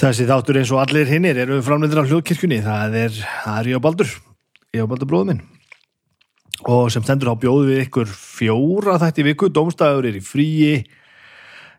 [0.00, 3.16] Þessi þáttur eins og allir hinnir eru framleitur af hljóðkirkjunni, það er,
[3.52, 4.12] er og Baldur,
[4.80, 5.42] og Baldur bróðum minn.
[6.72, 10.78] Og sem stendur á bjóðu við ykkur fjóra þætti viku, domstæður er í fríi,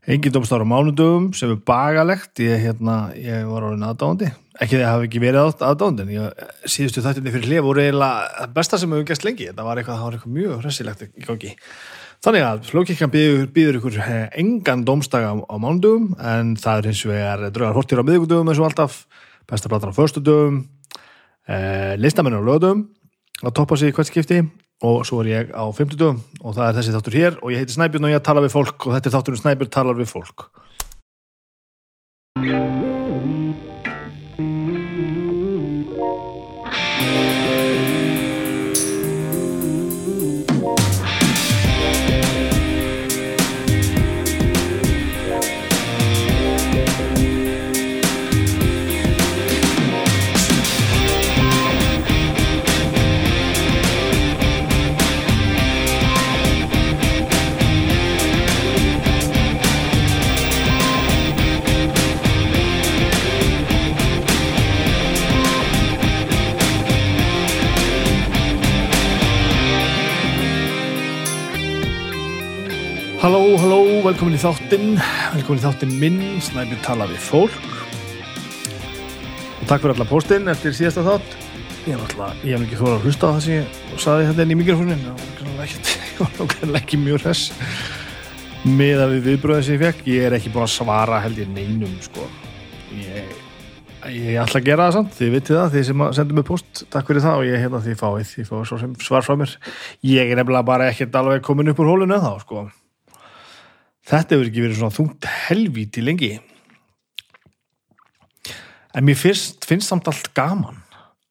[0.06, 4.30] engin domstæður á mánudögum sem er bagalegt, ég, hérna, ég var orðin aðdáðandi,
[4.62, 6.46] ekki það hafi ekki verið aðdáðandi, en ég
[6.76, 10.20] síðustu þættinni fyrir hlið voru eiginlega besta sem hefur gæst lengi, þetta var eitthvað, var
[10.20, 11.56] eitthvað mjög hressilegt gangi.
[12.22, 17.02] Þannig að Flókirkjan býður, ykkur eh, engan domstaga á, á mánudögum en það er hins
[17.10, 19.00] vegar draugar hortir á miðugdögum eins og alltaf,
[19.50, 20.60] besta platan á förstudögum,
[21.50, 22.86] eh, listamenn á lögdögum
[23.42, 24.38] að toppa sig í hvert skipti
[24.86, 27.74] og svo er ég á fymtudögum og það er þessi þáttur hér og ég heiti
[27.74, 30.50] Snæbjörn og ég tala við fólk og þetta er þátturinn Snæbjörn talar við fólk.
[73.22, 74.96] Halló, halló, velkomin í þáttinn,
[75.36, 77.68] velkomin í þáttinn minn, Snæbjörn tala við fólk
[79.60, 81.36] og takk fyrir alla póstinn eftir síðasta þátt.
[81.86, 84.42] Ég hef alltaf, ég hef ekki þóra að hlusta á það sem ég saði þetta
[84.48, 85.22] inn í mikrofónin, það
[86.18, 87.54] var nákvæmlega ekki mjög hress
[88.66, 90.04] með að við viðbröðum sem ég fekk.
[90.16, 92.26] Ég er ekki búin að svara held ég neinum, sko.
[92.98, 93.40] Ég,
[94.18, 97.14] ég ætla að gera það samt, þið vitið það, þið sem sendum mig post, takk
[97.14, 99.58] fyrir það og ég hérna því fáið, því fáið svo sem svar frá mér.
[100.10, 102.72] Ég er nefnilega bara ekkert alveg komin upp úr sko.
[104.08, 106.32] Þetta hefur ekki verið svona þungt helvíti lengi.
[108.98, 110.80] En mér finnst, finnst samt allt gaman.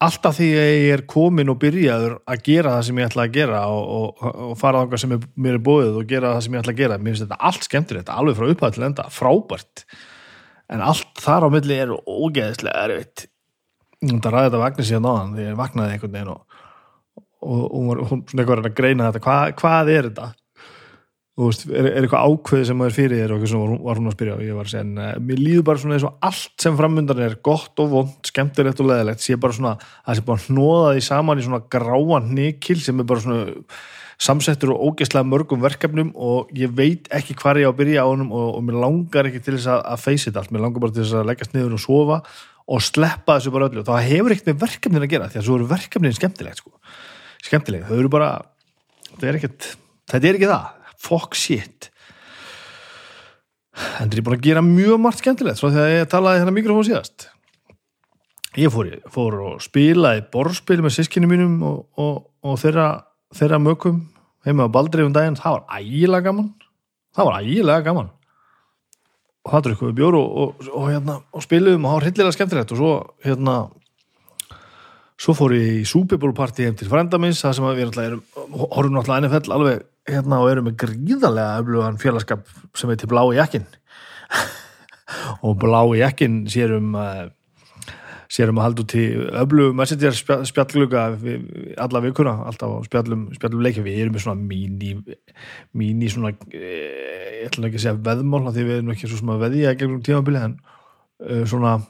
[0.00, 3.34] Alltaf því að ég er komin og byrjaður að gera það sem ég ætla að
[3.34, 6.56] gera og, og, og fara þangað sem er, mér er bóðið og gera það sem
[6.56, 6.96] ég ætla að gera.
[6.96, 9.84] Mér finnst þetta allt skemmtilegt, alveg frá upphæð til enda, frábært.
[10.72, 13.26] En allt þar á milli er ógeðislega erfitt.
[14.00, 16.60] Það ræði þetta vagnir síðan á hann því ég vaknaði einhvern veginn og,
[17.44, 19.24] og hún var svona eitthvað að greina þetta.
[19.26, 20.30] Hva, hvað er þetta?
[21.38, 24.34] Veist, er, er eitthvað ákveð sem maður fyrir þér og sem var, hún að spyrja
[24.36, 26.76] og ég var að segja, en uh, mér líður bara svona eins og allt sem
[26.80, 30.44] framöndan er gott og vond skemmtilegt og leðilegt, sé bara svona að það sé bara
[30.48, 33.42] hnóðaði saman í svona gráan nikil sem er bara svona
[34.20, 38.10] samsettur og ógeðslega mörgum verkefnum og ég veit ekki hvað ég á að byrja á
[38.10, 40.84] honum og, og mér langar ekki til þess að, að face it allt, mér langar
[40.84, 42.18] bara til þess að leggast niður og sofa
[42.70, 43.80] og sleppa þessu bara öllu.
[43.80, 45.46] Og það hefur ekkert með verkefnin að gera því að
[46.60, 46.70] sko.
[49.10, 49.72] þetta er ekkert,
[50.12, 51.90] þetta er ekki það fuck shit.
[54.00, 56.88] En það er búin að gera mjög margt skemmtilegt svo þegar ég talaði hérna mikrofón
[56.88, 57.28] síðast.
[58.58, 62.88] Ég fór, fór og spilaði borðspil með sískinu mínum og, og, og þeirra,
[63.36, 64.00] þeirra mökum
[64.46, 66.48] heima á Baldriðum daginn, það var ægilega gaman.
[67.14, 68.10] Það var ægilega gaman.
[69.46, 72.90] Og það drukkuðu bjóru og, og hérna, spiluðum og það var hildilega skemmtilegt og svo
[73.24, 73.54] hérna
[75.20, 79.56] svo fór ég í súpibólparti heim til frendamins það sem við erum, horfum náttúrulega NFL
[79.56, 82.46] alveg hérna og erum með gríðarlega öflugan félagskap
[82.78, 83.66] sem heitir Blái jakkin
[85.44, 87.28] og Blái jakkin sérum uh,
[88.30, 89.04] sérum að halda út í
[89.42, 90.16] öflugum messenger
[90.46, 91.04] spjallgluga
[91.84, 94.92] alla vikuna, alltaf spjallum, spjallum leikja, við erum með svona míní
[95.76, 99.32] míní svona eh, ég ætla ekki að segja veðmál því við erum ekki svo sem
[99.34, 101.80] að veðja gegnum tímabili en uh, svona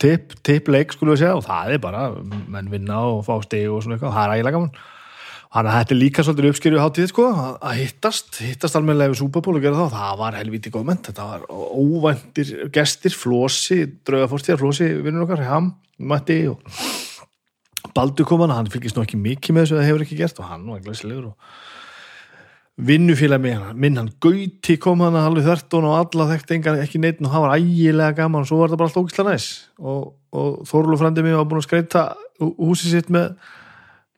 [0.00, 3.68] tip, tip leik skulum við segja og það er bara menn vinna og fá steg
[3.70, 4.72] og svona eitthvað, það er ægilega gaman.
[5.50, 7.24] Þannig að þetta er líka svolítið uppskýrju hátíð sko,
[7.58, 11.26] að hittast, hittast almenlega við Súpaból og gera þá, það var helviti góð menn, þetta
[11.26, 16.62] var óvæntir gestir, Flósi, draugaforstíðar, Flósi, vinnur okkar, Ham, Matti og
[17.96, 20.48] Baldur kom hann, hann fylgist nú ekki mikið með þessu, það hefur ekki gert og
[20.52, 21.58] hann var glæsilegur og
[22.86, 27.00] vinnufélag með hann, minn hann Gauti kom hann alveg þörtun og alla þekkt engan ekki
[27.02, 28.44] neitt og hann var ægilega gaman.
[28.44, 29.48] Og svo var þetta bara alltaf ógislega næs.
[29.78, 32.04] Og, og Þorlu frandi mig var búin að skreita
[32.40, 33.34] húsið sitt með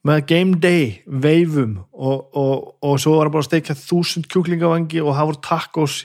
[0.02, 1.78] með game day veifum.
[1.92, 6.02] Og, og, og svo var hann bara að steikja þúsund kjúklingavangi og hafa takkos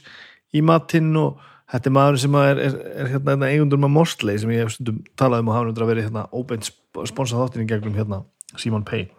[0.56, 4.40] í matinn og þetta er maður sem er, er, er hérna, hérna eigundur með Morsley
[4.40, 6.70] sem ég hef stundum talað um og hafa náttúrulega verið hérna óbeint
[7.10, 8.22] sponsað þáttinni gegnum hérna
[8.56, 9.10] Simon Pay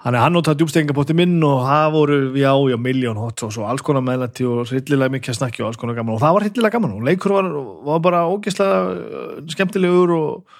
[0.00, 3.66] Þannig að hann notaði djúbstegingapótti minn og það voru, já, já, miljón hot og svo
[3.68, 6.14] alls konar meðlætti og rillilega mikið að snakki og alls konar gaman.
[6.16, 7.50] Og það var rillilega gaman og leikur var,
[7.84, 10.56] var bara ógeðslega skemmtilegur og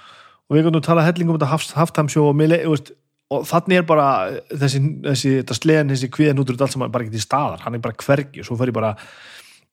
[0.51, 2.89] og við kannum tala hellingum um þetta haftamsjó og, og,
[3.31, 4.07] og þannig er bara
[4.51, 7.85] þessi, þessi þetta slegin, þessi kviðan út úr allt sem bara til staðar, hann er
[7.85, 8.97] bara hvergi og svo fer ég bara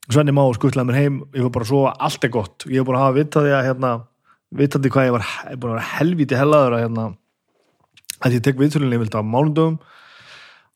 [0.08, 2.64] Svenni má skuttlaði mér heim ég var bara að sofa, allt er gott.
[2.72, 3.90] Ég var bara að hafa vitaði að hérna,
[4.56, 7.08] vitaði hvað ég var ég er vera helvíti hellaður að hérna,
[8.24, 9.78] að ég tek viðtölinni vilt á mánundum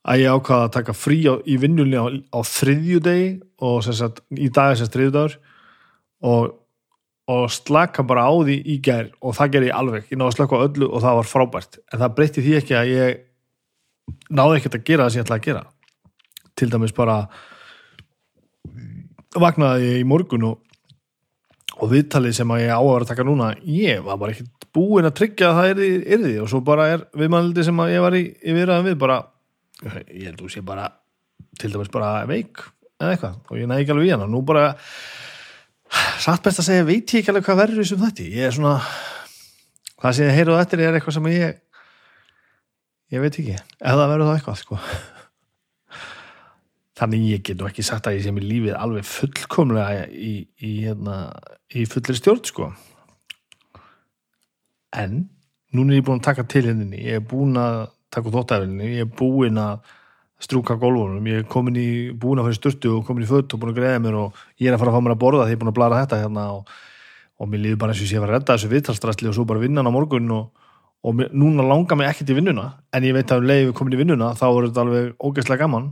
[0.02, 3.30] að ég ákvaða að taka frí á, í vinnunni á, á þriðjudegi
[3.62, 5.36] og sem sagt, í dag er sem þriðjudagur
[6.26, 6.56] og,
[7.30, 10.38] og slaka bara á því í gær og það gerði ég alveg, ég náði að
[10.40, 13.22] slaka á öllu og það var frábært, en það breytti því ekki að ég
[14.34, 15.64] náði ekkert að gera það sem ég ætlaði að gera.
[16.58, 17.18] Til dæmis bara
[19.42, 20.58] vaknaði ég í morgun og,
[21.80, 24.68] og viðtalið sem að ég á að vera að taka núna ég var bara ekkert
[24.76, 26.34] búinn að tryggja að það er því.
[26.44, 29.18] Og svo bara er viðmældi sem að ég var í, í viðraðum við bara
[30.12, 30.90] ég held að sé bara
[31.62, 32.64] til dæmis bara veik
[33.02, 33.40] eða eitthvað.
[33.50, 34.30] Og ég næði ekki alveg í hana.
[34.30, 34.68] Nú bara
[36.24, 38.76] satt best að segja veit ég ekki alveg hvað verður þessum þetta ég er svona
[40.02, 41.58] það sem ég heyrðu þetta er eitthvað sem ég
[43.12, 43.58] ég veit ekki.
[43.80, 44.80] Eða verður það eitthvað sko
[47.02, 50.74] þannig ég get nú ekki sagt að ég sé mér lífið alveg fullkomlega í, í,
[50.84, 51.16] hérna,
[51.74, 52.68] í fullir stjórn sko.
[55.02, 55.24] En
[55.74, 57.00] núna er ég búin að taka til henni.
[57.02, 59.82] Ég er búin að taka þóttæfilinu, ég er búin að
[60.42, 63.62] strúka gólfunum, ég er komin í búin að fyrir styrtu og komin í född og
[63.62, 65.54] búin að greiða mér og ég er að fara að fá mér að borða því
[65.54, 66.72] ég er búin að blara þetta hérna og,
[67.38, 69.62] og mér líður bara eins og ég sé að redda þessu viðtalstrastli og svo bara
[69.62, 70.66] vinnan á morgun og,
[71.06, 72.66] og mér, núna langar mér ekkert í vinnuna.
[72.90, 75.62] En ég veit að um leiði við komin í vinnuna þá er þetta alveg ógeðslega
[75.62, 75.92] gaman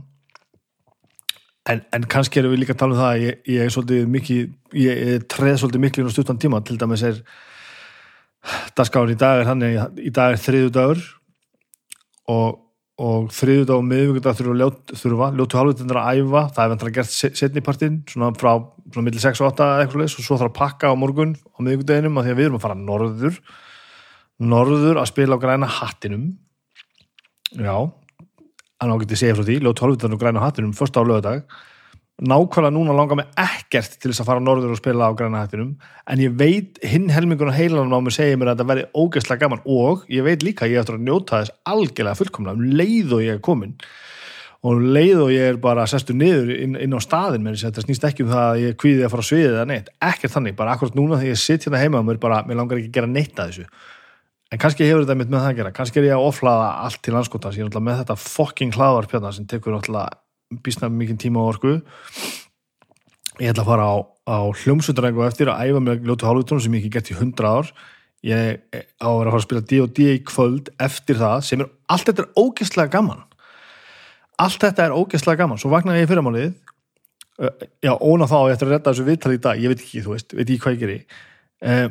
[1.68, 4.40] en, en kannski erum við líka að tala um það ég, ég er svolítið mikið
[4.80, 6.62] ég, ég treð svolítið miklu inn á stuttan tíma.
[6.64, 7.20] Til dæmis er
[8.78, 9.78] dagskáðin í dag er þannig
[10.08, 11.04] í dag er þriðu dagur
[12.32, 12.60] og,
[13.00, 16.44] og þriðu dag og miðvíkunda þurfa, ljótu halvvitundar að æfa.
[16.56, 18.52] Það er vendur að gert setnipartin svona frá
[18.90, 21.58] svona millir 6 og 8 eitthvað leys og svo þarf að pakka á morgun á
[21.60, 23.40] miðvíkundaginum að því að við erum að fara norður.
[24.40, 26.30] Norður að spila á græna hattinum.
[27.60, 27.90] Já
[28.80, 31.44] hann ágætti segja frá því, ljótu halvvitundar og græna hattinum första á lögadag
[32.20, 35.70] nákvæmlega núna langar mig ekkert til þess að fara norður og spila á græna hættinum
[36.04, 39.40] en ég veit hinn helmingun og heilanum á mig segja mér að þetta verði ógeðslega
[39.40, 43.14] gaman og ég veit líka að ég eftir að njóta þess algjörlega fullkomlega um leið
[43.16, 43.72] og ég er komin
[44.60, 47.86] og um leið og ég er bara sestu niður inn, inn á staðin mér þetta
[47.86, 50.58] snýst ekki um það að ég kvíði að fara að sviðið eða neitt, ekkert þannig,
[50.60, 53.12] bara akkurat núna þegar ég sitt hérna heima mér bara, mér langar ekki að gera
[53.14, 53.66] neitt að þessu
[54.50, 55.72] en kannski hefur þetta mitt með það að gera.
[55.76, 59.32] Kannski er ég að oflaða allt til landskóta ég er náttúrulega með þetta fucking hlaðvarpjörna
[59.36, 61.76] sem tekur náttúrulega býstna mikið tíma og orku.
[63.40, 66.82] Ég ætla að fara á, á hljómsvöldarengu eftir að æfa með ljótu hálfutónu sem ég
[66.82, 67.70] ekki gett í hundra ár.
[68.26, 68.58] Ég
[69.00, 72.10] á að vera að fara að spila D&D í kvöld eftir það sem er allt
[72.10, 73.22] þetta er ógeðslega gaman.
[74.40, 75.60] Allt þetta er ógeðslega gaman.
[75.62, 76.50] Svo vaknaði ég fyrirmálið
[77.80, 79.60] já, óna þá ég ætti að redda þessu viðtali í dag.
[79.62, 80.98] Ég veit ekki, þú veist, veit ekki hvað ég geri.
[81.60, 81.86] Eh,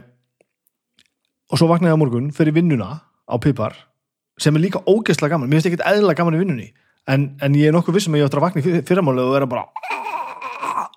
[1.49, 2.89] og svo vaknaði á morgun fyrir vinnuna
[3.25, 3.75] á Pipar
[4.39, 6.69] sem er líka ógeðslega gaman, mér finnst ekki eðla gaman í vinnunni
[7.09, 9.49] en, en ég er nokkuð vissum að ég ætti að vakna í fyrramáli og vera
[9.49, 9.65] bara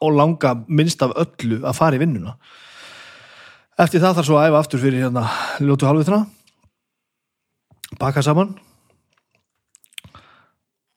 [0.03, 2.35] og langa minnst af öllu að fara í vinnuna.
[3.81, 5.25] Eftir það þarf svo að æfa aftur fyrir hérna
[5.63, 6.25] ljótu halvvitna
[8.01, 8.55] baka saman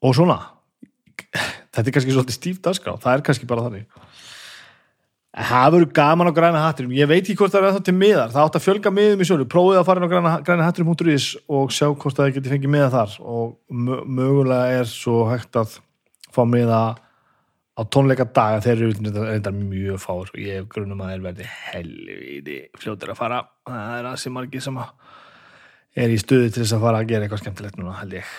[0.02, 0.38] og svona.
[1.76, 4.02] Þetta er kannski svolítið stíft aðskrá það er kannski bara þannig
[5.36, 8.30] það verður gaman á græna hatturum ég veit ekki hvort það er það til miðar.
[8.32, 11.26] Það átt að fjölga miðum í sjölu, prófið að fara inn á græna, græna hatturum.is
[11.52, 13.16] og sjá hvort það geti fengið miða þar.
[13.20, 15.76] Og mögulega er svo hægt að
[16.32, 16.80] fá miða
[17.76, 22.58] á tónleika daga þeir eru þetta mjög fár og ég grunum að þeir verði helviti
[22.80, 23.42] fljóður að fara.
[23.68, 24.80] Það er aðsig margi sem
[25.96, 28.36] er í stuði til þess að fara að gera eitthvað skemmtilegt núna held ég.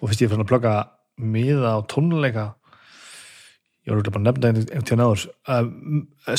[0.00, 0.74] Og fyrst ég er fann að plöka
[1.20, 2.46] miða á tónleika
[3.86, 5.26] ég voru bara nefnda einhvern tíðan áður.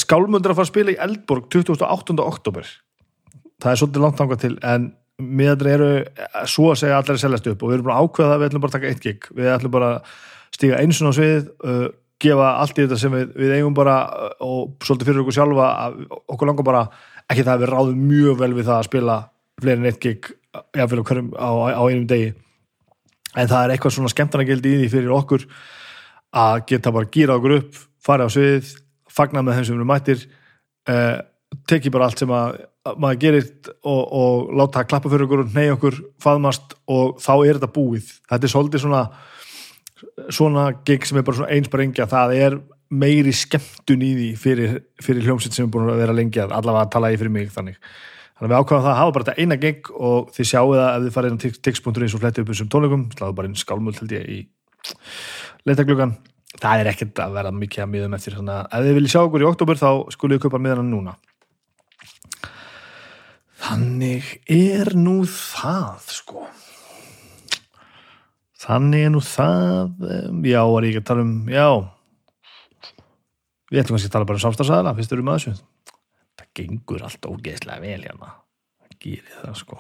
[0.02, 2.18] Skálmundur að fara að spila í Eldborg 28.
[2.22, 2.70] oktober
[3.62, 5.90] það er svolítið langt þangað til en miðandri eru
[6.50, 7.64] svo að segja allir að seljast upp.
[7.64, 9.28] Og við erum bara ákveða að við ætlum bara að taka eitt gig.
[9.38, 10.14] Við ætlum bara að
[10.58, 11.88] stíga einsun á svið uh,
[12.22, 15.68] gefa allt í þetta sem við, við eigum bara uh, og svolítið fyrir okkur sjálfa
[15.86, 16.00] að
[16.34, 16.84] okkur langar bara
[17.28, 19.18] ekki það að við ráðum mjög vel við það að spila
[19.62, 20.32] fleiri en eitt gig
[20.78, 22.34] jáfnveil á, á einum degi.
[23.38, 25.46] En það er eitthvað svona skemmtarnagildi í því fyrir okkur
[26.32, 28.72] að geta bara gýra okkur upp fara á svið,
[29.12, 30.24] fagna með þeim sem eru mættir
[30.90, 31.18] eh,
[31.68, 33.50] teki bara allt sem að, að maður gerir
[33.84, 37.74] og, og láta að klappa fyrir okkur og ney okkur faðmast og þá er þetta
[37.76, 38.14] búið.
[38.32, 39.04] Þetta er svolítið svona
[40.34, 42.56] svona gig sem er bara svona einsparengja það er
[42.92, 46.96] meiri skemmtun í því fyrir, fyrir hljómsitt sem er búin að vera lengja allavega að
[46.96, 47.78] tala í fyrir mig þannig.
[48.36, 50.88] Þannig að við ákvæðum það að hafa bara þetta eina gig og þið sjáu það
[50.88, 54.02] ef þið farið inn á tix.is og flettið upp þessum tónleikum, sláðu bara inn skálmöld
[54.02, 54.40] held ég í
[55.68, 56.18] leitagluggan
[56.60, 59.44] það er ekkert að vera mikið að miðum eftir að ef þið viljið sjá okkur
[59.44, 61.16] í oktober þá skulle við köpa miðan núna.
[63.62, 66.46] Þannig er nú það sko.
[68.62, 70.06] Þannig er nú það
[70.46, 71.68] já, var ég ekki að tala um já.
[73.72, 75.68] Við ætlum kannski að tala bara um samstagsæðala fyrst erum við að þessu.
[76.42, 78.34] Það gengur allt ógeðslega vel hérna.
[78.82, 79.80] Það gerir það sko.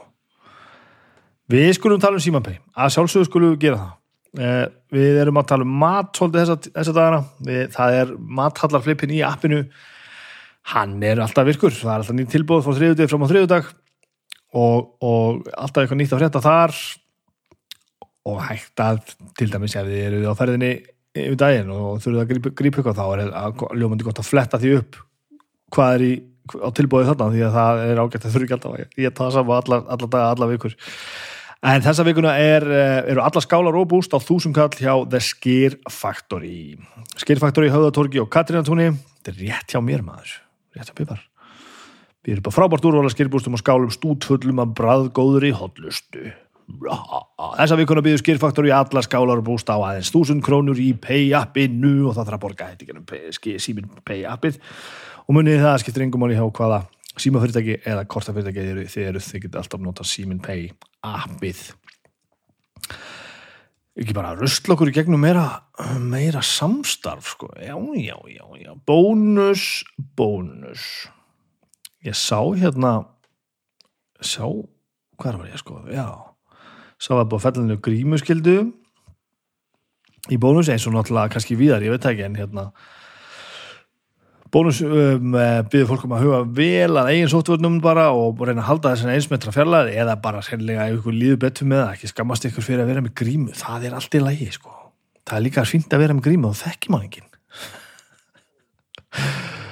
[1.52, 3.98] Við skulum tala um símanpei að sjálfsögur skulum gera það
[4.32, 7.22] við erum að tala um mat svolítið þessa, þessa dagana.
[7.48, 9.62] Við, það er mathallarflippin í appinu.
[10.72, 11.76] Hann er alltaf virkur.
[11.76, 13.70] Það er alltaf nýtt tilbúð frá þriðudag fram á þriðudag
[14.62, 16.80] og, og alltaf eitthvað nýtt að frétta þar.
[18.32, 19.04] Og hægt að
[19.40, 20.74] til dæmis ef þið eru á ferðinni
[21.18, 23.24] yfir daginn og þurfuð að grípa, ykkur þá er
[23.80, 25.00] ljómandi gott að fletta því upp
[25.76, 26.12] hvað er í,
[26.64, 29.34] á tilbúið þarna því að það er ágætt að þurfi ekki alltaf að ég taða
[29.36, 30.76] saman alla, alla daga, alla vikur
[31.62, 32.65] en þessa vikuna er,
[33.12, 36.77] eru alla skálar og búst á þúsum kall hjá The Skir Factory.
[37.20, 40.38] Skir Factory, Höðatorgi og Katrinatúni þetta er rétt hjá mér maður.
[40.77, 41.25] Rétt hjá pipar.
[42.22, 46.30] Við erum bara frábært úrvala skirbústum og skálum stútfullum af bræðgóðri hotlustu
[46.80, 52.08] Þessa vikuna býður skýrfaktor í alla skálar og búst á aðeins þúsund krónur í pay-appinu
[52.08, 54.60] og það þarf að borga hætti símin pay-appið.
[55.27, 56.82] Og munið það skiptir yngum áli hjá hvaða
[57.20, 61.65] símafyrirtæki eða kortafyrirtæki þið eru þið, eru, þið getur alltaf nota símin pay-appið
[64.01, 65.46] ekki bara röstla okkur í gegnum meira,
[66.00, 68.72] meira samstarf sko, já, já, já, já.
[68.88, 69.84] Bónus,
[70.18, 70.86] bónus.
[72.06, 72.94] Ég sá hérna
[74.24, 74.48] sá,
[75.20, 76.08] hvað var ég sko, já.
[77.01, 78.56] Sá að búið fellinu grímuskildu
[80.32, 82.70] í bónus eins og náttúrulega kannski víðar, ég veit ekki en hérna
[84.51, 85.36] bónus um,
[85.72, 89.13] byrður fólk um að huga vel að eigin sóttvörnum bara og reyna að halda þessan
[89.15, 92.91] einsmetra fjarlæði eða bara sennilega ykkur líður betur með það, ekki skammast ykkur fyrir að
[92.91, 94.72] vera með grímu, það er allt í lagi sko.
[95.27, 97.29] það er líka fínt að vera með grímu og þekki mann enginn.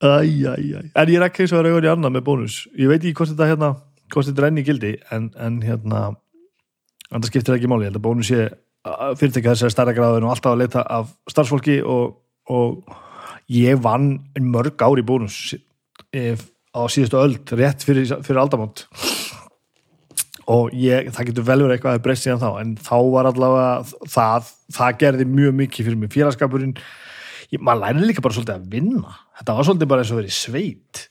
[0.00, 2.54] Æjæjæj en ég er ekki eins og að rauða í annað með bónus.
[2.72, 3.70] Ég veit ekki hvort þetta hérna
[4.10, 6.00] hvort þetta er enni gildi en, en hérna
[7.10, 8.48] en það skiptir ekki máli, ég held að bónus sé
[9.20, 12.14] fyrirtækja þessari starra gráðin og alltaf að leita af starfsfólki og,
[12.48, 12.94] og
[13.50, 15.56] ég vann mörg ári bónus
[16.10, 18.86] á síðustu öld rétt fyrir, fyrir aldamónt
[20.50, 24.06] og ég, það getur vel verið eitthvað að breyst síðan þá, en þá var allavega
[24.10, 26.12] það, það gerði mjög mikið fyrir mig.
[26.14, 26.72] Félagskapurinn,
[27.58, 31.02] maður læri líka bara svolítið að vinna, þetta var svolítið bara eins og verið sveit.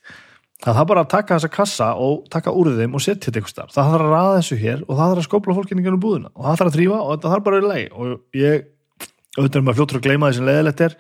[0.59, 3.53] Það þarf bara að taka þessa kassa og taka úr þeim og setja þetta eitthvað
[3.53, 6.33] starf, það þarf að ræða þessu hér og það þarf að skópla fólkinu gennum búðina.
[6.35, 8.67] Og það þarf að þrýfa og þetta þarf bara að vera leið og ég,
[9.37, 10.97] auðvitað er maður fljóttur að gleyma því sem leiðilegt er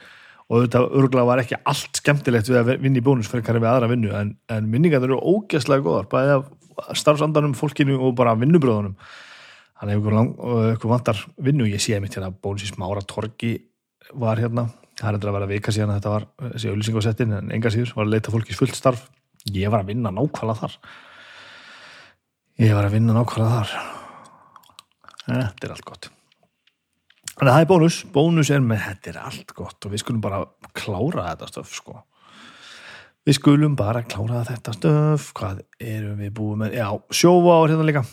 [0.49, 3.69] og auðvitað örgulega var ekki allt skemmtilegt við að vinna í bónus fyrir hverju við
[3.69, 8.95] aðra vinnu en, en minningar eru ógeðslega góðar bæðið af starfsandanum, fólkinu og bara vinnubröðunum.
[9.79, 13.53] Þannig ef ykkur vantar vinnu, ég sé mitt hérna bónus í smára torgi
[14.17, 14.65] var hérna,
[14.97, 18.15] það er að vera vika síðan þetta var þessi auðlýsingasettin en enga síður var að
[18.17, 19.05] leita fólkis fullt starf.
[19.53, 20.77] Ég var að vinna nákvæmlega þar.
[22.59, 23.75] Ég var að vinna nákvæmlega þar.
[25.29, 26.15] Þetta er allt gott
[27.39, 27.97] þannig að það er bónus.
[28.13, 30.43] Bónus er með þetta er allt gott og við skulum bara
[30.77, 31.97] klára þetta stöf sko.
[33.27, 35.31] Við skulum bara klára þetta stöf.
[35.39, 36.77] Hvað erum við búið með?
[36.79, 38.05] Já, sjófa á hérna líka.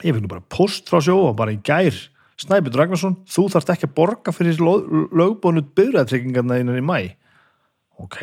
[0.00, 1.98] Ég fikk nú bara post frá sjófa bara í gær.
[2.40, 7.20] Snæbjörn Ragnarsson, þú þarfst ekki að borga fyrir lögbónu byrjaðtryggingarna innan í mæ
[8.00, 8.20] ok.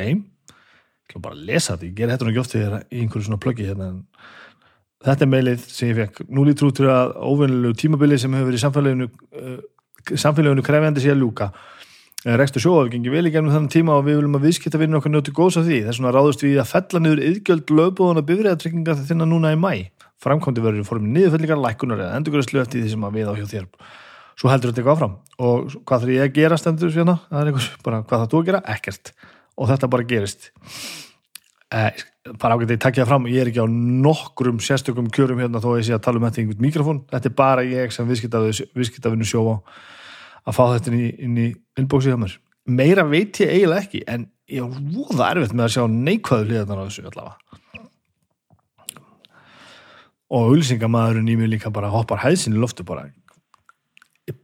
[1.07, 3.41] Ekki bara að lesa þetta, ég ger þetta nú ekki oft þegar í einhverju svona
[3.43, 3.89] plöggi hérna
[5.07, 6.27] þetta er meilið sem ég fekk.
[6.29, 9.57] Nú lítur út til að óvinnilegu tímabili sem hefur verið samfélaginu uh,
[10.13, 11.51] samfélaginu krefjandi sér ljúka.
[12.25, 14.79] Eh, rekstur sjóa við gengum vel í gennum þannig tíma og við viljum að viðskipta
[14.81, 15.83] vinna okkur njóti góðs af því.
[15.85, 19.71] Þess vegna ráðust við að fella niður yðgjöld lögbóðuna bifræðatrygginga þinna núna í mæ
[20.23, 23.45] framkvæmdi verður í formi niðurfellingar, lækunar eða endurgræslu eftir því sem að við á hjá
[23.51, 23.67] þér.
[24.37, 25.15] Svo heldur þetta eitthvað áfram.
[25.37, 26.93] Og hvað þarf ég að gera stendur
[31.73, 32.03] eh,
[32.39, 33.67] bara ágætt að ég takja það fram ég er ekki á
[34.07, 37.03] nokkrum sérstökum kjörum hérna þó að ég sé að tala um þetta í einhvern mikrofón.
[37.11, 39.59] Þetta er bara ég sem viðskiptafinu sjófa
[40.47, 41.47] að fá þetta inn í, inn í
[41.79, 42.37] inboxi hjá mér.
[42.67, 46.81] Meira veit ég eiginlega ekki en ég er voða erfitt með að sjá neikvæðu liðan
[46.83, 47.61] á þessu allavega.
[50.27, 53.07] Og auðvisingamæðurinn í mig líka bara hoppar hæðsinn í loftu bara.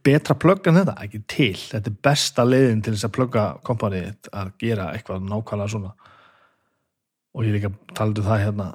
[0.04, 1.56] Betra plugg en þetta, ekki til.
[1.60, 5.92] Þetta er besta leiðin til þess að plugga kompanið að gera eitthvað nákvæmlega svona
[7.34, 8.70] og ég líka talaðu um það hérna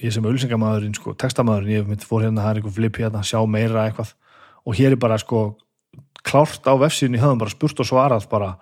[0.00, 3.38] ég sem ölsingamæðurinn, sko, textamæðurinn ég myndi fór hérna, það er eitthvað flip hérna, sjá
[3.48, 4.14] meira eitthvað.
[4.66, 5.42] Og hér er bara sko
[6.26, 8.54] klárt á vefsíðin í höfum bara spurt og svarað bara,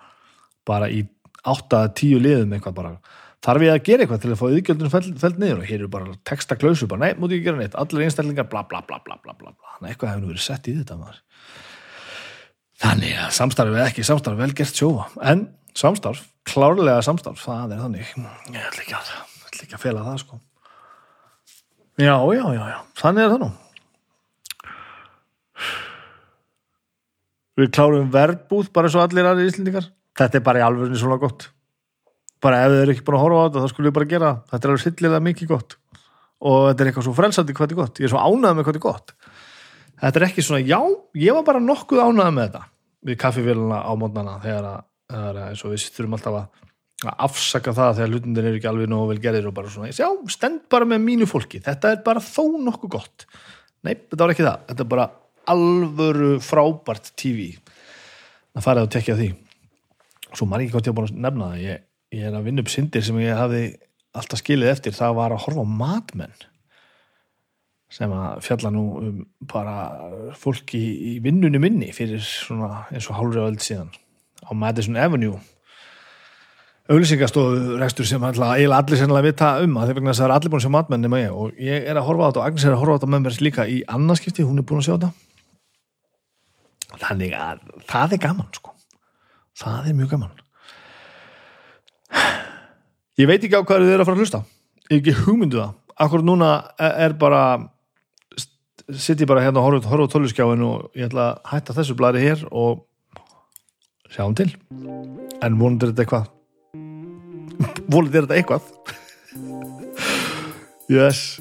[0.69, 1.05] bara í
[1.47, 2.95] 8-10 liðum eitthvað bara.
[3.41, 5.63] Þarf ég að gera eitthvað til að fá yðgjöldunum feld, feld niður?
[5.63, 8.83] Og hér er bara textaklausu bara, nei, múti ekki gera neitt, allir einstællingar bla bla
[8.85, 11.23] bla bla bla bla, þannig eitthvað hefur nú verið sett í þetta maður.
[12.81, 17.85] Þannig að samstarf er ekki samstarf vel gert sjófa, en samstarf, klárlega samstarf, það er
[17.87, 18.15] þannig,
[18.53, 19.13] ég ætla ekki að,
[19.61, 20.41] ætla ekki að fela það sko.
[22.01, 23.51] Já, já, já, já, þannig er það nú.
[27.61, 31.51] Við klárum verbúð bara svo allir aðri íslendingar, þetta er bara í alvörinu svona gott.
[32.41, 34.31] Bara ef þið eru ekki búin að horfa á þetta þá skulle ég bara gera
[34.49, 35.77] þetta er alveg sillilega mikið gott.
[36.41, 38.01] Og þetta er eitthvað svo frelsandi hvað þetta er gott.
[38.01, 39.13] Ég er svo ánægð með hvað þetta er gott.
[40.01, 40.81] Þetta er ekki svona, já,
[41.21, 42.63] ég var bara nokkuð ánægð með þetta.
[43.11, 46.70] Við kaffivéluna á mótnana þegar að eins og við þurfum alltaf að
[47.01, 50.09] að afsaka það þegar hlutindir eru ekki alveg nógu vel gerðir og bara svona, já,
[50.33, 51.63] stend bara með mínu fólki.
[51.65, 53.27] Þetta er bara þó nokkuð gott.
[53.87, 55.07] Nei, þetta var ekki það, þetta er bara
[55.51, 57.47] alvöru frábært TV
[58.57, 59.31] að fara og tekja því.
[60.35, 61.65] Svo maður ekki gott ég að búin að nefna það.
[61.65, 61.87] Ég,
[62.19, 63.65] ég er að vinna upp syndir sem ég hafði
[64.21, 66.47] alltaf skilið eftir, það var að horfa á matmenn
[67.91, 69.75] sem að fjalla nú um bara
[70.39, 73.91] fólk í, vinnunni minni fyrir svona eins og hálfri öld síðan
[74.47, 75.41] á Madison Avenue
[76.91, 80.37] auðlýsingastofu rekstur sem eiginlega allir sennilega vita um að þeir vegna þess að það er
[80.37, 81.35] allir búin að sjá matmenn nema ég.
[81.35, 83.23] Og ég er að horfa á þetta og Agnes er að horfa á þetta með
[83.27, 85.11] mér líka í annarskipti, hún er búin að sjá þetta.
[87.01, 87.61] Þannig að
[87.93, 88.75] það er gaman sko.
[89.61, 90.35] Það er mjög gaman.
[93.21, 94.43] Ég veit ekki á hvað þið eru að fara að hlusta.
[94.89, 95.79] Ég hef ekki hugmyndu það.
[96.01, 97.45] Akkur núna er bara
[98.91, 102.25] sitt ég bara hérna og horfa, á tóluskjáin og ég ætla að hætta þessu blæri
[102.25, 102.83] hér og
[104.11, 104.51] sjáum til.
[105.39, 106.29] En vonandi er þetta eitthvað
[107.91, 108.63] volið er þetta eitthvað?
[110.91, 111.39] Yes.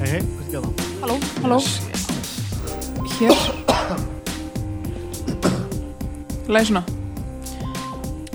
[0.00, 0.74] Hei hei, hvað er það?
[1.04, 1.58] Halló, halló.
[3.14, 3.36] Hér.
[6.50, 6.84] Læði svona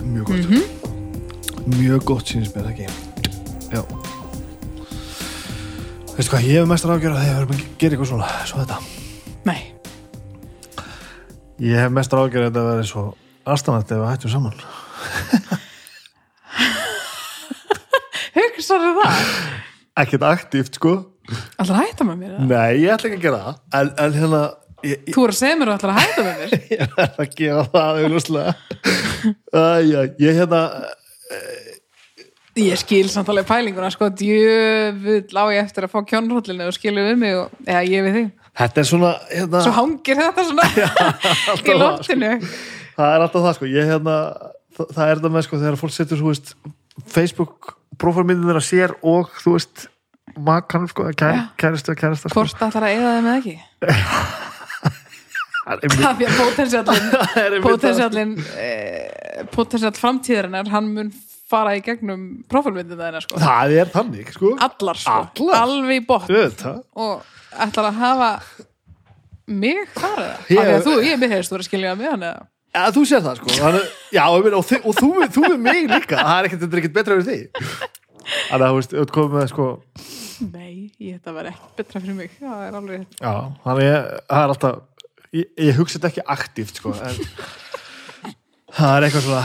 [0.09, 0.45] mjög gott.
[1.77, 3.08] Mjög gott sínist mér ekki
[6.19, 8.57] veistu hvað, ég hef mestar ágjör að þegar við erum að gera eitthvað svona svo
[8.59, 8.77] þetta.
[9.47, 9.61] Nei,
[11.63, 13.03] ég hef mestar ágjör að þetta verði svo
[13.47, 14.57] aðstæðanætt ef við hættum saman.
[18.35, 19.15] Hugsaðu það?
[20.03, 20.93] Ekkert aktíft sko.
[21.55, 22.47] Að hætta með mér eða?
[22.49, 23.55] nei, ég ætla ekki að gera það.
[23.79, 24.41] En, en hérna
[24.83, 26.49] ég, ég, Þú er að segja mér að að hætta með mér.
[26.73, 27.95] Ég ætla að gera það
[29.59, 30.61] Æja, ég hérna
[32.59, 37.03] Ég skil samt alveg pælinguna sko djöfull á ég eftir að fá kjónróllinu og skilu
[37.05, 40.65] við mig og, eða ég við þig þetta er svona hérna, Svo hangir þetta svona
[40.75, 41.77] í sko.
[41.79, 42.31] loftinu
[42.97, 44.17] það er alltaf það sko ég hérna,
[44.75, 46.53] það, það er það með sko þegar fólk setur veist
[47.13, 49.87] Facebook prófálmyndin að sér og þú veist
[50.39, 51.41] makan sko, kæ, Já.
[51.59, 52.35] kæristu kæristu sko.
[52.43, 53.55] Hvort ætlar að eyða þeim eða ekki?
[55.69, 57.57] það er potensiallin það.
[57.65, 61.11] potensiallin eh, potensiall framtíðarinnar hann mun
[61.49, 65.57] fara í gegnum prófálmyndin þeirna sko það er þannig sko allar sko, Allar?
[65.63, 66.79] alveg botn Auðvitað.
[66.95, 67.23] og
[67.65, 68.31] ætlar að hafa
[69.49, 70.37] mig þar eða?
[70.49, 72.47] Ég- Af því að þú, ég mér hefðist þú að skilja með hann eða?
[72.69, 75.87] Já, þú sér það sko Þannig, Já, og, og, þi- og þú, þú er mig
[75.89, 77.39] líka Það er ekkert, þetta er ekkert betra fyrir því
[78.29, 79.67] Þannig að þú veist, þú komið með sko
[80.53, 83.07] Nei, ég þetta verði ekki betra fyrir mig það er alveg.
[83.19, 83.33] Já,
[83.65, 84.77] þannig ég, það er alltaf
[85.39, 87.17] Ég, ég hugsa þetta ekki aktíft sko En
[88.77, 89.43] það er eitthvað svona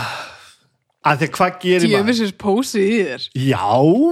[1.05, 1.95] að því að hvað gerir maður?
[2.05, 3.27] Djöfisins pósið í þér.
[3.45, 3.67] Já,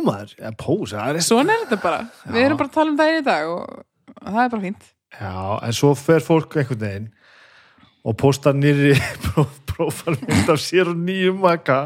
[0.07, 2.99] maður, ja, pós það er svona er þetta bara, við erum bara að tala um
[3.01, 4.91] það í dag og það er bara fínt.
[5.13, 5.33] Já,
[5.69, 7.09] en svo fer fólk einhvern veginn
[8.03, 8.93] og postar nýri
[9.73, 11.85] prófálmynd af sér og nýjum maka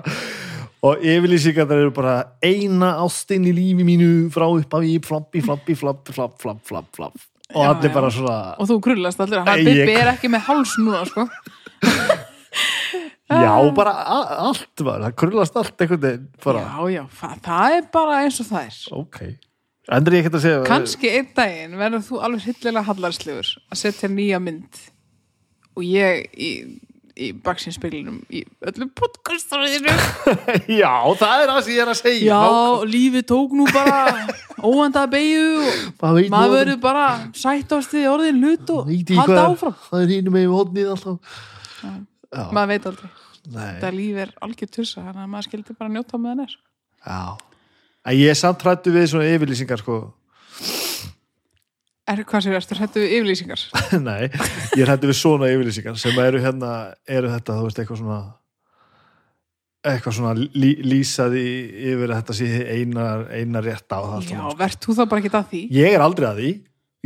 [0.87, 5.43] og yfirlýsingar það eru bara eina ástinn í lífi mínu frá upp af í flappi,
[5.45, 7.17] flappi, flappi, flapp, flapp, flapp, flapp
[7.55, 7.95] og Já, allir já.
[7.95, 11.27] bara svona og þú krullast allir, ég- Bibbi er ekki með háls núna sko.
[13.31, 13.93] já, bara
[14.47, 17.03] allt var, það krullast allt einhvern veginn bara, já, já,
[17.43, 18.81] það, er bara eins og það er.
[19.01, 19.21] Ok.
[19.97, 24.09] Endur ég ekkert að segja kannski einn daginn verður þú alveg hillilega hallarslegur að setja
[24.11, 24.81] nýja mynd
[25.77, 26.51] og ég í,
[27.15, 29.93] í baksinspeglinum í öllum podcastarðinu
[30.81, 32.41] já, það er það sem ég er að segja.
[32.41, 34.27] Já, lífið tók nú bara
[34.67, 39.79] óvandað beigju og Maður verður bara sættast við orðin hlut og halda áfram.
[39.91, 41.41] það er hínum með hodnið alltaf.
[41.83, 41.91] Já,
[42.57, 43.11] maður veit aldrei,
[43.47, 46.57] nei þetta líf er algjör tussa þannig að maður skildi bara njóta með hann er
[47.07, 47.21] Já.
[48.07, 49.99] En ég er samt hrættu við svona yfirlýsingar sko.
[52.07, 53.63] er hvað sér, ertu hrættu við yfirlýsingar
[54.09, 54.27] Nei,
[54.77, 56.73] ég er hrættu við svona yfirlýsingar sem eru hérna,
[57.07, 58.21] eru þetta, þú veist, eitthvað svona
[59.87, 61.43] eitthvað svona lí, lýsaði
[61.93, 64.55] yfir að þetta sé eina, eina rétt á það já, sko.
[64.59, 66.53] verð þú þá bara ekki að því Ég er aldrei að því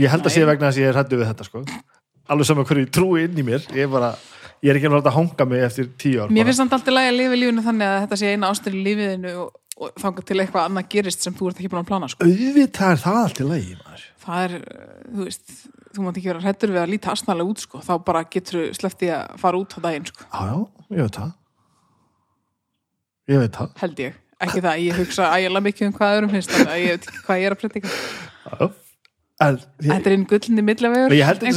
[0.00, 0.34] Ég held að Nei.
[0.36, 1.60] sé vegna að ég er hrættu við þetta sko.
[2.30, 4.14] Alveg saman hverju trúi inn í mér Ég er bara,
[4.60, 7.10] ég er ekki að láta hanga mig eftir tíu ár mér finnst samt alltaf lægi
[7.12, 10.38] að lifa lífinu þannig að þetta sé eina ástur í lífiðinu og, og þangað til
[10.44, 12.28] eitthvað annað gerist sem þú ert ekki búin að plana sko.
[12.28, 14.06] Auðvitað er það allt í lagi maður.
[14.26, 15.54] það er, uh, þú veist
[15.90, 17.80] þú mátt ekki vera hrættur við að líta astnalega út sko.
[17.86, 20.26] þá bara getur sleppti að fara út á daginn sko.
[20.28, 20.58] Já, já,
[20.96, 21.32] ég veit það
[23.30, 26.54] Ég veit það held ég, ekki það, ég hugsa ægilega mikið um hvað öðrum finnst
[26.58, 28.78] að ég veit ekki hvað ég er að predika en ég,
[29.40, 31.54] Þetta er einn gullni millavegur þetta er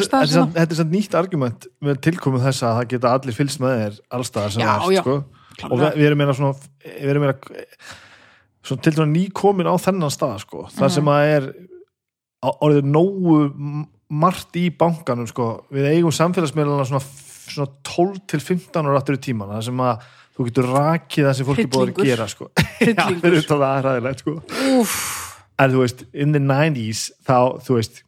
[0.71, 4.53] er samt nýtt argument með tilkomið þess að það geta allir fylgst með þér allstaðar
[4.55, 5.15] sem það er sko.
[5.69, 7.35] og við, við erum meira svona við erum meira
[8.63, 10.63] svona til dæmis nýkomin á þennan stað sko.
[10.71, 10.95] það Mhm.
[10.95, 11.43] sem að er
[12.43, 15.65] á- orðið nógu margt í bankanum sko.
[15.71, 17.03] við eigum samfélagsmiðlana svona,
[17.49, 19.99] svona 12 til 15 ára aftur í tíman það sem að
[20.37, 22.49] þú getur rakið það sem fólki búið að gera sko.
[22.79, 24.39] utan það er ræðilegt sko.
[25.61, 28.01] En þú veist, in the 90s þá, þú veist,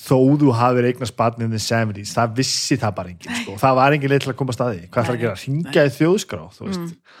[0.00, 3.74] þó þú hafið eignast barn in the 70s, það vissi það bara enginn, sko, það
[3.80, 6.44] var engin leið til að koma að staði hvað ætlar að gera, ringja í þjóðskrá
[6.58, 7.18] þú veist, Mm.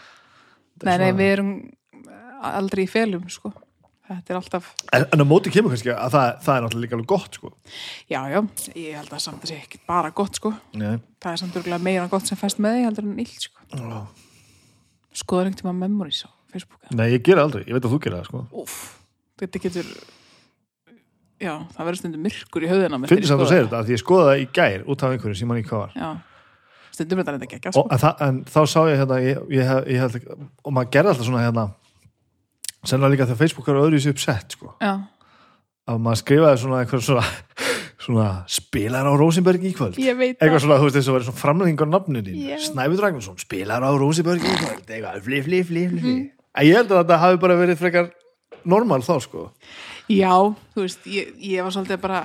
[0.80, 1.50] Það nei, nei, við erum
[2.40, 3.50] aldrei í felum, sko.
[4.10, 6.96] Þetta er alltaf, en, en á móti kemur kannski að það, það er náttúrulega líka
[6.96, 7.50] alveg gott, sko.
[8.10, 8.38] Já, já
[8.80, 10.50] Ég held að samt að sé ekki bara gott, sko.
[10.74, 10.96] Nei.
[11.22, 14.00] Það er samt örgulega meira gott sem fæst með því heldur en illt, sko.
[15.20, 18.22] Skoðar einhvern tíma memories á Facebook Nei, ég gera aldrei, ég veit að þú gera
[18.22, 18.42] það, sko.
[18.64, 18.78] Úff,
[19.40, 19.92] þetta getur
[21.40, 23.94] Já, það verður stundum myrkur í höfðina mér finnst það að þú segir þetta, því
[23.94, 25.94] ég skoða það í gær út af einhverju sem mann í hvað var.
[25.96, 26.10] Já,
[26.92, 27.84] stundum er þetta reynda geggjað, og, sko.
[27.96, 30.18] en, það, en þá sá ég hérna ég, ég, ég,
[30.60, 31.64] og maður gerði alltaf svona hérna
[32.84, 34.74] sennilega líka þegar Facebook er öðru í sig uppsett, sko.
[34.84, 37.24] Að maður skrifaði svona eitthvað svona,
[38.04, 38.28] svona
[38.60, 39.96] spilar á Rosenberg í kvöld.
[39.96, 42.60] Eitthvað svona, þú veist, þess að vera svona framlenging á nafninu þín, Já.
[42.68, 46.16] Snæfur Ragnarsson spilar á Rosenberg í kvöld, eitthvað fli, fli, fli, fli, fli.
[46.28, 48.12] en ég held að þetta hafi bara verið frekar
[48.64, 49.46] normal þá, sko.
[50.10, 50.32] Já,
[50.74, 52.22] þú veist, ég, ég var svolítið bara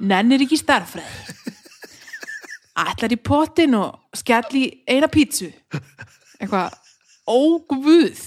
[0.00, 1.52] Nennir ekki starffræði
[2.74, 5.46] Ætlar í pottin og skell í eina pítsu.
[6.42, 6.74] Eitthvað
[7.30, 8.18] ógvuð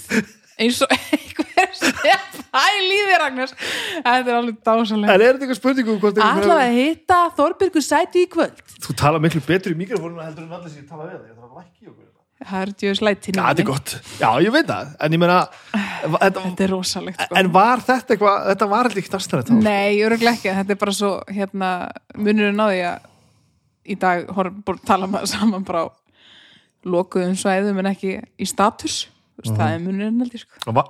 [0.58, 3.52] eins og einhver sem hæl í þér Ragnars.
[3.58, 7.18] Þetta er alveg en dásalega er þetta eitthvað spurningu um hvort einhver- Ætlar að hitta
[7.36, 8.64] Þorbjörgu sæti í kvöld?
[8.88, 11.52] Þú tala miklu betur í mikrofónum heldur en allir sem ég tala við ég þarf
[11.52, 12.07] að lækki okkur
[12.38, 14.90] Það er djöðs læti Já, þetta er gott, já, ég veit það.
[15.02, 15.38] En ég meina
[16.14, 17.38] þetta, Þetta er rosalegt sko.
[17.40, 20.80] en var þetta eitthvað, þetta var alltaf ekki aðstæðan þá, Nei, öruglega ekki, þetta er
[20.84, 21.70] bara svo hérna,
[22.14, 23.08] munurinn á því að
[23.88, 25.86] í dag að tala maður saman bara
[26.88, 29.00] lokuðum svæðum en ekki í status
[29.38, 30.62] veist, það er munurinn held ég sko.
[30.62, 30.84] Sko.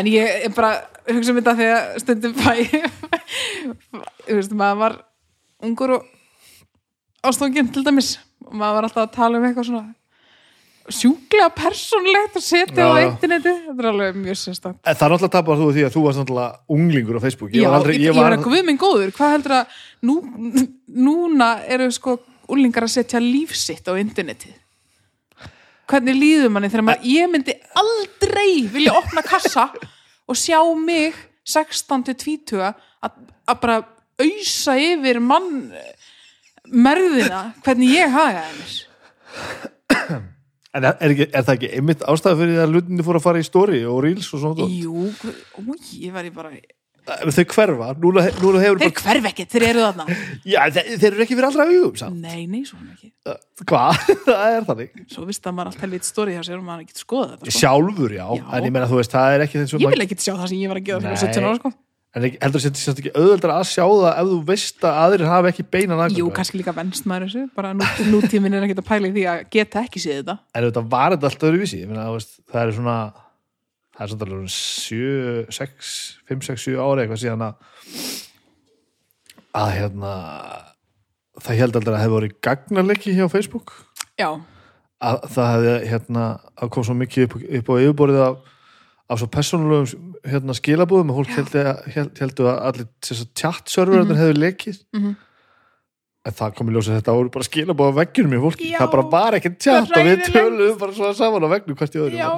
[0.00, 0.72] en ég er bara
[1.10, 2.54] hugsa um þetta þegar stundum fæ
[4.24, 4.96] þú veist, maður var
[5.64, 6.08] ungur og
[7.24, 8.14] ástofnginn til dæmis.
[8.44, 9.94] Og maður var alltaf að tala um eitthvað svona
[10.92, 13.06] sjúklega persónlegt að setja á já.
[13.06, 16.02] interneti þetta er alveg mjög sérstætt En það er náttúrulega tapar þú því að þú
[16.04, 17.54] varst náttúrulega unglingur á Facebook.
[17.54, 19.14] Já, var aldrei, ég, ég var að guð minn góður.
[19.16, 20.16] Hvað heldur að nú,
[21.08, 22.18] núna eru sko
[22.52, 24.58] úlingar að setja lífsitt á internetið?
[25.88, 29.70] Hvernig líður manni þegar maður ég myndi aldrei vilja opna kassa
[30.28, 33.18] og sjá mig 16 til 20 að,
[33.60, 33.80] bara
[34.20, 35.72] ausa yfir mann
[36.64, 40.30] merðina hvernig ég hagaði mér
[40.74, 43.42] En er, er, ekki, er það ekki einmitt ástæða fyrir að hlutinni fór að fara
[43.42, 46.50] í story og reels og svona Jú, ó, ég var í bara
[47.04, 50.06] Þau hverfa, núna, núna hefur þeir bara hverf ekkert, þeir eru þarna
[50.54, 53.10] Já, þeir, þeir eru ekki fyrir allra augum samt Nei, nei, svona ekki
[53.68, 53.98] Hvað?
[54.30, 57.04] það er þannig Svo vist að maður allt helvít stóri hjá sér og maður getur
[57.04, 57.58] skoða þetta sko.
[57.60, 58.44] Sjálfur, já, Já.
[58.56, 60.62] en ég meina þú veist, það er ekki þess Ég vil ekkert sjá það sem
[60.64, 61.24] ég var að gera fyrir Nei.
[61.28, 61.74] 17 ára sko.
[62.14, 65.50] En heldur þetta sérst ekki auðveldar að sjá það ef þú veist að aðrir hafa
[65.50, 67.42] ekki beinan aðgang Jú, kannski líka venst maður þessu.
[67.56, 70.36] Bara nú, nútíminn er ekkert að pæla í því að geta ekki séð þetta.
[70.54, 71.80] En þetta var þetta allt öðruvísi.
[71.82, 72.98] Ég meina, þú það er svona
[73.94, 75.90] það er svona alveg 7, 6
[76.30, 77.68] 5, 6, 7 ári eitthvað síðan að
[79.54, 80.14] að hérna
[81.42, 83.74] það held aldrei að hefði voru gagnarleiki hjá Facebook.
[84.18, 84.30] Já,
[85.02, 86.24] að það hefði hérna
[86.54, 88.50] að kom svo mikið upp, upp á yfirborðið af,
[89.10, 91.62] af svo persónulegum hérna, skilabúðum og fólk heldu,
[91.92, 92.88] held, heldu að allir
[93.36, 94.80] tjattserverðar mm hefðu lekið.
[94.96, 95.14] Mhm.
[96.24, 98.92] en það kom í ljósa þetta voru bara skilabúð á veggjunum í fólki, Já, það
[98.94, 102.16] bara var ekki tjatt og við töluðum bara svona saman á vegnu hvert í öðru
[102.16, 102.30] já.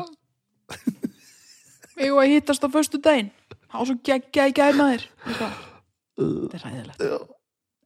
[1.96, 3.30] Við að hittast á föstu daginn
[3.70, 7.16] Há svo geggja í gæmaðir Þetta er ræðilegt Já.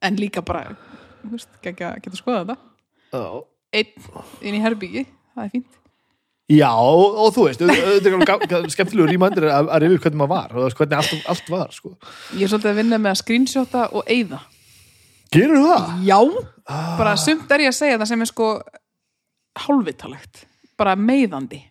[0.01, 0.73] En líka bara
[1.21, 3.27] þú veist, geggja að geta skoða þetta.
[3.77, 3.91] Einn
[4.41, 5.77] inn í herbyggi, það er fínt
[6.51, 10.55] Já, og, og þú veist, auðvitað er skemmtilegur rýmændir að, að rifja hvernig maður var
[10.57, 11.93] og þú hvernig allt, allt var, sko.
[12.35, 14.41] Ég er svolítið að vinna með að screenshota og eyða.
[15.31, 15.91] Gerur það?
[16.03, 16.17] Já,
[16.99, 18.49] bara sumt er ég að segja það sem er sko
[19.63, 20.45] hálfvitalegt,
[20.79, 21.61] bara meiðandi.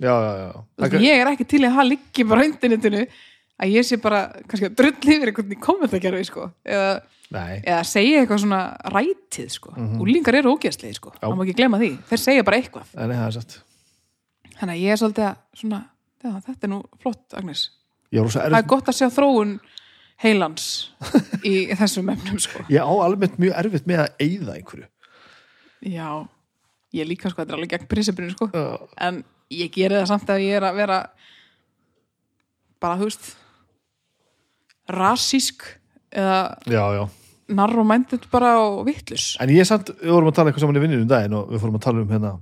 [0.00, 0.50] Já, já, já.
[0.56, 3.02] Þú veist, ég er ekki til að það liggi bara á internetinu
[3.60, 6.46] að ég sé bara kannski að drulli yfir einhvern í kommentarkerfi sko.
[6.64, 6.92] Eða,
[7.30, 8.60] Nei, eða segja eitthvað svona
[8.90, 9.74] rætið sko.
[9.76, 10.00] Mhm.
[10.02, 11.90] úlingar eru ógæstlegi sko, það má ekki glemma því.
[12.08, 13.60] Þeir segja bara eitthvað, nei, það er satt.
[14.60, 15.80] Þannig að ég er svolítið að svona,
[16.20, 17.66] já, þetta er nú flott Agnes,
[18.12, 19.54] er rosa það er gott að sjá þróun
[20.20, 20.66] heilans
[21.48, 22.64] í þessum efnum sko.
[22.68, 24.88] Ég á almennt mjög erfitt með að eyða einhverju.
[25.88, 26.08] já,
[27.00, 28.50] ég líka sko, þetta er alveg gegn prinsipinu sko.
[28.52, 28.66] Já.
[29.08, 30.98] en ég geri það samt að ég er að vera
[32.80, 33.30] bara, þú veist
[34.90, 35.64] rasísk
[36.10, 37.02] eða já, já.
[37.54, 40.80] narr og mændið bara og vittlus En ég samt, við vorum að tala eitthvað saman
[40.80, 42.32] í vinninu um daginn og við fórum að tala um hérna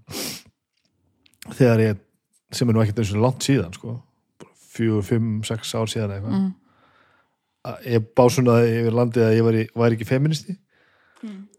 [1.59, 2.01] þegar ég,
[2.55, 3.99] sem er nú ekkert eins og langt síðan, sko.
[4.73, 6.39] Fjögur, fimm, sex ár síðan eitthvað.
[6.39, 6.55] Mm.
[7.85, 10.55] ég básunaði yfir landið að ég var, var ekki feministi.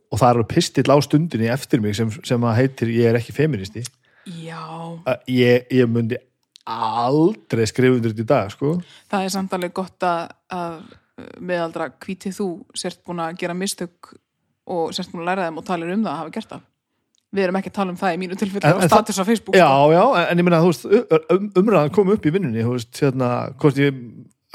[0.10, 3.20] Og það er alveg pistill á stundinni eftir mig sem, sem að heitir ég er
[3.20, 3.84] ekki feministi.
[5.30, 6.18] Ég, ég myndi
[6.70, 8.74] aldrei skrifa undir þetta í dag, sko.
[9.12, 10.82] Það er samt alveg gott að, að
[11.44, 14.14] meðaldra hvítið þú sért búin að gera mistök
[14.70, 16.68] og sért búin að læra þeim og talir um það að hafa gert það
[17.36, 19.56] við erum ekki að tala um það í mínu tilfelli En- á status á Facebook
[19.58, 19.94] Já, sko.
[19.94, 20.86] já, en ég þú veist,
[21.36, 24.00] um, umræðan kom upp í vinnunni, hérna, hvort ég,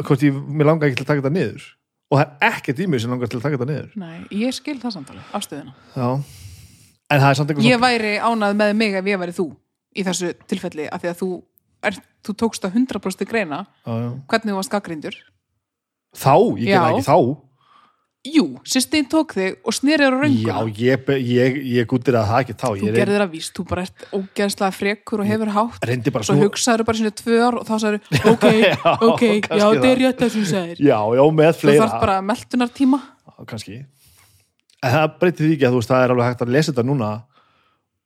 [0.02, 1.62] hvort ég, mér langar ekki til að taka þetta niður.
[2.10, 3.90] Og það er ekkert í mig sem langar til að taka þetta niður.
[3.96, 6.08] Nei, ég skil það samtali, afstöðina Já.
[7.10, 9.46] En það er samt eitthvað ég væri ánað með mig ef ég væri þú
[9.94, 11.28] í þessu tilfelli, af því að þú
[11.84, 14.10] er, þú tókst að 100% greina Já, já.
[14.26, 15.16] hvernig þú varst gaggrindur
[16.14, 17.18] Þá, ég gerði ekki þá.
[18.24, 22.38] Jú, sýstin tók þig og snýrið á Já, rönguna ég, ég, ég gúttir að það
[22.40, 22.66] ekki þá.
[22.80, 25.84] þú gerðir það víst, þú bara ert ógeðslega frekur og hefur hátt
[26.14, 27.98] bara svo hugsaður bara sinni tvö ár og þá sagður,
[28.32, 28.78] ok, Já,
[29.10, 29.98] ok, já, þetta er það.
[30.00, 31.82] rétt það sem þú sagðir Já, já, með þú fleira.
[31.84, 33.76] þarf bara meltunartíma Já, kannski.
[34.84, 36.86] En það breytir því ekki að þú veist, það er alveg hægt að lesa þetta
[36.88, 37.10] núna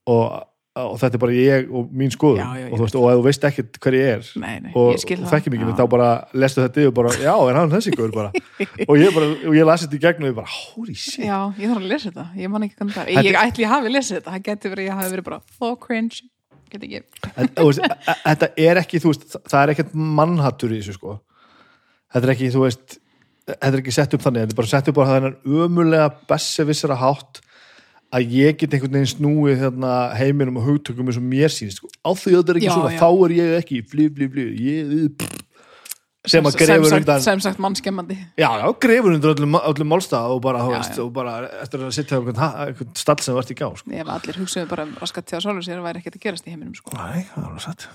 [0.09, 0.25] og,
[0.87, 2.39] og þetta er bara ég og mín skoðun.
[2.39, 4.53] Já, já, ég og þú veist, og ef þú veist ekkert hver ég er, nei,
[4.63, 5.33] nei, og, ég skil og það.
[5.35, 6.09] þekki mikið þá bara
[6.43, 8.43] lestu þetta yfir bara, já, er hann þessi góður bara?
[8.89, 11.25] Og ég, bara, og ég lasi þetta í gegn og ég bara, holy shit.
[11.25, 13.73] Já, ég þarf að lesa þetta, ég man ekki hvernig það Þetta- Ég ætli ég
[13.73, 16.21] hafi lesið þetta, það geti verið að ég hafi verið bara Oh, cringe,
[16.69, 17.03] get ekki.
[17.29, 21.19] E- e- þetta er ekki, þú veist það- það er ekkert mannhattur í þessu sko.
[22.13, 22.97] Þetta er ekki, þú veist
[23.49, 26.97] þetta er ekki sett upp þannig, þetta er bara sett upp á þennan ömulega besservissara
[27.01, 27.39] hátt
[28.15, 31.89] að ég get einhvern veginn snúið hérna, heiminum og hugtökum eins og mér sýnist sko.
[32.01, 32.99] á því að þetta er ekki Já, svona, já.
[33.03, 35.35] þá er ég ekki flý, flý, flý, ég
[36.29, 40.41] sem að grefur undan sem sagt mannskemmandi Já, já, grefur undir öllum, öllum málstað og
[40.43, 43.53] bara, Já, veist, og bara eftir að sitja á einhvern, ha- einhvern stall sem vart
[43.53, 43.93] í gá, sko.
[43.93, 46.75] Ef allir hugsaðu bara raskat til að sjálfur sér væri ekkert að gerast í heiminum
[46.75, 46.91] sko.
[46.97, 47.87] Nei, það er alveg satt.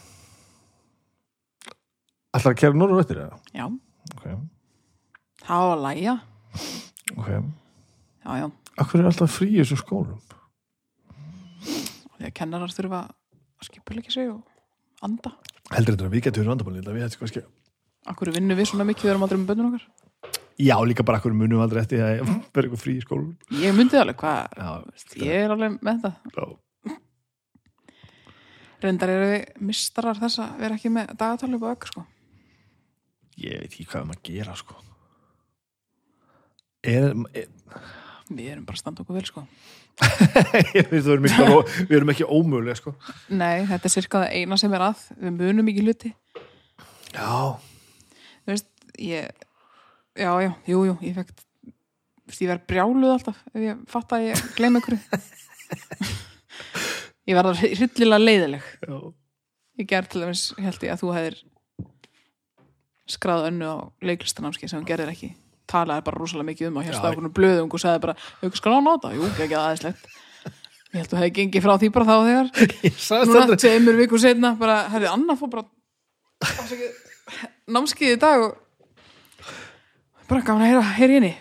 [2.35, 3.37] Ætlar að kæra norður eftir það?
[3.55, 3.66] Já,
[4.14, 4.24] Ok,
[5.44, 6.14] það á að læja
[7.14, 7.29] ok.
[8.24, 8.46] Já, já,
[8.82, 10.18] Akkur er alltaf frí í þessu skólum?
[12.24, 15.34] að kennarar þurfa að skipulegja sig og anda
[15.72, 17.44] Heldur þetta að við getum vandamálið.
[18.04, 19.87] Akkur vinnum við svona mikið við erum aldrei með bönnum okkar
[20.60, 22.20] Já, líka bara akkur munum aldrei eftir að
[22.54, 23.32] vera eitthvað frí í skólum.
[23.58, 24.84] Ég myndi alveg hvað,
[25.18, 26.44] ég er alveg með það já.
[28.84, 32.04] Reyndar eru við mistarar þess að vera ekki með dagatalið upp á ökkur sko.
[33.40, 34.76] Ég veit ekki hvað að gera, sko.
[36.84, 37.48] Er, er,
[38.30, 39.42] Við erum bara að standa okkur vel sko.
[40.92, 41.48] við erum ekki,
[41.90, 42.94] við erum ekki ómögulega, sko.
[43.28, 46.12] Nei, þetta er cirka það eina sem er að Við munum ekki hluti
[47.14, 47.60] Já,
[48.44, 49.28] Þú veist, ég
[50.14, 54.14] Já, já, jú, jú, ég fekk Þú veist, ég verð brjáluð alltaf ef ég fatt
[54.16, 54.96] að ég gleym ykkur
[57.28, 58.96] Ég verða hryllilega leiðileg já.
[59.80, 61.38] Ég gerð til dæmis, held ég að þú hefðir
[63.10, 65.30] skráð önnu á leiklistanámski sem hún gerðir ekki
[65.70, 68.79] talaði bara rosalega mikið um og hérst á okkur blöðung og sagði bara, hefur skráð
[68.79, 69.12] á nota?
[69.14, 70.11] Jú, ekki aðeinslegt.
[70.94, 72.50] Ég held að þú hefði gengið frá því bara þá þegar.
[73.29, 73.61] Núna, þetta.
[73.64, 75.64] tveimur vikur setna bara, herri, Anna fór bara
[77.74, 78.53] námskið í dag og
[80.29, 81.33] bara gaman að heyra, heyri henni.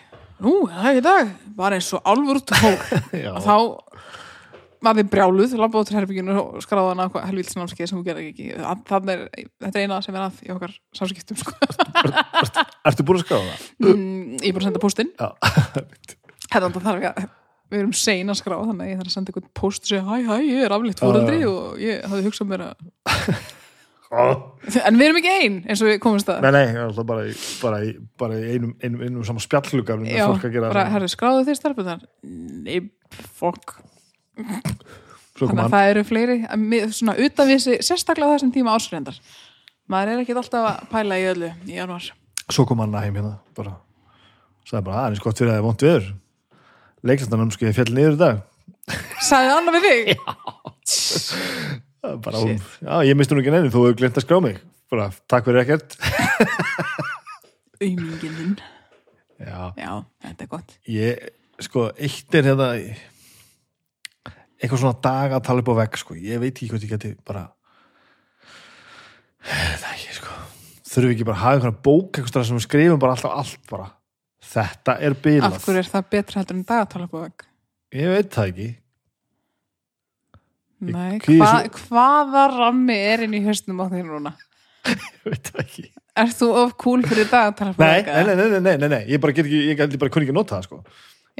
[0.42, 2.88] Nú, það er í dag, bara eins og álfur tók
[3.36, 3.56] og þá
[4.98, 8.50] þið brjáluð, labba út til herbygginu og skráða hana hvað helvítsnámskið sem hún gerði ekki
[8.90, 11.54] þannig er, þetta er eina sem er að í okkar samskiptum sko.
[12.90, 13.64] Ertu búin að skáða það?
[13.80, 15.28] Mm, ég er bara að senda póstinn Já.
[16.54, 17.32] Þetta þarf ég að
[17.72, 20.04] við erum sein að skrá þannig að ég þarf að senda einhvern post og segja
[20.06, 21.52] hæ hæ, ég er aflíkt fóreldri Já, já.
[21.52, 22.74] og ég hafði hugsað mér að
[24.14, 27.24] en við erum ekki ein eins og við komumst að Nei, nei, er alltaf bara
[27.26, 30.28] í, bara í, bara í einum, einum, einum saman spjalllugar Já,
[30.68, 32.78] bara, herru, skráðu þér stelpunar nei,
[33.40, 33.78] fokk
[34.34, 39.18] þannig að hann, það eru fleiri að svona utan við sig, sérstaklega þessum tíma ársfrendar
[39.90, 42.10] maður er ekkert alltaf að pæla í öllu í januar
[42.52, 43.76] svo kom hann heim hérna, bara,
[44.68, 46.10] sagði bara, aðeins gott fyrir að það er vont viður.
[47.04, 48.42] Leiklistanum sko ég fjall niður í dag.
[49.24, 50.12] sagði Anna við þig
[52.04, 54.58] er Bara, hún, já, ég misti nú ekki neinu, þú hefur glemt að skrá mig.
[54.92, 55.96] Bara, takk fyrir ekkert.
[57.80, 58.54] auðmingin þinn
[59.44, 59.90] Já, já,
[60.24, 61.24] þetta er gott ég,
[61.64, 62.68] sko, eitt er hérna,
[64.64, 66.16] eitthvað svona dag að tala upp á vegg, sko.
[66.18, 67.44] Ég veit ekki hvað ég geti bara,
[69.48, 70.38] það er ekki, sko.
[70.90, 73.68] Þurfum við ekki bara að hafa einhverja bók, eitthvað sem við skrifum bara alltaf allt
[73.70, 73.90] bara.
[74.54, 75.54] Þetta er bilað.
[75.56, 77.46] af hverju er það betra heldur en dagatala på vegg
[77.94, 78.66] Ég veit það ekki.
[80.84, 84.34] Ég Nei, hva, svo- hvaða rammi er inn í hausnum á þér núna?
[84.90, 88.74] ég veit það ekki Ert þú of cool fyrir dagatala nei, nei, nei, nei, nei,
[88.82, 90.80] nei, nei, ég bara get ekki ég held ég bara kunni ekki nota það sko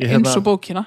[0.00, 0.86] ég, Eins og bókina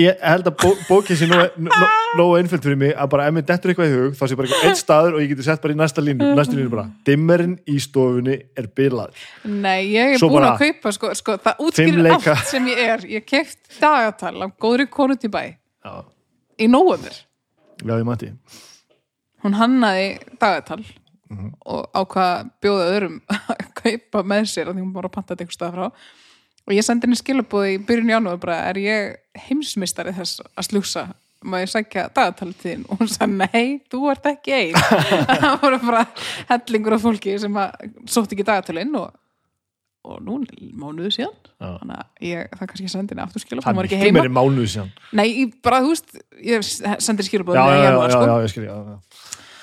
[0.00, 1.88] ég held að bó, bókin sé nógu nó,
[2.18, 4.48] nó einföld fyrir mig að bara ef mér dettur eitthvað í hug þá sé bara
[4.50, 7.56] eitthvað einn staður og ég geti sett bara í næsta línu næstu línu bara, dimmerinn
[7.70, 9.14] í stofunni er bilað.
[9.44, 13.04] Nei, ég er búin að kaupa sko, sko, það útskýrir allt sem ég er.
[13.18, 15.42] Ég keft dagatal af góðri konu til bæ.
[15.84, 15.94] Já,
[16.60, 17.20] í nóvember.
[17.80, 18.32] Já, ég mætti
[19.40, 20.82] Hún hannaði dagatal
[21.30, 21.52] Mhm.
[21.64, 25.56] og ákvað að bjóða öðrum að kaupa með sér að því hún bara pantaði eitthvað
[25.60, 25.84] stað frá
[26.70, 31.08] og ég sendi henni skilabóði í byrjun janúar bara er ég heimsmystari þess að slúsa
[31.40, 32.84] má ég sækja dagatalið þín?
[32.90, 34.76] Og hún sagði nei, þú ert ekki ein.
[35.40, 36.04] Það voru bara
[36.50, 37.58] hellingur af fólki sem
[38.04, 39.14] sótt ekki dagatalinn og,
[40.04, 40.40] og nú
[40.76, 41.36] mánuðu síðan.
[41.60, 41.74] Já.
[41.80, 44.34] þannig að ég, það kannski sendi henni aftur skilabóð það er var ekki miklu meiri
[44.36, 44.92] mánuð síðan.
[45.16, 46.68] Nei, ég bara þú veist, ég
[47.04, 48.68] sendi skilabóði í já, sko.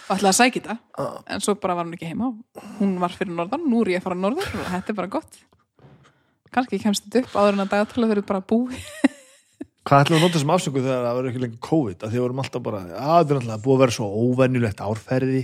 [0.08, 2.32] og ætlaði að sækja þetta en svo bara var hún ekki heima.
[2.78, 5.42] Hún var fyrir norðan, nú er ég að fara norður og þetta er bara gott
[6.54, 8.82] kannski kemst þetta upp áður en að dagatala verið bara búi
[9.88, 12.02] Hvað ætlum við að nota sem afsöngu þegar það verður ekki lengur COVID?
[12.04, 15.44] Að því vorum alltaf bara, að það er alltaf búið að vera svo óvenjulegt árferði.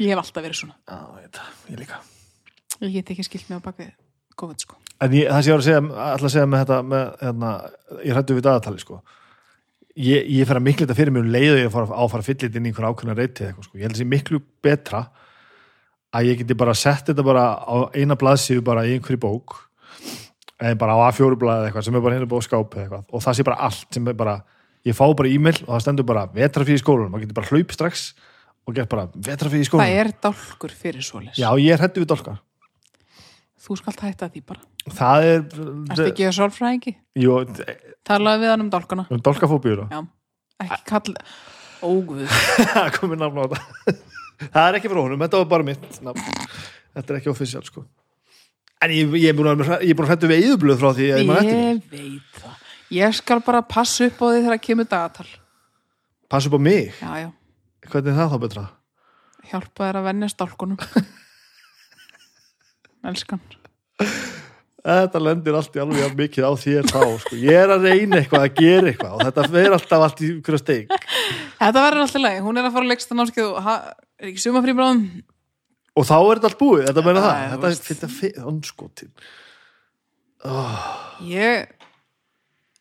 [0.00, 1.98] Ég hef alltaf verið svona, Já, ég ég líka.
[2.80, 3.90] Ég get ekki skilt mig á bakvið
[4.40, 4.78] COVID sko.
[5.04, 7.50] En ég, það sem ég var að segja, alltaf að segja með þetta með, hérna,
[8.00, 9.02] ég hrættu við dagatali sko.
[9.94, 12.26] ég, ég fer að miklu þetta fyrir mig um leið og ég fara að fara
[12.26, 13.78] þetta inn í einhver ákveðna reyti eitthvað, sko.
[13.78, 15.04] ég held sé miklu betra
[16.14, 19.56] að ég geti bara sett þetta bara á eina blaðsíðu bara í einhverju bók
[20.60, 23.04] eða bara á A4 blaði eitthvað sem er bara hérna búið skáp eða eitthvað.
[23.12, 24.36] Og það sé bara allt sem er bara
[24.84, 27.72] ég fá bara e-mail og það stendur bara vetrafí í skólanum, maður getur bara hlaup
[27.74, 28.02] strax
[28.64, 32.04] og gett bara vetrafí í það skólanum er dálkur fyrir svolis Já, ég er hrættu
[32.04, 32.38] við dálkar
[33.64, 34.60] þú skalt hætta því bara,
[34.92, 35.44] Það er,
[35.94, 36.94] ertu ekki að sálfræðingi?
[37.16, 37.38] Jú,
[38.04, 39.06] talaði við hann um dálkana.
[39.08, 40.00] um dálkafóbíur já,
[40.66, 41.14] ekki kall
[41.84, 43.96] óguð, það á þetta.
[44.44, 47.86] Það er ekki frá honum, þetta var bara mitt þetta er ekki offisjál sko
[48.84, 51.42] en ég, ég er búin að, að hrættu við eðublöð frá því að ég maður
[51.42, 52.54] eftir ég veit það.
[52.94, 55.30] Ég skal bara passa upp á því þegar kemur dagatal.
[56.30, 57.28] Passa upp á mig, já, já,
[57.90, 58.64] hvernig er það þá betra?
[59.50, 60.78] Hjálpa þér að venja stálkunum.
[63.10, 63.42] Elskan.
[64.84, 67.36] Þetta lendir allt í alveg mikið á þér þá sko.
[67.40, 70.60] ég er að reyna eitthvað að gera eitthvað og þetta fer alltaf allt í hverja
[70.60, 70.96] steik.
[71.60, 74.72] Þetta verður alltaf leið, hún er að fara að leiksta námskeið og er ekki sumafrí
[74.76, 75.00] bráðum
[75.94, 77.42] og þá er þetta allt búið, þetta meina Já, það.
[77.54, 79.12] þetta er þetta onskotin
[81.24, 81.70] Ég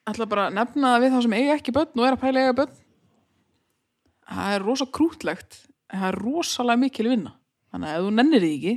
[0.10, 2.42] ætla bara að nefna það við þá sem eiga ekki börn og er að pæla
[2.44, 2.74] eiga börn.
[4.34, 5.60] Það er rosa krútlegt
[5.94, 7.36] en það er rosalega mikil vinna.
[7.72, 8.74] Þannig að ef þú nennir því ekki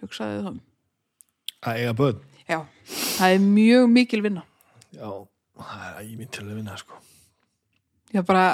[0.00, 0.60] hugsaði það um.
[1.60, 2.20] Að eiga börn?
[2.50, 2.58] Já,
[3.16, 4.44] það er mjög mikil vinna.
[4.96, 5.08] Já,
[5.60, 7.00] það er æminn til að vinna sko.
[8.10, 8.44] Er bara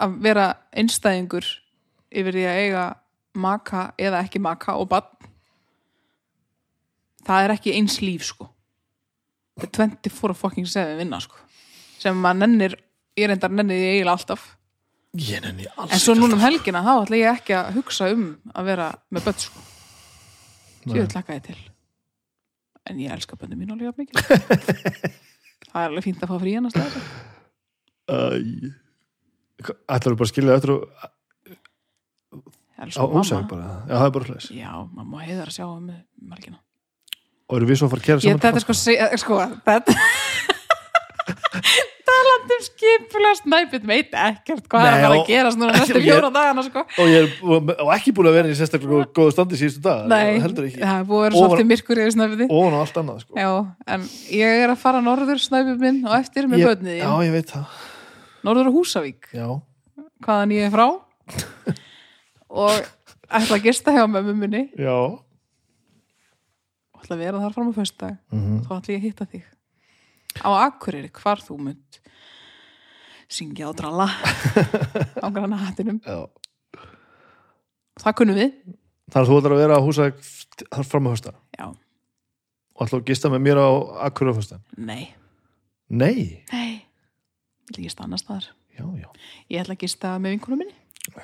[0.00, 1.46] að vera einstæðingur
[2.14, 2.84] yfir því að eiga
[3.34, 5.08] maka eða ekki maka og bann
[7.24, 8.48] það er ekki eins líf sko.
[9.60, 11.38] Þetta er 24 fucking 7 vinna sko.
[12.02, 12.74] Sem maður nennir,
[13.16, 14.48] ég reyndar nennir því eiginlega alltaf.
[15.14, 16.48] Ég nenni alls en svo núna um alltaf.
[16.50, 19.62] helgina þá ætla ég ekki að hugsa um að vera með börn sko.
[20.84, 20.96] Nei.
[20.96, 21.60] ég vil tlaka ég til.
[22.90, 24.18] En ég elska börnum mín alveg mikið
[25.70, 27.00] það er alveg fínt að fá frí hann að slæða
[28.04, 28.16] Æ.
[29.64, 30.56] ætlarðu bara að skilja
[32.78, 35.84] þetta á ósæg bara já, það er bara hlæs já, mamma heiðar að sjá um
[35.88, 36.58] með helgina
[37.44, 38.74] og eru við svo að fara að gera Ég, saman þetta er sko,
[39.24, 39.34] sko
[39.68, 39.92] þetta
[42.04, 45.72] talandi um skipulega snæpit veit ekkert hvað Nei, er að fara og- að gerast núna
[45.78, 46.82] næstu fjóra dagana sko.
[46.84, 47.28] og ég er
[47.96, 50.82] ekki búin að vera í sérstaklega góð, góðu standi síðustu dag Nei, heldur ekki.
[50.82, 53.38] það er búið að vera svolítið myrkur yfir snæpiti og á allt annað sko.
[53.40, 53.50] Já,
[53.96, 54.06] en
[54.36, 56.66] ég er að fara norður snæpið minn og eftir með
[57.54, 57.64] það.
[58.44, 59.46] Norður Húsavík, já,
[60.24, 60.86] hvaðan ég er frá
[62.54, 62.78] og
[63.34, 64.62] ætla að gista hjá mömmu minni.
[64.78, 64.94] Já.
[66.94, 68.16] Og ætla að vera þar fram á föstudag.
[68.32, 69.44] Mm þá ætla ég að hitta þig.
[70.40, 72.00] Á Akureyri, hvar þú munt
[73.30, 74.06] syngja og dralla.
[75.24, 76.26] Á granna hattinum já.
[78.02, 78.56] það kunnum við.
[79.12, 80.08] Þannig að þú ætlar að vera á húsa
[80.64, 81.66] þar fram að hösta já,
[82.74, 83.68] og ætlar að gista með mér á
[84.08, 85.12] akkur á hösta nei,
[85.92, 86.70] nei, nei.
[87.68, 88.48] Ég ætla að stannast þar
[88.78, 89.08] já, já.
[89.52, 90.78] Ég ætla að gista með vinkunum minni.
[91.12, 91.20] Ok.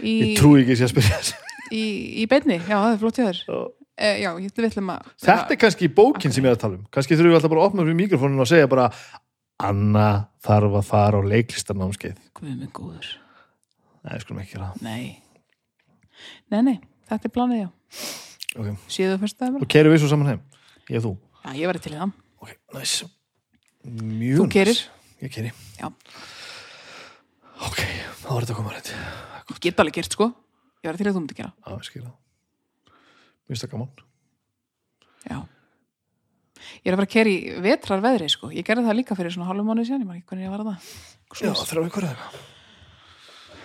[0.00, 1.34] Í, ég trúi ekki að sé að spyrja þessi
[1.76, 1.82] í,
[2.22, 3.40] í beinni, já það er flott hjá þér.
[3.46, 3.60] Já.
[3.96, 4.52] e, já, ég
[4.96, 6.84] að þetta er kannski bókin sem ég er að tala um.
[6.94, 8.88] Kannski þurfum við alltaf bara að opna fyrir mikrofónin og segja bara
[9.66, 10.08] Anna
[10.44, 13.08] þarf að fara á leiklistarnámskeið Guð minn góður,
[14.04, 14.84] nei, skulum ekki gera það.
[14.84, 15.22] Nei.
[16.52, 16.76] Nei, nei,
[17.08, 17.68] þetta er planið já.
[18.56, 18.68] Ok.
[18.92, 20.44] síðu fyrst og dagum keirum við svo saman heim,
[20.92, 21.14] ég og þú.
[21.46, 22.12] Já, ég verði til í það.
[22.44, 22.94] Ok, næs
[23.86, 24.52] mjög Þú næs.
[24.52, 24.80] keyrir?
[25.22, 25.88] ég keiri Já.
[27.64, 27.78] ok,
[28.20, 28.90] þá er þetta að koma rétt
[29.56, 30.30] ég get alveg gert sko
[30.84, 32.16] ég var til að þú myndi gera Já, ég skil það.
[33.46, 33.90] Mér finnst það gaman.
[35.26, 35.38] já.
[36.82, 39.34] ég er að fara að kera í vetrar veðri sko ég gerði það líka fyrir
[39.34, 40.92] svona hálfum mánuði síðan ég man ekki hvernig ég var að það
[41.26, 41.64] Já, Svoleiðis.
[41.70, 42.28] þrjá ykkur eða.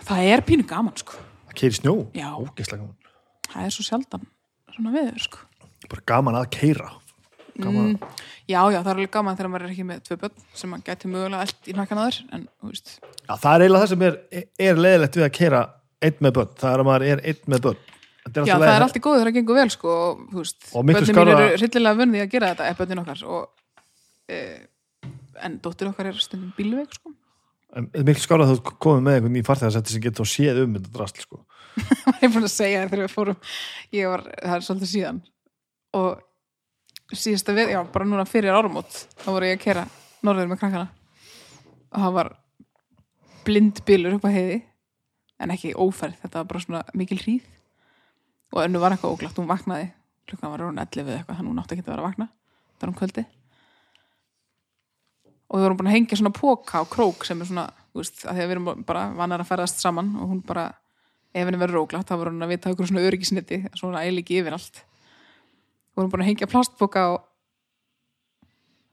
[0.08, 1.20] það er pínu gaman sko
[1.52, 1.94] Það keiri snjó.
[2.16, 2.28] Já.
[2.40, 2.98] Ógeðslega gaman.
[3.52, 4.28] það er svo sjaldan
[4.76, 5.48] svona veður sko
[5.92, 6.90] Bara gaman að keira.
[7.62, 8.12] Gaman mm,
[8.48, 10.86] já, já, það er alveg gaman þegar maður er ekki með tvö börn sem maður
[10.88, 14.06] gæti mögulega allt í nakkan aður en, þú veist, Já, það er eiginlega það sem
[14.08, 14.16] er,
[14.70, 15.60] er leðilegt við að keira
[16.02, 16.52] einn með börn.
[16.60, 17.88] Það er að maður er einn með börn.
[18.22, 20.86] Þetta já, það er allt í góðu þegar það gengur vel sko, og, veist, Og
[20.86, 23.48] miklu börnin mín eru hryllilega vunni að gera þetta, er börnin okkar og,
[24.30, 24.42] e,
[25.42, 27.16] en dóttir okkar er stundum bílveik sko
[27.72, 30.74] það er miklu skára að þú komið með einhvern í farþegarsætti sem getur séð um
[30.76, 31.40] þetta drasl, sko.
[32.20, 33.38] ég er búin að segja þér þegar við fórum
[33.96, 35.22] ég var, það er svolítið síðan
[36.02, 39.86] og síðasta við, já, bara núna fyrir árumót þá voru ég að kera
[40.26, 40.88] norður með krakkana
[41.92, 42.32] og það var
[43.48, 44.60] blind bílur upp að heiði
[45.42, 47.50] en ekki ófærð, þetta var bara svona mikil hríð.
[48.52, 49.92] Og önnu var eitthvað óglætt, hún vaknaði.
[50.30, 52.28] Klukkan var hún 11 eða eitthvað, þannig hún átti ekki að vera að vakna.
[52.76, 53.26] Það var um kvöldi
[55.52, 58.22] og við vorum búin að hengja svona póka á krók sem er svona, þú veist,
[58.24, 60.70] að því að við erum bara vanar að ferðast saman og hún bara
[61.36, 64.56] ef henni verður róglátt, þá voru hún að vita okkur svona öryggisniti, svona eiliki yfir
[64.56, 64.80] allt.
[65.92, 67.12] Við vorum búin að hengja plastbóka á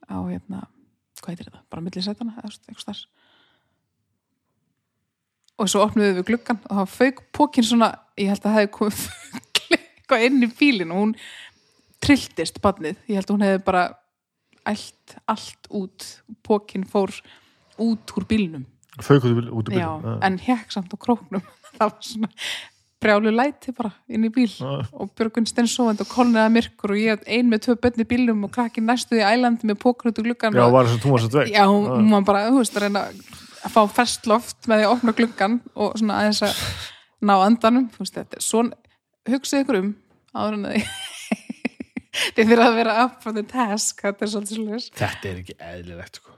[0.09, 0.65] á hérna,
[1.21, 3.07] hvað heitir þetta bara milli sætana, eða þú veist, eitthvað starf
[5.59, 8.73] og svo opnuðum við gluggan og það fauk pókin svona, ég held að það hefði
[8.79, 9.05] komið
[9.79, 11.15] eitthvað inn í bílinn og hún
[12.05, 13.85] trilltist badnið, ég held að hún hefði bara
[14.69, 16.09] allt, allt út.
[16.47, 17.13] Pókin fór
[17.81, 18.67] út úr bílnum.
[18.99, 20.19] Faukuðu út í Já, bílum.
[20.27, 21.45] en hekk samt á króknum.
[21.79, 22.31] Það var svona
[22.99, 24.49] brjálu læti bara inn í bíl.
[24.51, 24.87] Já.
[24.91, 28.83] og Björgun stensóvend og kolniða myrkur og ég ein með tvö bönni bílum og krakki
[28.83, 30.91] næstuði ælandi með pókur út úr gluggan Já, og, var
[31.47, 33.05] já, hún, hún var bara, þú veist, að reyna
[33.69, 36.63] að fá ferskt loft með því að opna gluggan og svona aðeins að
[37.29, 37.89] ná andanum
[39.29, 39.93] er hugsið ykkur um
[40.35, 40.81] áður en að
[42.39, 45.57] þið fyrir að vera up for the task þetta er svolítið svolítið Þetta er ekki
[45.69, 46.35] eðlilegt, sko.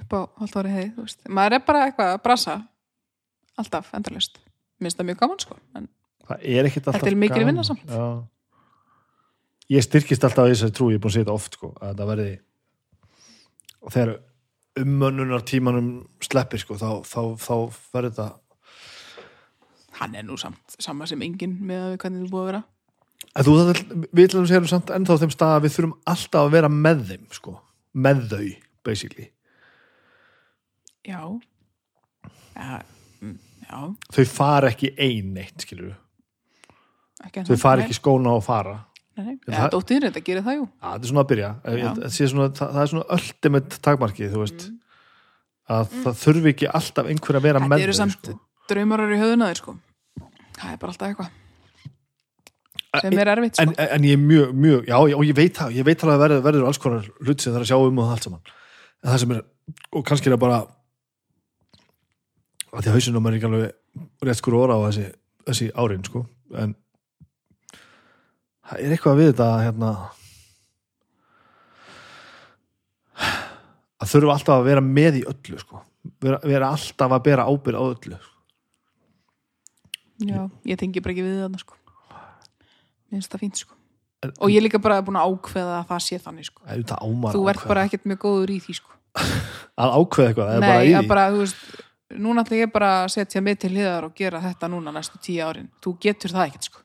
[0.00, 2.58] upp á haldóri veist maður er bara eitthvað að brasa
[3.58, 4.42] alltaf, endalust
[4.78, 5.88] minnst það mjög gaman sko en
[6.36, 7.84] er Þetta er mikil vinna samt.
[7.88, 8.24] Já.
[9.68, 11.98] Ég styrkist alltaf að þessari trú, ég er búin að segja þetta oft, sko, að
[11.98, 12.28] það verði
[13.78, 14.12] og þegar
[14.82, 15.90] ummönnunar tímanum
[16.24, 17.54] sleppir, sko, þá, þá, þá
[17.94, 18.28] verður þetta
[19.98, 22.62] hann er nú samt sama sem enginn með að við þú búið að vera.
[23.34, 23.80] En þú það,
[24.14, 27.04] við ætlum að segja samt ennþá þeim stað að við þurfum alltaf að vera með
[27.10, 27.54] þeim, sko,
[28.06, 28.44] með þau,
[28.86, 29.30] basically.
[31.06, 31.22] já.
[32.58, 32.82] Já,
[33.22, 33.80] mm, já.
[34.14, 35.96] Þau fara ekki ein neitt, skilur
[37.18, 38.76] Þau fara ekki skóna og fara.
[39.18, 40.64] En það- dóttir þetta gerir það jú.
[40.68, 41.50] Já, þetta er svona að byrja.
[41.64, 44.64] Það, svona, það, það er svona ultimate takmarkið, þú veist,
[45.68, 47.64] að það þurfi ekki alltaf einhver að vera Mm.
[47.68, 48.38] þetta með eru samt sko.
[48.68, 49.76] draumarar í höfðuna þér sko.
[50.58, 51.30] Það er bara alltaf eitthvað
[53.02, 53.62] sem er erfitt sko.
[53.62, 56.22] en, en ég er mjög, mjög, já, og ég veit það ég veit það að
[56.24, 58.40] verður, verður alls konar hlut sem það er að sjá um og það allt saman.
[59.04, 59.42] En það sem er,
[59.92, 60.58] og kannski er það bara
[62.72, 63.72] að því að mér er ekki alveg
[64.28, 65.06] rétt skur óra á þessi,
[65.48, 66.24] þessi árin, sko.
[66.54, 66.74] En
[68.68, 69.92] það er eitthvað við þetta hérna
[73.98, 75.80] að þurfa alltaf að vera með í öllu, sko.
[76.22, 78.18] Vera, vera alltaf að bera ábyrð á öllu
[80.18, 81.76] já, ég tengi bara ekki við þarna sko.
[83.12, 83.74] Minnst það fínt sko.
[84.24, 86.62] En- og ég er líka bara búin að ákveða að það sé þannig sko.
[86.66, 88.96] Þú ert bara ekkert mjög góður í því sko.
[89.78, 91.60] Að ákveða eitthvað, bara Nei, í að bara, þú veist,
[92.18, 95.38] núna ætla ég bara að setja mig til hliðar og gera þetta núna næstu tíu
[95.46, 95.68] árin.
[95.78, 96.82] Þú getur það ekkert, sko.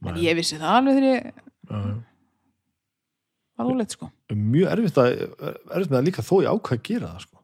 [0.00, 0.22] En Nei.
[0.24, 1.34] ég vissi það alveg þegar ég
[3.60, 4.08] var óleitt, sko.
[4.32, 5.10] mjög erfitt, að,
[5.74, 7.40] erfitt með að líka þó ég ákvað að gera það sko.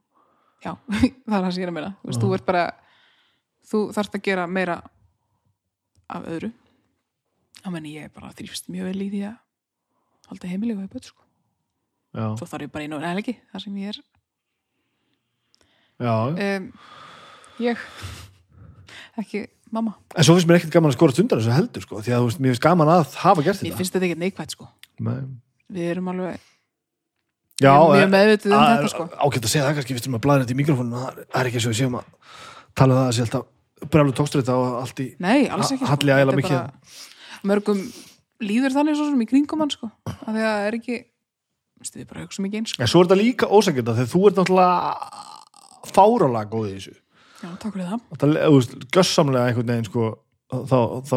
[0.65, 0.71] Já,
[1.27, 1.91] það er það sem ég er að meina.
[2.01, 2.63] Þú veist, þú bara,
[3.69, 4.77] þú þarft að gera meira
[6.17, 6.49] af öðru.
[7.61, 9.37] Þá menn ég bara þrýfst mjög vel í því að
[10.31, 11.23] halda heimilegu upp öll, sko.
[12.17, 14.01] já, Svo þarf ég bara einu og helgi, þar sem ég er.
[16.01, 16.15] já.
[16.57, 16.67] Um,
[17.61, 17.85] ég,
[19.21, 19.95] ekki mamma.
[20.15, 22.29] en svo finnst mér ekkert gaman að skora stundan þessu heldur sko, því að þú
[22.29, 24.69] veist, mér finnst gaman að hafa gert Mér þetta finnst þetta ekki neikvægt, sko.
[25.03, 25.17] Nei.
[25.73, 26.39] Við erum alveg
[27.57, 29.07] já, mjög eh, meðvitið um þetta, sko.
[29.17, 31.59] ágætt að segja það kannski, við þurfum að blæða þetta í mikrofónu það er ekki
[31.59, 32.09] eins og við séum að
[32.77, 35.85] tala um það að sé alltaf brjálu tókstrita og allt í Nei, alls ekki.
[35.85, 36.95] Halli ægilega Þetta er mikið.
[37.51, 37.83] Mörgum
[38.47, 39.89] líður þannig svo sem í kringum hann sko.
[40.07, 40.97] Af því að það er ekki
[41.77, 42.81] við bara hugsa mikið eins sko.
[42.81, 46.95] en svo er þetta líka ósækjönda þegar þú ert náttúrulega fáralega góð í þessu
[47.37, 48.05] Já, takk fyrir það.
[48.13, 50.05] þetta, þú veist, gössamlega einhvern veginn sko,
[50.71, 51.15] þá, þá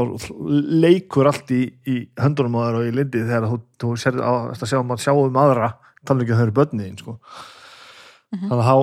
[0.84, 4.32] leikur allt í, í höndunum á þér og í lindi þegar þú, þú sér á,
[4.52, 5.70] að sjá, maður sjá um aðra
[6.08, 7.14] tala ekki að þau eru börnin þín sko.
[8.30, 8.48] Mhm.
[8.50, 8.76] þannig að þá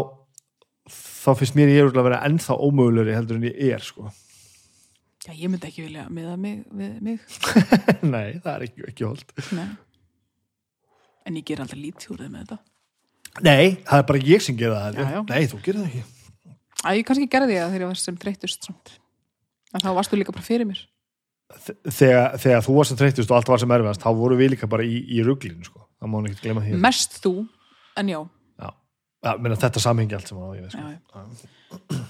[1.27, 4.09] þá finnst mér ég örugglega að vera ennþá ómögulegri heldur en ég er sko.
[5.27, 7.19] Já, ég myndi ekki vilja miða mig við mig.
[8.13, 9.23] nei, það er ekki, ekki hold
[9.57, 9.67] Nei.
[11.27, 12.57] En ég ger alltaf lítið úr þeim með þetta.
[13.43, 15.19] nei, það er bara ég sem gera það Já, já.
[15.27, 16.03] nei, þú gerir það ekki
[16.85, 18.93] Æ, ég kannski gerði það þegar ég var sem þreytust samt.
[19.73, 20.83] En þá varstu líka bara fyrir mér.
[21.87, 24.67] þegar, þegar þú varst að treytist og allt var sem erfiðast þá voru við líka
[24.67, 25.85] bara í, í ruglinu sko.
[25.97, 27.31] það má ekki glemma því Mest þú,
[27.97, 28.19] en já.
[28.59, 28.69] já.
[29.23, 32.01] Já, meina, þetta samhengi allt sem á ég veist sko.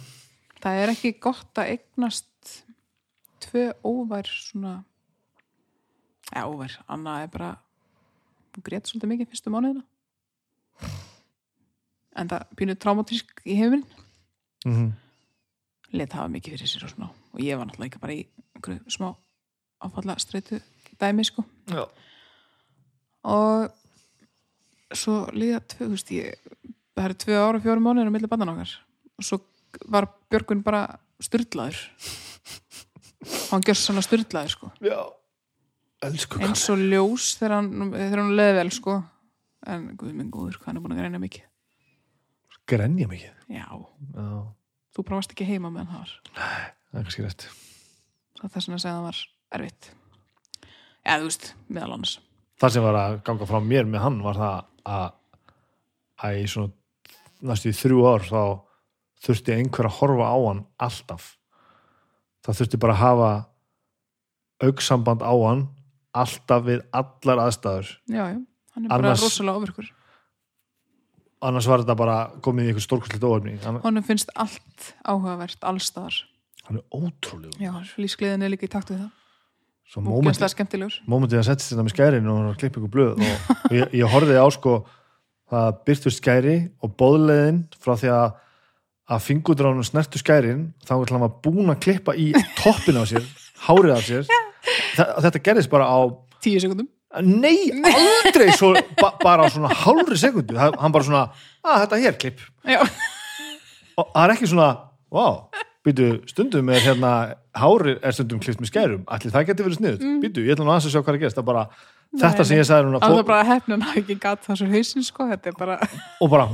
[0.63, 2.53] Það er ekki gott að eignast
[3.45, 4.73] tvö óvær svona
[6.33, 7.53] Já, óvær, Anna er bara
[8.57, 9.85] hún grét svolítið mikið fyrstu mánuðina
[12.17, 13.85] en það pínu traumatísk í hefinn
[14.67, 14.91] mm -hmm.
[15.93, 18.91] let hafa mikið fyrir sér og svona og ég var náttúrulega ekki bara í einhverju
[18.91, 19.15] smá
[19.79, 20.59] áfalla streitu
[20.99, 21.43] dæmi sko.
[21.69, 21.85] Já.
[23.23, 23.71] og
[24.93, 26.35] svo líða tvö, þú veist ég
[26.95, 28.71] það eru tvö ára og fjórum mánuðir á milli bandan okkar.
[29.17, 29.41] Og svo
[29.85, 31.77] var Björgun bara styrlaður
[33.51, 34.71] hann gjör svona styrlaður sko.
[34.81, 34.99] Já.
[36.07, 38.97] elsku eins og ljós þegar hann, þegar hann leði vel sko.
[39.67, 41.46] En guð minn góður, hann er búin að greina mikið
[42.67, 43.33] grenja mikið.
[43.53, 44.27] Já, já.
[44.95, 46.13] þú bara varst ekki heima meðan það var.
[46.37, 47.47] Það er kannski rétt.
[48.37, 49.21] Það er þess að segja að það var
[49.57, 49.89] erfitt.
[51.07, 52.15] Eða þú veist, meðal annars.
[52.57, 54.57] Það sem var að ganga frá mér með hann var það
[54.97, 55.07] að,
[56.25, 56.73] að í svona
[57.51, 58.41] næstu í þrjú ár þá
[59.27, 61.27] þurfti einhver að horfa á hann alltaf.
[62.45, 63.29] Það þurfti bara að hafa
[64.67, 65.63] auksamband á hann
[66.17, 67.91] alltaf við allar aðstæður.
[68.09, 68.39] Já, já,
[68.73, 69.91] hann er bara Annars- rosalega ofirkur
[71.45, 76.17] annars var þetta bara komið í einhver stórkvæsleitt óöfni hann, honum finnst allt áhugavert allstaðar
[76.67, 79.13] hann er ótrúlega já, lífsgleðin er líka í takt við það.
[79.87, 80.97] Svo og mómentið gæslega skemmtilegur.
[81.07, 83.77] mómentið að setja þetta með skærin og hann var að klippa ykkur blöð og, og
[83.77, 84.73] ég, ég horfið á sko
[85.47, 88.27] það byrtust skæri og bóðleiðin frá því að
[89.07, 92.25] að fingurdránum snertu skærin þá var hann var búin að klippa í
[92.57, 93.23] toppin á sér,
[93.63, 94.27] hárið á sér.
[94.97, 95.99] Þa, þetta gerðist bara á
[96.43, 96.89] tíu sekundum
[97.23, 101.23] nei, aldrei svo, ba, bara á svona hálfri sekundu, hann bara svona
[101.63, 102.43] að þetta hér klipp.
[102.67, 102.81] Já,
[103.97, 104.69] og það er ekki svona,
[105.13, 105.25] vá
[105.87, 107.11] býtu, stundum er hérna
[107.57, 110.19] hárið er stundum klippt með skærum, allir það getur verið sniðut mm.
[110.23, 111.63] býtu, ég ætla nú aðeins að sjá hvað er er bara,
[112.17, 115.27] þetta Nei, sem ég sagði núna það er bara að ekki gatt þessu hausin sko,
[115.31, 115.79] þetta er bara
[116.23, 116.47] og bara,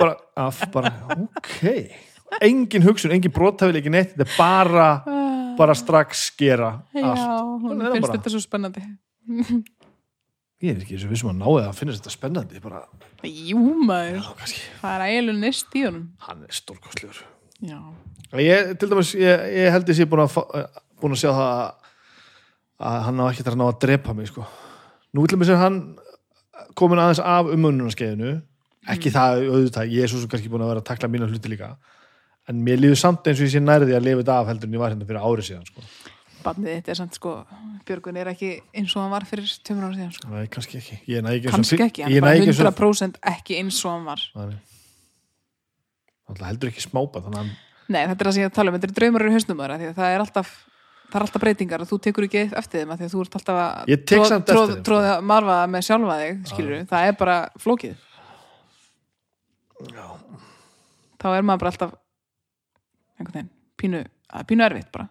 [0.00, 1.60] bara, að, bara ok.
[2.46, 4.12] Engin hugsun, engin brottafil, ekki neitt.
[4.14, 4.90] Þetta er bara,
[5.58, 8.18] bara strax skera já, hún finnst bara.
[8.18, 8.84] þetta svo spennandi
[10.60, 12.82] ég er ekki eins og vissum að náði að finna þetta spennandi bara,
[13.24, 16.06] jú maður, já, það er eiginlega nýst í honum.
[16.26, 17.22] Hann er stórkostlegur.
[17.60, 17.78] Já,
[18.40, 20.36] ég, til dæmis, ég, ég held ég sé búin að
[21.00, 21.88] búin að sjá það að,
[22.90, 24.46] að hann á ekki þar að ná að drepa mig sko.
[25.16, 25.80] nú til dæmis er hann
[26.78, 28.36] komin aðeins af umönnunarskeiðinu.
[28.90, 31.52] Ekki það auðvitað, ég er svo sem kannski búin að vera að takla mína hluti
[31.52, 31.74] líka.
[32.48, 34.76] En mér líður samt eins og ég sé nærði að lifa þetta af heldur en
[34.76, 35.84] ég var hérna fyrir árið síðan sko.
[36.44, 37.34] Barnið þetta er samt sko
[37.88, 40.28] Björgun er ekki eins og hann var fyrir tveimur ára síðan sko.
[40.30, 40.98] Nei, kannski ekki.
[41.10, 43.80] Ég næ ekki kannski ekki, hann er næ bara ekki eins og 100% ekki eins
[43.84, 44.24] og hann var.
[46.30, 47.54] Alltaf heldur ekki smápa að hann
[47.90, 49.62] nei, þetta er það sem ég er að tala um, þetta er draumar í hausnum
[49.62, 50.52] þar því að það er alltaf
[51.10, 53.60] það er alltaf breytingar og þú tekur ekki eftir þeim því að þú ert alltaf
[53.64, 54.84] að Ég tek samt eftir þeim, sko.
[54.86, 57.96] tróða marfa með sjálfa þig skilur það er bara flókið.
[59.90, 60.06] Já.
[61.20, 61.96] þá er maður bara alltaf
[63.16, 64.02] einhvern veginn, pínu,
[64.36, 65.06] að pínu erfitt bara,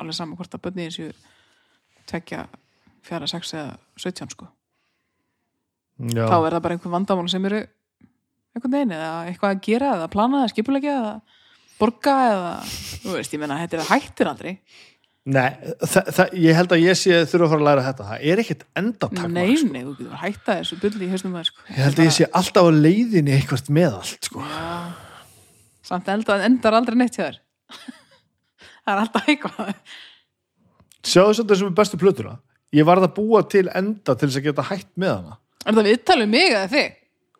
[0.00, 1.10] alveg saman hvort að bönni þessu
[2.10, 2.46] tvekja,
[3.06, 4.48] fjara, sex eða 17 sko,
[6.10, 6.24] Já.
[6.26, 7.60] þá er það bara einhver vandamál sem eru
[8.54, 11.16] einhvern veginn eða eitthvað að gera eða plana eða skipulegja eða
[11.80, 12.54] borga eða,
[13.04, 14.54] þú veist, ég meina þetta er hættir aldrei,
[15.28, 15.50] Nei,
[16.40, 19.34] ég held að ég sé þurfa að fara að læra þetta það er ekkert endatakmark
[19.34, 19.68] nei, sko.
[19.74, 21.64] nei, þú getur að hætta þessu bulli í maður sko.
[21.68, 24.44] Ég held að ég sé alltaf á leiðinni eitthvað með allt sko.
[25.90, 27.38] samt enda, endar aldrei neitt hjá þér
[28.84, 29.74] það er alltaf eitthvað
[31.00, 32.36] Sjáðu svolítið sem er bestu plötuna
[32.76, 35.88] Ég varð að búa til enda til þess að geta hætt með hana er það
[35.90, 36.92] viðtalið mig eða þig?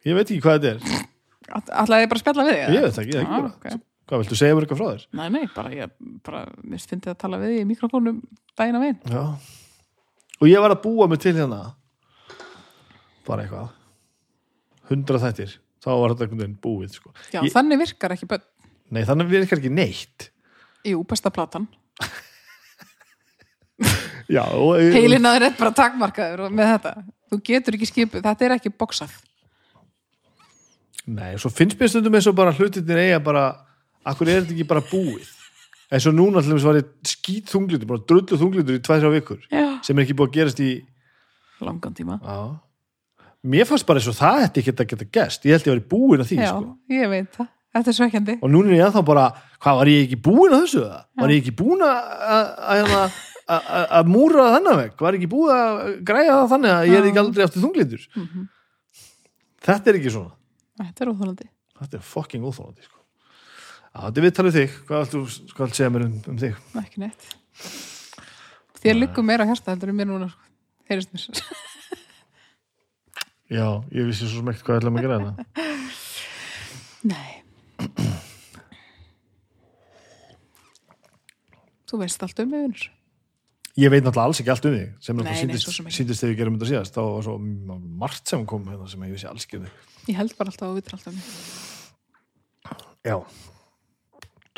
[0.08, 1.06] Ég veit ekki hvað þetta er
[1.50, 2.74] Ætlaði ég bara að spjalla við þig?
[2.74, 3.80] Ég veit ekki, ég ekki Ah, bara ok.
[4.10, 5.02] Hvað, viltu segja mér eitthvað frá þér?
[5.20, 5.90] Nei, nei, bara ég
[6.26, 8.16] bara, finnst að tala við í mikrofónum
[8.58, 9.00] daginn að veginn.
[9.06, 9.22] Já
[10.40, 11.60] Og ég var að búa mig til hérna
[13.28, 13.68] bara eitthvað
[14.90, 15.52] hundra þættir,
[15.84, 17.12] þá var þetta búið sko.
[17.30, 18.42] Já, Ég- þannig virkar ekki bönn.
[18.90, 20.30] Nei, þannig virkar ekki neitt
[20.86, 21.66] Jú, besta platan.
[24.30, 26.92] Já, og, Heilin að þér er bara takmarkaður og- með þetta.
[27.30, 29.12] Þú getur ekki skipuð, þetta er ekki boksað.
[31.10, 33.44] Nei, svo finnst mér stundum eins og bara hlutinir eiga bara,
[34.06, 35.26] akkur er þetta ekki bara búið
[35.90, 39.40] eins og núna þess var ég skít þunglitur, bara drullu þunglitur í tvæð þrjá vikur
[39.50, 39.64] Já.
[39.82, 40.68] sem er ekki búið að gerast í
[41.66, 42.20] Langan tíma.
[42.22, 42.62] á.
[43.42, 45.74] mér fannst bara eins og það þetta ekki að geta gest ég held ég að
[45.80, 46.76] vera búin að því Já, sko.
[46.94, 47.48] ég veit það.
[47.74, 49.24] Þetta er svekkjandi og núna er ég ennþá bara,
[49.62, 51.02] hvað, var ég ekki búin að þessu það?
[51.22, 51.98] Var ég ekki búin að
[52.36, 52.94] að- að-
[53.50, 54.94] að- að að múra þennan veg?
[55.00, 58.06] Var ég ekki búin að græja það þannig að ég er ekki aldrei aftur þunglindur?
[58.16, 58.48] Mhm.
[59.60, 60.32] Þetta er ekki svona.
[60.80, 61.48] þetta er óþólandi
[61.80, 62.98] Þetta er fucking óþólandi, sko.
[63.96, 64.72] Þetta er viðtalið þig.
[64.86, 65.20] Hvað viltu,
[65.54, 66.54] hvað viltu segja mér um, um þig?
[66.84, 67.22] ekki neitt
[68.80, 70.40] þér liggur meira á hérsta heldur en mér núna sko.
[70.88, 71.42] heyrist mér
[73.50, 75.44] Já, ég vissi svo ekkert hvað ég ætla að gera þetta.
[77.12, 77.42] nei
[81.90, 82.88] þú veist allt um vinnur
[83.78, 86.68] Ég veit náttúrulega alls ekki allt um þig sem nei, síndist, þegar við gerum þetta
[86.72, 86.96] síðast.
[86.96, 87.36] Þá var svo
[88.02, 89.92] margt sem kom hérna sem ég vissi alls ekki um þig.
[90.10, 91.28] Ég held bara alltaf að þú vitur alltaf um mig.
[93.06, 93.16] Já.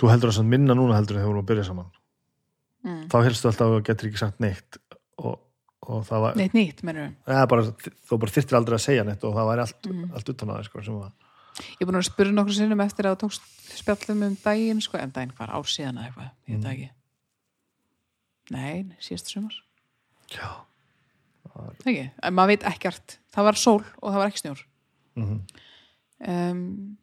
[0.00, 1.90] Þú heldur að sann minna núna heldur þegar við vorum að byrja saman.
[2.82, 3.02] Mm.
[3.12, 4.78] þá helstu alltaf að þú getur ekki sagt neitt
[5.22, 5.36] og,
[5.86, 7.66] og það var neitt nýtt mennur eða bara,
[8.08, 10.08] þú bara þyrftir aldrei að segja neitt og það væri allt, Mm.
[10.10, 10.82] allt utan að það sko,
[11.62, 14.98] ég er búin að spyrja nokkur sinnum eftir að þú tókst spjallum um daginn sko,
[14.98, 16.90] en daginn var ár síðan eða eitthvað ég veit það ekki
[18.50, 19.54] nei, síðast sumar.
[20.32, 20.48] Já.
[21.84, 23.18] Ekki, en maður veit ekkert.
[23.32, 24.64] Það var sól og það var ekki snjór.
[25.20, 25.38] Mm
[26.28, 26.96] um,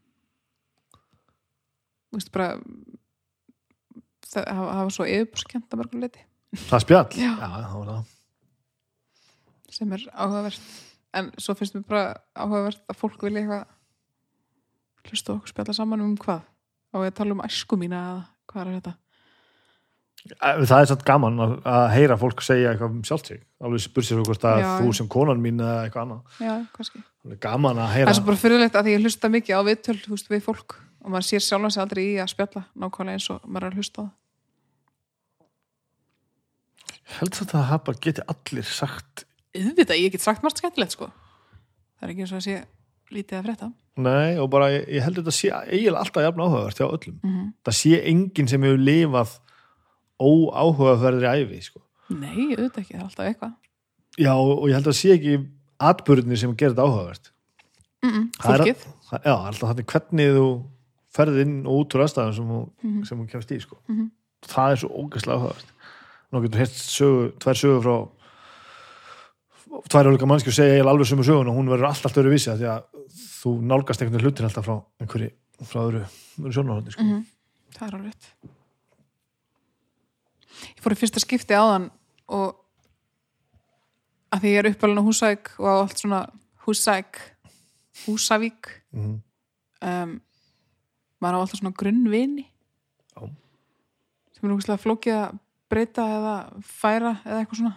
[2.10, 2.54] þú veist bara
[4.26, 6.24] það, það var svo yfirbúrskjönd að mörgum leiti
[6.66, 7.10] Það spjall?
[7.14, 7.34] Já.
[7.38, 8.14] það var það.
[9.70, 10.72] Sem er áhugavert.
[11.20, 16.06] En svo finnst mér bara áhugavert að fólk vilja eitthvað hlusta á okkur spjalla saman
[16.06, 16.42] um hvað?
[16.98, 18.96] Og ég tala um æsku mína eða hvað er þetta
[20.20, 23.40] Það er satt gaman að, að heyra fólk segja eitthvað um sjálft sig.
[23.64, 26.22] Alveg sér hvort að Já, þú sem konan mín eða eitthvað annað.
[26.44, 26.54] Já,
[27.20, 29.60] Það er gaman að það heyra er svo bara fyrirlegt að því ég hlusta mikið
[29.60, 30.76] á viðtöl þú veist, við fólk.
[31.00, 33.80] Og maður sér sjálfan sig aldrei í að spjalla nákvæmlega eins og maður er að
[33.80, 34.14] hlusta á það.
[37.20, 41.10] Heldur þetta að það bara geti allir sagt auðvitað, ég get sagt margt skemmtilegt sko.
[42.00, 42.58] Það er ekki eins og að sé
[43.10, 43.70] lítið að frétta.
[44.00, 47.16] Nei, og bara ég, heldur þetta sé eiginlega alltaf jafn áhugavert hjá öllum.
[47.20, 47.48] Mm -hmm.
[47.66, 49.32] það sé enginn sem hefur lifað
[50.20, 51.80] óáhugaverðri æfi sko.
[52.10, 53.54] nei, auðvitað ekki, það er alltaf eitthvað
[54.20, 55.36] Já, og ég held að sé ekki
[55.80, 57.32] atbyrðinni sem gerir þetta áhugavert
[58.04, 60.48] mm -mm, er- fólkið það, Já, alltaf þannig hvernig þú
[61.16, 63.04] ferð inn og út úr aðstæðum sem þú, Mhm.
[63.06, 63.78] sem þú kemst í sko.
[63.88, 64.12] Mhm.
[64.46, 65.70] það er svo ógæslega áhugavert
[66.32, 67.98] nú getur hérst sögu, tvær sögur frá
[69.90, 72.68] tvær ólíka mannskjur segja eiginlega alveg sömu sögun og hún verður alltaf öðru vísi því
[72.70, 72.84] að
[73.40, 75.32] þú nálgast einhvern hlutin alltaf frá einhverju,
[75.64, 76.02] frá öðru,
[76.40, 77.04] öðru sjónarhóndi sko.
[77.04, 77.26] mm
[77.76, 78.14] það er alveg
[80.76, 81.90] ég fór í fyrsta skipti áðan
[82.30, 82.56] og
[84.34, 86.22] að því ég er uppalinn á Húsæk og á allt svona
[86.66, 87.22] Húsæk
[88.06, 89.22] Húsavík Mhm.
[89.86, 90.22] um,
[91.22, 92.46] maður á alltaf svona grunnvini
[93.16, 93.30] Já.
[94.34, 95.40] sem er úrslega flókið að
[95.70, 97.76] breyta eða færa eða eitthvað svona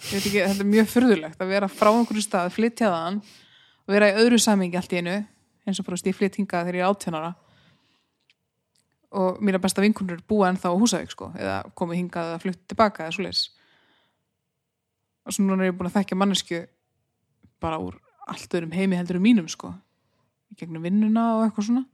[0.00, 3.18] ég veit ekki, þetta er mjög furðulegt að vera frá einhverju stað, flytja þaðan
[3.86, 5.16] og vera í öðru samingi allt í einu
[5.66, 7.34] eins og veist, ég flytt hingað þegar ég er átjánara
[9.10, 13.06] og mína besta vinkunur búa ennþá á Húsavík sko, eða komið hingað eða flutt tilbaka
[13.06, 13.42] eða svoleiðis.
[15.26, 16.62] Og svo núna er ég búin að þekkja mannesku
[17.62, 19.72] bara úr allt öðrum heimi heldur um mínum sko
[20.56, 21.84] gegnum vinnuna og eitthvað svona.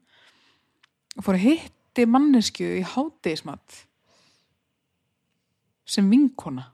[1.17, 3.83] Og fór að hitti mannesku í hádegismat
[5.89, 6.69] sem vinkona.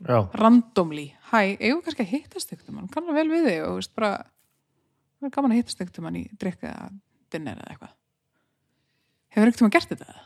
[0.00, 3.90] Já, randomly, hæ, eigum kannski að hittast ykkur mann, kannar vel við þig og veist
[3.92, 4.14] bara
[5.20, 6.70] það er gaman að hittast ykkur mann í drikka
[7.28, 7.99] dinner eða eitthvað
[9.34, 10.16] hefur ykkur mann gert þetta?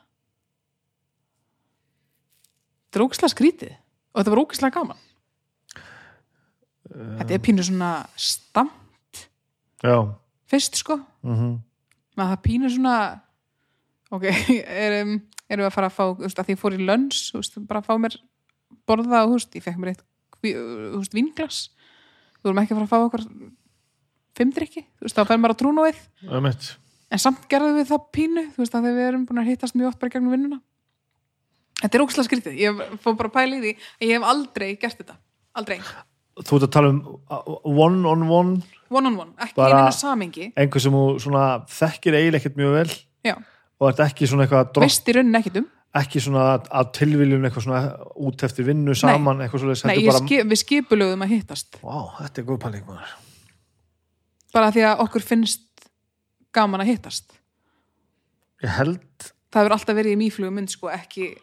[2.84, 3.76] Þetta er ógislega skrítið.
[4.14, 5.04] Og þetta var ógislega gaman.
[6.94, 9.24] Þetta er pínu svona stamt
[9.82, 9.96] já.
[10.50, 11.54] Fyrst sko, mm
[12.14, 12.96] maður það pínu svona
[14.14, 14.26] ok,
[14.86, 15.16] erum,
[15.48, 17.58] erum við að fara að fá þú veist, að því fór í lönns þú veist,
[17.66, 18.16] bara að fá mér
[18.86, 20.04] borða og þú veist, ég fekk mér eitt
[20.44, 21.60] þú veist, vinglas
[22.38, 23.26] við vorum ekki að fara að fá okkur
[24.38, 26.00] fimmdrykki, þú veist, þá fer maður á trúnóið.
[26.28, 26.50] Um
[27.14, 29.92] en samt gerðum við það pínu þú veist, að við erum búin að hittast mjög
[29.92, 30.60] oft bara gegnum vinnuna.
[31.80, 32.56] Þetta er ókslega skrítið.
[32.58, 35.16] Ég fór bara að pæla í því að ég hef aldrei gert þetta,
[35.60, 35.78] aldrei.
[36.40, 37.00] Þú ert að tala um
[37.30, 38.56] uh, one on one?
[38.94, 40.96] One on one, ekki Bara- í neina samingi einhver sem
[41.78, 42.96] þekkir eiginlega ekkert mjög vel
[43.26, 43.34] já,
[43.80, 45.68] og ert ekki svona eitthvað veist í rauninni ekkit um.
[45.94, 47.82] Ekki svona að tilviljun eitthvað svona
[48.26, 51.78] út eftir vinnu saman eitthvað svoleiðis, Nei, bara skip, við skipulögum að hittast.
[51.78, 52.88] Vá, þetta er góð pæling
[54.54, 55.64] bara því að okkur finnst
[56.54, 57.34] gaman að hittast.
[58.64, 61.34] Ég held, það hefur alltaf verið í mýflugum mynd sko, ekki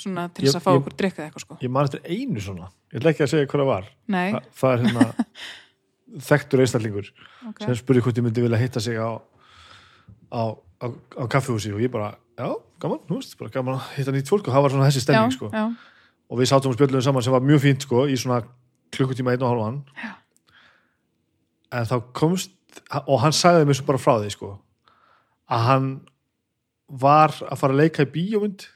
[0.00, 1.58] svona til þess að fá okkur drikkað eitthvað sko.
[1.60, 2.70] ég man eftir einu svona.
[2.90, 3.90] Ég ætla ekki að segja hvað það var.
[4.10, 5.26] Þa, það er hérna
[6.30, 7.10] þekktur einstaklingur
[7.50, 7.60] ok.
[7.62, 9.10] sem spurði hvort ég myndi vilja hitta sig á
[10.30, 10.42] á,
[10.82, 12.48] á, á kaffihúsi og ég bara, já,
[12.82, 14.48] gaman, þú veist bara gaman að hitta nýtt fólk.
[14.48, 15.50] Og það var svona þessi já, stemning sko.
[15.54, 15.64] já,
[16.30, 18.40] og við sátum og spjöldum saman sem var mjög fínt sko, í svona
[18.94, 20.12] klukkutíma einn og halvan Já.
[21.74, 22.54] en þá komst
[23.06, 24.50] og hann sagði mér svo bara frá því sko
[25.50, 25.88] að hann
[27.00, 28.66] var að fara að leika í bíómynd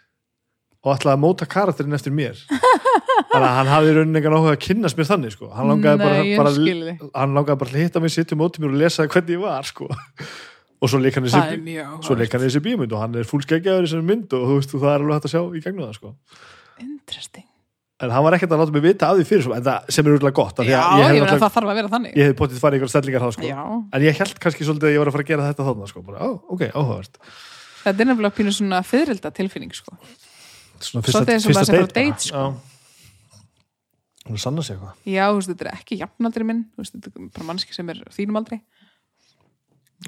[0.85, 2.39] og ætlaði að móta karakterinn eftir mér.
[3.31, 5.49] Þannig að hann hafði í rauninni engan áhuga að kynnast mér þannig sko.
[5.55, 7.07] Hann langaði bara, Nei, bara, þig.
[7.15, 9.89] hann langaði bara að hitta mig, sitja móti mér og lesa hvernig ég var sko.
[10.85, 14.37] Og svo leik hann er þessi þessi bíómynd og hann er fullskeggjaður í þessari mynd
[14.37, 16.15] og þú veist, og það er alveg hægt að sjá í gegnum það sko.
[16.85, 17.49] Interesting
[18.05, 20.37] en hann var ekkert að láta mig vita af því fyrir það sem er úrlega
[20.37, 22.15] gott já, að ég ég, meina það þarf að vera þannig.
[22.19, 23.49] ég hef potið farið ykkur stellingar þá sko.
[23.95, 26.05] En ég held kannski svolítið að ég var að fara að gera þetta þarna sko
[26.05, 27.19] bara, ó, ok, áhugavert.
[27.85, 29.99] Þetta er nefnilega pínu svona fyririlda tilfinning sko.
[30.81, 31.91] svona sem sem fara á bara.
[31.93, 32.47] date, sko.
[34.25, 34.97] Hún er sann að segja eitthvað.
[35.05, 37.91] Já, þú veist, þetta er ekki jafnaldri minn þú veist, þetta er bara mannski sem
[37.93, 38.59] er þínum aldrei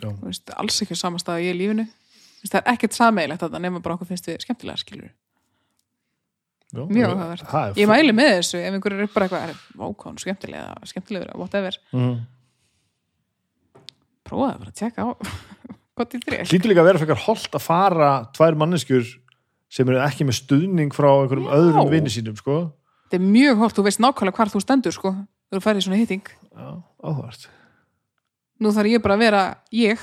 [0.00, 0.08] Já.
[0.08, 1.84] Þú veist, alls ekki á sama stað og ég í lífinu.
[1.84, 5.12] Þú veist, það er ekkert sameigilegt þetta nema bara okkur finnst við skemmtilega skilur
[6.74, 7.42] Já, mjög áhugavert.
[7.54, 12.16] er ég mæli með þessu ef einhver er bara eitthvað vákón, skemmtilega, skemmtilega whatever, Mhm.
[14.26, 15.08] prófaði bara að tjekka á
[15.96, 19.06] gott í þrjá hlýtur líka að vera frekar holdt að fara tvær manneskjur
[19.70, 21.54] sem eru ekki með stuðning frá einhverjum Já.
[21.58, 22.56] öðrum vinni sínum sko.
[23.06, 25.10] Þetta er mjög hótt, þú veist nákvæmlega hvar þú stendur sko,
[25.52, 26.22] þú færið svona hitting.
[26.54, 26.68] Já,
[27.02, 27.48] áhugavert.
[28.62, 29.42] Nú þarf ég bara að vera
[29.74, 29.98] ég.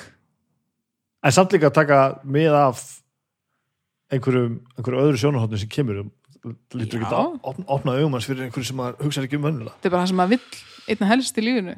[1.23, 2.83] En samt líka að taka með af
[4.13, 6.11] einhverjum, einhverjum öðru sjónarhóttinu sem kemur um
[6.75, 9.75] lítur ekki að opna, opna augum hans fyrir einhverju sem maður hugsa ekki um önnulega
[9.77, 11.75] þetta er bara það sem maður vill einna helst í lífinu.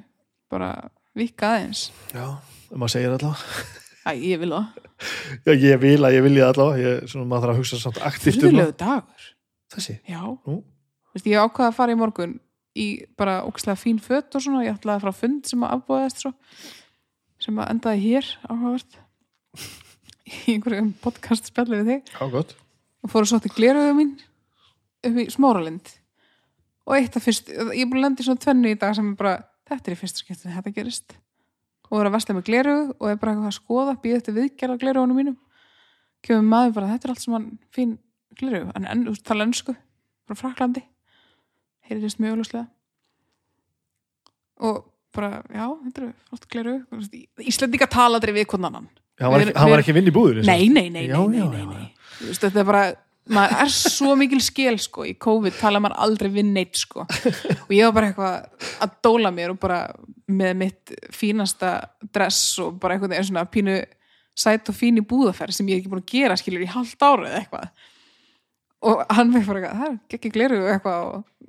[0.52, 0.70] Bara
[1.18, 1.88] vika aðeins.
[2.14, 2.26] Já,
[2.74, 3.66] maður segir allavega.
[4.06, 4.82] Æ, ég vil það,
[5.46, 6.82] Já, ég vil að ég vilja allavega.
[6.86, 8.74] Ég, svona, maður þarf að hugsa samt aktíft um það.
[8.82, 9.30] dagur.
[9.76, 9.96] Þessi?
[10.08, 10.58] Já, Nú.
[10.62, 12.36] Þú veist, ég ákvaða að fara í morgun
[12.76, 12.88] í
[13.18, 14.66] bara ógæslega fín fött og svona.
[14.66, 16.32] Ég ætlaði að fara á fund sem að svo,
[17.42, 19.02] sem að endaði hér áhugavert.
[20.26, 22.56] Í einhverjum podcast spjalli við þig.
[23.06, 24.16] Og fóru svo til glerauðu mín
[25.10, 25.92] upp í Smáralind.
[26.86, 29.08] Og eitt af fyrst, ég er búin að lenda í svona tvennu í dag sem
[29.12, 29.38] er bara,
[29.70, 31.16] þetta er í fyrsta skiptið þetta gerist.
[31.90, 34.82] Og er að versla með glerauðu og er bara eitthvað að skoða, býða eftir viðgerða
[34.84, 35.38] glerauðunum mínum.
[36.26, 37.98] Kemur maður bara, þetta er allt sem hann fín
[38.38, 39.76] glerauðu, en enn, tala ennsku
[40.26, 40.86] frá Fraklandi.
[41.86, 42.72] Heyrðist mjög auðvitað
[44.66, 44.86] og
[45.16, 48.88] bara, já, þetta eru flott glerauðu Íslendinga tala aldrei við konan hann
[49.32, 51.66] var ekki, hann var ekki að vinna í búður nei, nei, nei, nei, nei, nei,
[51.70, 51.90] nei.
[52.16, 52.84] Þú Veist, þetta er bara,
[53.34, 57.74] maður er svo mikil skil sko, í COVID tala maður aldrei við neitt sko, og
[57.74, 59.80] ég var bara eitthvað að dóla mér og bara
[60.26, 61.76] með mitt fínasta
[62.14, 63.80] dress og bara eitthvað er svona pínu
[64.36, 67.06] sæt og fín í búðaferð sem ég er ekki búin að gera skilur í halvt
[67.06, 67.86] ára eða eitthvað.
[68.86, 71.46] Og hann veit bara eitthvað, það er ekki gleru eitthvað og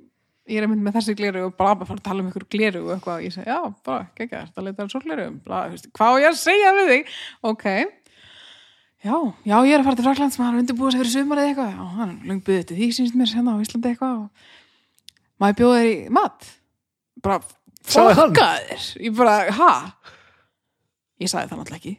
[0.47, 2.83] ég er mynd með þessi gleru og bara bara fara að tala um ykkur gleru
[2.85, 6.29] og eitthvað og ég segi, já, bara, ekki, þetta leita svo gleru hvað á ég
[6.29, 7.11] að segja við þig?
[7.51, 7.65] Ok,
[9.03, 11.51] já, já, ég er að fara til Fraklands maður er undirbúið sér fyrir sumar eða
[11.51, 11.73] eitthvað.
[11.73, 14.47] Já, hann er lengt byggðið til því sínst mér hérna á Íslandi eitthvað og
[15.41, 16.47] maður bjóði þér í mat.
[17.25, 17.39] Bara,
[17.87, 19.71] fokkaðir ég bara, ha?
[21.17, 21.93] Ég sagði það náttúrulega ekki.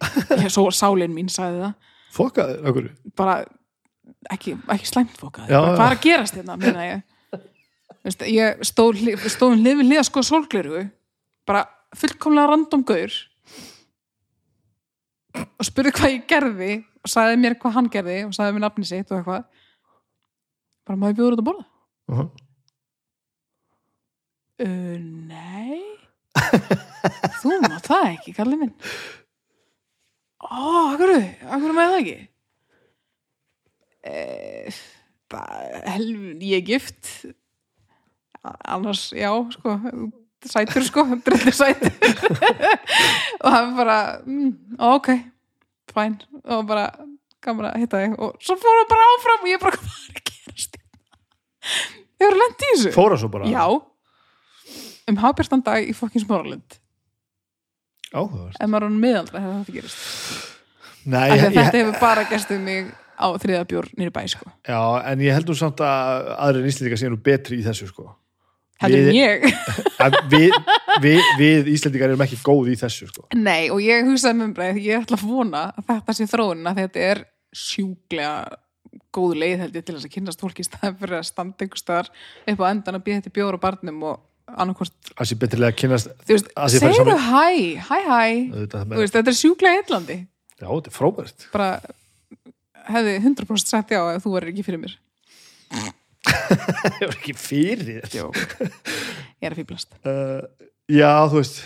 [0.44, 1.94] Ég, svo sálin mín sagði það.
[2.18, 3.38] Fokkaður, okkur bara
[4.32, 7.02] ekki, ekki slæmt fókað Já, bara, hvað er að gerast hérna meina ég?
[8.06, 10.84] Veist, ég stóð stóð hlið við hlið að sko sólgleru
[11.48, 11.64] bara
[11.98, 13.14] fullkomlega random gaur.
[15.58, 16.72] Og spurði hvað ég gerði.
[16.78, 19.46] og sagði mér hvað hann gerði og sagði mér nafni sitt og eitthvað.
[20.88, 21.66] Bara maður bjóður út að borða?
[22.08, 22.28] Uh -huh.
[24.64, 25.82] uh, nei.
[27.40, 28.74] Þú má það ekki, kallið minn.
[30.38, 32.18] Ó, akkur akkur með það ekki?
[34.08, 34.78] Eh,
[35.28, 37.26] bara helvin, ég er gift.
[38.64, 39.76] Annars, já, sko
[40.46, 41.92] sætur, sko, drullu sætur.
[43.44, 45.08] Og hann bara mm, ok,
[45.96, 46.88] fæn og bara,
[47.44, 48.18] gaman að hitta þig.
[48.18, 50.82] Og svo fór hann bara áfram og ég bara, hvað er að gerast?
[52.18, 52.92] Ég var lent í þessu.
[52.96, 53.48] Fóra svo bara?
[53.52, 53.64] Já.
[55.08, 56.78] Um hafbjörnstan dag í fokkin smáralind.
[58.12, 58.56] Áhugavert.
[58.56, 59.98] Ef maður er hann miðaldra hefur þetta gerist
[61.08, 64.48] Nei, ég, þetta ég, hefur bara gerst um mig á þriða bjór nýri bæ sko.
[64.64, 64.80] já,
[65.10, 68.08] en ég heldur samt að aðrir Íslendingar séu nú betri í þessu sko
[68.82, 69.48] heldur ég.
[70.30, 70.52] Við,
[71.02, 73.24] við, við Íslendingar erum ekki góð í þessu sko.
[73.34, 76.78] Nei, og ég hugsaði með bara ég ætla að vona að þetta sé þróun að
[76.84, 77.20] þetta er
[77.58, 78.32] sjúklega
[79.18, 81.82] góð leið held ég til þess að kynnast fólki í staðan fyrir að standa ykkur
[81.82, 82.10] staðar
[82.52, 85.78] upp á endan að býða þetta bjór á barnum og annarkvort, Það sé betrilega að
[85.82, 86.12] kynast
[86.54, 87.44] Að segðu hæ,
[87.88, 88.22] hæ hæ.
[89.02, 90.18] Þetta er sjúklega eitthlandi
[90.58, 91.48] Já, þetta er frábært.
[91.52, 91.68] Bara
[92.88, 94.96] hefði 100% sagt já ef þú verður ekki fyrir mér
[96.78, 98.16] Það er ekki fyrir þér.
[99.38, 100.40] Ég er að fýblast uh,
[101.00, 101.60] Já, þú veist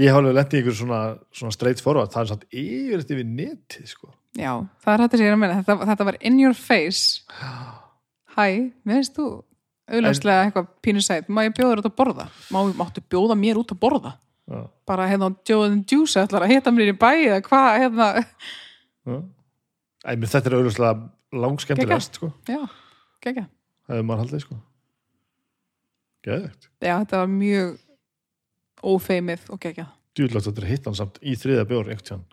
[0.00, 0.98] Ég hef alveg lent í einhver svona,
[1.36, 2.08] svona straight forward.
[2.08, 4.06] Það er samt yfir þetta við netið sko.
[4.38, 5.58] Já, það er þetta sem ég er að meina.
[5.58, 7.20] Þetta, þetta var in your face.
[8.38, 8.46] Hæ,
[8.88, 9.26] veist þú
[9.90, 12.26] auðvitað eitthvað pínu sæt, má ég bjóða þér út að borða?
[12.54, 14.14] Má, máttu bjóða mér út að borða?
[14.50, 14.66] Já.
[14.86, 18.06] bara hérna Joe and the Juice ætlar að hitta mér í bæ eða hvað hérna?
[19.06, 19.18] Já.
[20.02, 22.32] Æ, þetta er auðvitað langskemmtilegast sko.
[22.50, 22.64] já,
[23.22, 23.44] það
[23.90, 24.58] hefur maður haldið sko.
[26.26, 27.68] Geðvegt já, þetta var mjög
[28.90, 29.86] ófeimið og gekkja
[30.16, 32.24] djúðlegt að þetta er hitt hann samt í þriða bjór einhvern tíðan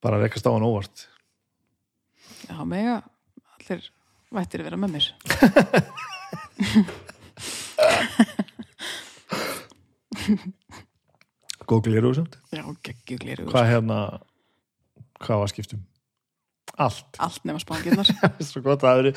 [0.00, 0.96] bara rekast á hann óvart.
[2.48, 2.94] Já, mega
[3.58, 3.82] allir
[4.32, 5.06] vættir að vera með mér.
[11.70, 12.34] Góð gliru samt.
[12.54, 13.98] Já, geggju gliru hvað hérna
[15.20, 15.80] hvað var skiptum
[16.76, 18.08] allt, allt nema spangirnar.
[18.50, 19.12] Svo gott að það veri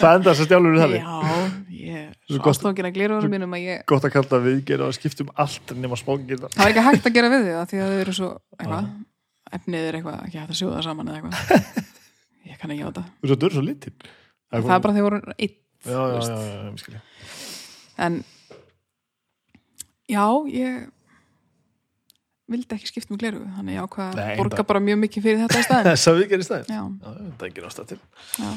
[0.00, 1.02] það enda þess að stjálfur við þannig.
[1.02, 1.06] Já,
[1.82, 4.96] ég er Svo ástofngin að gliru mínum að ég gott að kalla við gera að
[4.98, 7.92] skiptum allt nema spóngir það var ekki hægt að gera við því það því að
[7.92, 8.84] þau eru svo eitthvað,
[9.58, 11.90] efnið er eitthvað ekki hægt að sjóða saman eða eitthvað.
[12.52, 13.94] Ég kann ekki á þetta þú svo dörr svo litil
[14.52, 16.30] það er bara þegar voru einn já, já, veist.
[16.32, 16.92] já, já, já,
[20.12, 20.90] já, já.
[22.52, 24.98] Ég vildi ekki skipta með gleru þannig ég ákvað Nei, að borga bara- bara mjög
[25.06, 27.48] mikið fyrir þetta í staðin þess að við gerum stæðin já, já, já, það er
[27.48, 28.00] ekki náttúrulega til.
[28.42, 28.50] Já.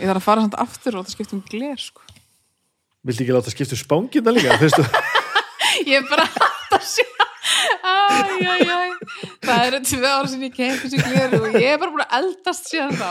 [0.00, 2.06] ég þarf að fara samt aftur og það skipta um gler sko.
[3.10, 4.86] viltu ekki láta skiptum spángirna líka fyrstu
[5.90, 6.26] ég er bara
[6.78, 7.06] að sjá.
[7.80, 7.92] Æ,
[8.40, 8.78] æ, æ.
[9.42, 12.14] það eru tvö ára sem ég kemur þessu gleru og ég er bara búin að
[12.20, 13.10] eldast síðan þá.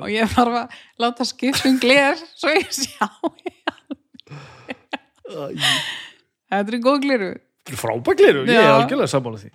[0.00, 3.08] Og ég þarf að láta skipta um gler svo ég sjá
[6.54, 7.30] þetta er góð gleru
[7.72, 9.50] frábækliru, ég er algjörlega sammála því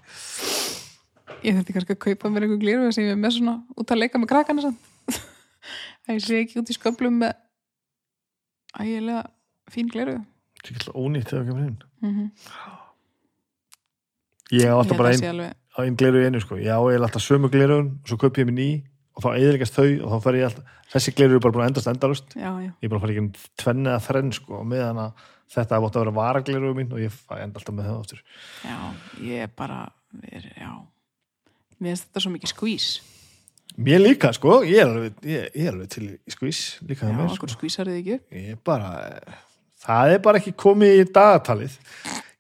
[1.45, 4.01] ég þurfti kannski að kaupa mér einhver gleru sem ég er með svona út að
[4.01, 4.82] leika með krakkana samt.
[6.07, 7.38] að ég sé ekki út í sköflum með
[8.80, 9.24] ægilega
[9.72, 10.18] fín gleru
[10.60, 12.30] það er ekki ónýtt þegar það kemur inn mm -hmm.
[14.60, 16.57] ég á alltaf bara einn einn gliru í einu sko.
[16.57, 18.70] ég á alltaf sömu glirun og svo kaup ég mér ný
[19.20, 21.72] og þá eðilegast þau og þá fer ég alltaf þessi glirur eru bara búin að
[21.74, 22.70] endast endalust já, já.
[22.72, 25.76] ég er bara að fara ekki um tvenni eða þrenn sko, og meðan að þetta
[25.76, 28.24] er að vera varagliru mín og ég enda alltaf með það aftur.
[28.63, 28.78] Já,
[29.26, 29.80] ég er bara
[30.30, 30.72] er, já.
[31.80, 32.89] Mér finnst þetta svo mikið skvís
[33.80, 37.36] mér líka sko, ég er alveg, ég, ég er alveg til í skvís líka það
[37.36, 37.70] okkur sko.
[37.70, 38.95] ég er bara
[39.80, 41.78] það er bara ekki komið í dagatalið.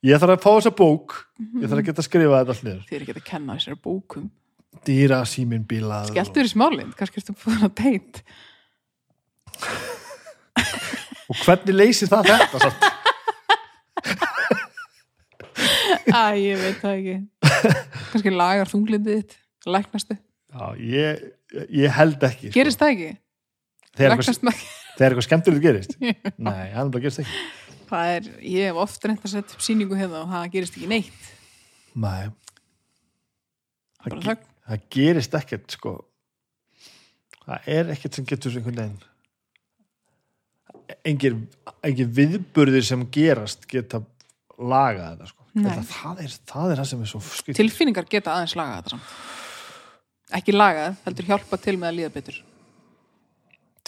[0.05, 1.15] Ég þarf að fá þessa bók
[1.59, 4.29] ég þarf að geta að skrifa þetta allir þið er ekki að kenna þessari bókum
[4.87, 8.23] dýra síminn bílað skelltur í smálind, kannski ertu búin að teit
[11.29, 12.87] og hvernig leysir það þetta samt?
[16.09, 17.15] Æ, ég veit það ekki.
[18.09, 19.35] Kannski lagar þunglindið þitt
[19.69, 20.15] læknastu,
[20.49, 21.25] Já, ég,
[21.75, 22.53] ég held ekki sko.
[22.55, 23.09] gerist það ekki?
[23.99, 24.61] Þegar eitthvað,
[24.97, 25.93] eitthvað skemmtilegt gerist?
[26.01, 27.43] Nei, hann bara gerist ekki.
[27.89, 30.89] Það er, ég hef oft reynd að setja upp síningu hérna og það gerist ekki
[30.89, 31.29] neitt.
[31.99, 32.29] Nei.
[33.99, 34.35] Það, bara
[34.69, 35.95] það gerist ekkert sko.
[37.45, 38.99] Það er ekkert sem getur einhvern veginn
[41.07, 41.35] engir,
[41.85, 44.01] engir viðburðir sem gerast geta
[44.59, 45.45] lagað þetta sko.
[45.59, 45.65] Nei.
[45.73, 48.93] það, það, er, það er það sem er svo skrið tilfinningar geta aðeins lagað þetta
[48.93, 49.13] samt.
[50.39, 52.35] Ekki lagað, heldur hjálpa til með að líða betur.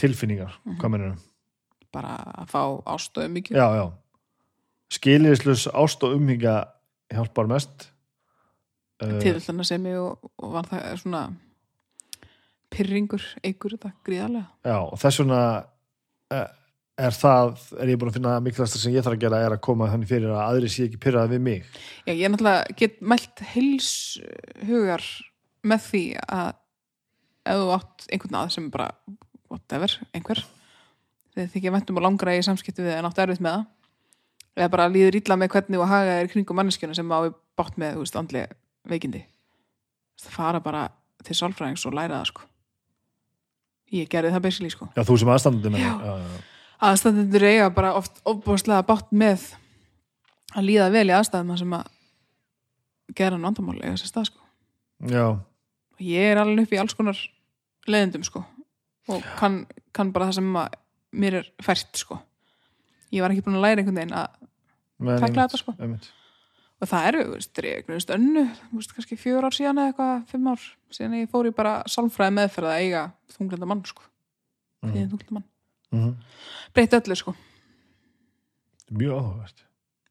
[0.01, 0.77] Tilfinningar, Mhm.
[0.81, 1.17] hvað mennur
[1.91, 2.61] bara að fá
[2.95, 3.91] ástöðu mikið já, já.
[4.91, 6.55] Skiliðislus ást og umhyggja
[7.11, 7.89] hjálpar mest
[9.01, 11.25] uh, tilfellana sem ég og, og var það svona
[12.71, 15.41] pyrringur, eigur þetta gríðarlega Já, og þess vegna
[16.31, 16.49] eh,
[17.01, 19.63] er það, er ég búin að finna mikilvægsta sem ég þarf að gera er að
[19.65, 21.67] koma þannig fyrir að aðri sé ekki pyrraði við mig.
[22.05, 23.91] Já, ég náttúrulega get mælt heils
[24.67, 25.05] hugar
[25.67, 26.49] með því að
[27.51, 28.89] ef þú átt einhvern að sem bara
[29.51, 30.43] whatever, einhver
[31.31, 34.89] þegar þykja væntum og langra í samskipti við en átt erfitt með það eða bara
[34.91, 37.19] líður illa með hvernig og haga er kringum manneskjuna sem á
[37.57, 38.57] bátt með, þú veist, andlega
[38.89, 39.21] veikindi
[40.21, 40.85] það fara bara
[41.25, 42.47] til sálfræðings og læra það, sko
[43.91, 46.37] ég gerði það basically, sko Já, þú sem aðstandandi með það.
[46.81, 49.43] Aðstæðendur eiga bara oft ofbúðslega bátt með
[50.55, 51.91] að líða vel í aðstæðum sem að
[53.17, 54.41] gera vandamál eiga sér stað sko.
[55.11, 55.25] já.
[55.99, 57.19] ég er alveg upp í alls konar
[57.87, 58.43] leiðendum sko
[59.11, 60.77] og kann, kann bara það sem að
[61.11, 62.17] mér er fært sko
[63.11, 64.39] ég var ekki búin að læra einhvern veginn að
[65.01, 65.73] Men, Tækla þetta, sko.
[65.81, 66.11] Einmitt.
[66.81, 69.91] Og það eru, þú veist, ég veist önnu þú veist, kannski fjör ár síðan eða
[69.91, 73.03] eitthvað fimm ár síðan ég fór í bara sálfræði meðferð að eiga
[73.37, 74.01] þunglenda mann sko
[74.81, 74.91] Mhm.
[74.97, 75.09] mm.
[75.11, 75.43] þunglenda mann,
[75.91, 76.15] Mhm.
[76.73, 77.35] breytti öllu sko
[78.91, 79.63] Mjög áhugavert.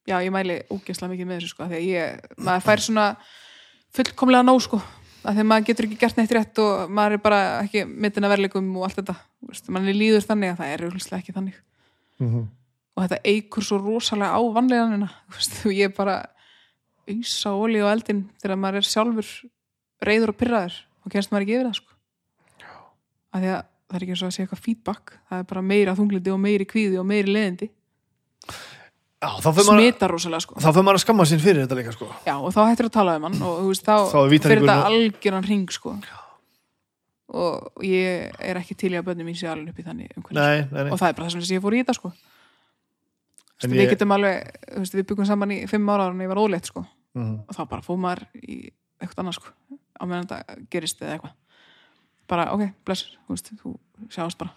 [0.09, 3.07] já, ég mæli ógeðslega mikið með þessu sko, því að ég, maður fær svona
[3.93, 4.79] fullkomlega nóg sko
[5.25, 8.25] að því að maður getur ekki gert neitt rétt og maður er bara ekki mitin
[8.25, 11.19] að verleikum og allt þetta Þú veist, mann er líður þannig að það er auðvitað
[11.19, 11.61] ekki þannig
[12.21, 12.49] Mm
[13.01, 16.17] og þetta eikur svo rosalega á vanleganina Þú veist, og ég bara
[17.15, 19.31] ausa olí á eldin þegar maður er sjálfur
[20.07, 21.95] reyður og pyrraður og kennst maður ekki yfir það sko.
[23.31, 25.13] Að því að það er ekki eins og að sé eitthvað feedback.
[25.31, 27.71] Það er bara meira þunglindi og meiri kvíði og meiri leðindi
[29.21, 30.55] smitar rosalega sko.
[30.57, 32.07] þá fyrir maður að skamma sín fyrir þetta líka sko.
[32.25, 34.87] já, og þá hættir að tala um hann og veist, þá, Þá fyrir þetta og-
[34.91, 35.97] algjöran ring sko.
[37.31, 40.67] Og ég er ekki til í að börnum mín sé alveg upp í þannig nei,
[40.73, 40.91] nei, nei.
[40.91, 42.13] og það er bara þess sem ég fór í þetta sko.
[43.61, 46.41] Veistu, ég- við getum alveg, veist, við byggum saman í fimm ára og ég var
[46.41, 47.45] óleitt sko Mhm.
[47.49, 49.53] og þá bara fóð maður í eitthvað annað sko
[50.01, 51.37] á meðan þetta gerist eða eitthvað.
[52.31, 53.75] Bara ok, bless, þú veist, þú
[54.09, 54.53] sjáast bara.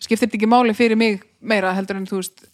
[0.00, 2.44] Skiptir þetta ekki máli fyrir mig meira heldur en þú veist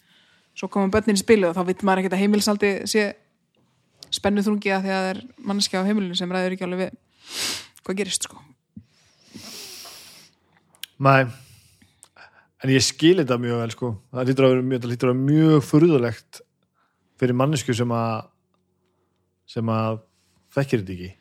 [0.57, 3.03] svo koma börnin í spilið og þá vill maður ekkert að heimilsaldi sé
[4.09, 5.19] spennu þrungi að því að það er
[5.49, 6.95] manneskja á heimilinu sem ræður ekki alveg við
[7.83, 8.39] hvað gerist sko.
[10.97, 11.27] Nei.
[12.63, 13.91] En ég skil þetta mjög vel sko.
[14.15, 16.41] Það lítur að vera mjög, mjög furðulegt
[17.21, 18.25] fyrir mannesku sem að
[19.47, 20.01] sem að
[20.55, 21.13] þekkir þetta ekki.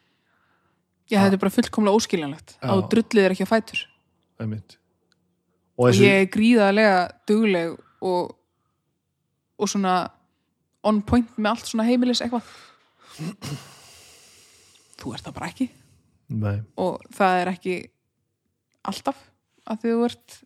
[1.06, 2.56] Já, þetta er bara fullkomlega óskiljanlegt.
[2.56, 2.66] Já.
[2.66, 3.82] að þú drullið er ekki á fætur.
[4.42, 4.76] Einmitt.
[5.76, 6.98] og og þessu, ég er gríðarlega
[7.28, 8.34] dugleg og,
[9.56, 9.96] og svona
[10.86, 12.48] on point með allt svona heimilis eitthvað.
[15.00, 15.68] Þú ert það bara ekki.
[16.26, 17.74] Nei, og það er ekki
[18.86, 19.18] alltaf
[19.66, 20.40] að þú ert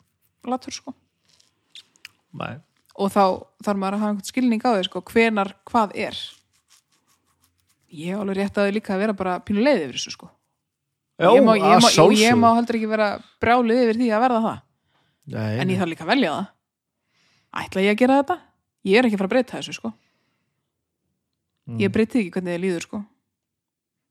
[0.48, 0.92] latur sko.
[2.36, 2.60] Nei.
[3.00, 3.24] og þá
[3.64, 6.18] þarf maður að hafa einhvern skilning á því sko, hvenar hvað er
[7.90, 10.28] ég er alveg rétt að því líka að vera bara pínu leið yfir þessu sko.
[11.20, 13.08] Já, ég, má, ég, má, jú, ég má heldur ekki vera
[13.42, 14.60] brjálið yfir því að verða það.
[15.30, 16.46] Nei, en ég þarf líka að velja það.
[17.60, 18.36] Ætla ég að gera þetta?
[18.88, 19.90] Ég er ekki að fara að breyta þessu sko.
[21.70, 21.78] Mm.
[21.84, 22.98] ég breyti ekki hvernig þið líður sko.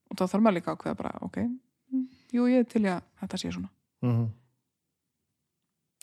[0.09, 1.39] Og þá þarf maður líka að ákveða bara ok,
[1.91, 2.03] mm,
[2.38, 3.69] jú ég er til í að þetta sé svona.
[4.05, 4.27] Mhm.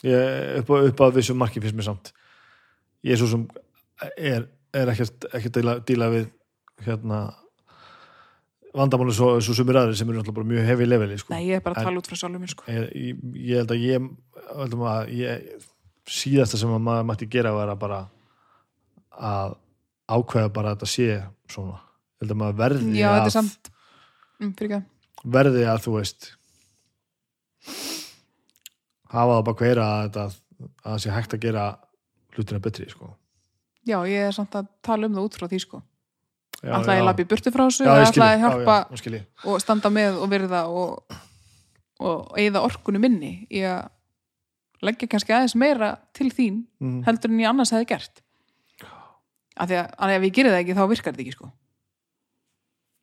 [0.05, 2.12] ég, upp, á- upp að þessu marki finnst mér samt.
[3.07, 3.47] Ég er svo sem
[4.18, 6.27] er, er ekkert, ekkert að díla við
[6.85, 7.20] hérna
[8.77, 11.33] vandamáli svo, svo sumir aðrir sem eru náttúrulega bara mjög hefi leveli sko.
[11.35, 13.62] nei ég er bara En- að tala út frá sjálfum mér sko ég, ég, ég
[13.62, 14.11] held að ég,
[14.93, 15.66] að ég
[16.07, 18.01] síðasta sem að maður mætti gera var að bara
[19.16, 19.57] að
[20.07, 21.09] ákveða bara að þetta sé
[21.51, 21.81] svona
[22.20, 23.70] held að maður verði já þetta að er samt
[24.41, 24.85] mm,
[25.37, 26.31] verði að þú veist
[29.11, 30.39] hafa það bara hverja að
[30.85, 31.66] það sé hægt að gera
[32.37, 33.11] hlutina betri sko.
[33.87, 35.83] já ég er samt að tala um það út frá því sko
[36.75, 40.19] alltaf ég lappi burtu frá þessu skil alltaf ég, að hjálpa já, og standa með
[40.23, 41.19] og virða og,
[42.01, 43.89] og eigða orkunni minni í að
[44.83, 47.03] leggja kannski aðeins meira til þín Mhm.
[47.07, 48.23] heldur en ég annars hefði gert.
[49.57, 51.51] Af því að, að ef ég gerir það ekki þá virkar þetta ekki sko.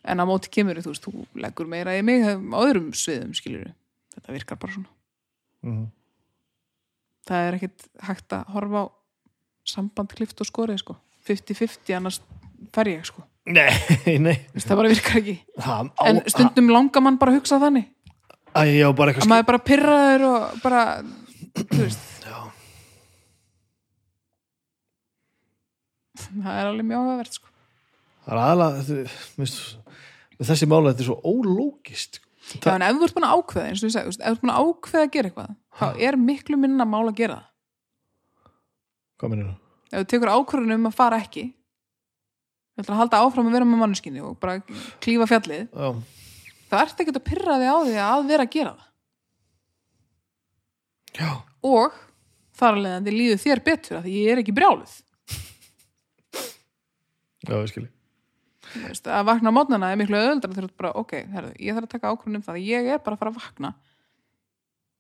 [0.05, 3.72] En á móti kemur þú veist, þú leggur meira í mig á öðrum sviðum skilur
[4.14, 4.91] þetta virkar bara svona.
[5.64, 5.88] Mhm.
[7.26, 8.91] það er ekkit hægt að horfa á
[9.66, 10.95] samband klift og skorið sko.
[11.26, 12.20] 50-50 annars
[12.76, 13.24] fer ég sko.
[13.43, 13.74] Nei,
[14.24, 14.38] nei.
[14.55, 15.36] Það bara virkar ekki.
[15.59, 17.89] Það, á, en stundum langar mann bara að hugsa þannig.
[18.53, 20.84] Að ég á bara eitthvað að maður bara pyrraður og bara
[21.59, 22.03] þú veist.
[22.24, 22.38] Já.
[26.24, 27.49] það er alveg mjög áhugavert sko.
[28.24, 29.64] Það er aðalega þetta, minnst,
[30.38, 32.22] með þessi mála þetta er svo ólógist.
[32.53, 34.41] Já, en ef þú ert búin að ákveða, eins og ég segi, ef þú ert
[34.43, 37.49] búin að ákveða að gera eitthvað, þá er miklu minna mál að gera það.
[39.20, 39.59] hvað minnir það?
[39.93, 41.45] Ef þú tekur ákvörðun um að fara ekki,
[42.74, 44.59] þú ætlar að halda áfram að vera með mannskinni og bara
[45.03, 45.89] klífa fjallið, Já.
[46.71, 48.89] þá ert ekki að pyrra þig á því að vera að gera það.
[51.13, 51.32] Já.
[51.69, 51.97] Og
[52.57, 54.95] þar að leiðandi líður þér betur að ég er ekki brjáluð.
[57.43, 57.89] Já, ég skilji
[58.74, 61.86] Veist, að vakna á mótnana er miklu öðuldar þú ert bara, ok, herðu, ég þarf
[61.86, 63.71] að taka ákvörðun um það að ég er bara að fara að vakna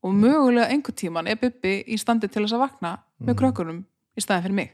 [0.03, 2.91] og mögulega einhver tíman er Bubbi í standi til þess að vakna
[3.23, 3.79] með krökkunum
[4.13, 4.73] í staðin fyrir mig.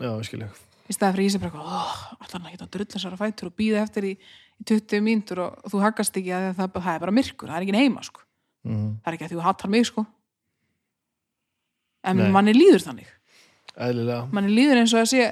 [0.00, 0.48] Já, ég skilji
[0.88, 4.66] í staði fyrir eitthvað oh, allan að geta þessara fætur og býða eftir í, í
[4.68, 7.78] 20 mínútur og, þú haggast ekki að það, það er bara myrkur, það er ekki
[7.78, 8.24] heima sko.
[8.68, 8.90] mm.
[9.02, 10.04] það er ekki að þú hattar mig sko.
[12.10, 12.28] en Nei.
[12.34, 13.10] manni líður þannig
[13.72, 15.30] Eðlilega manni líður eins og að sé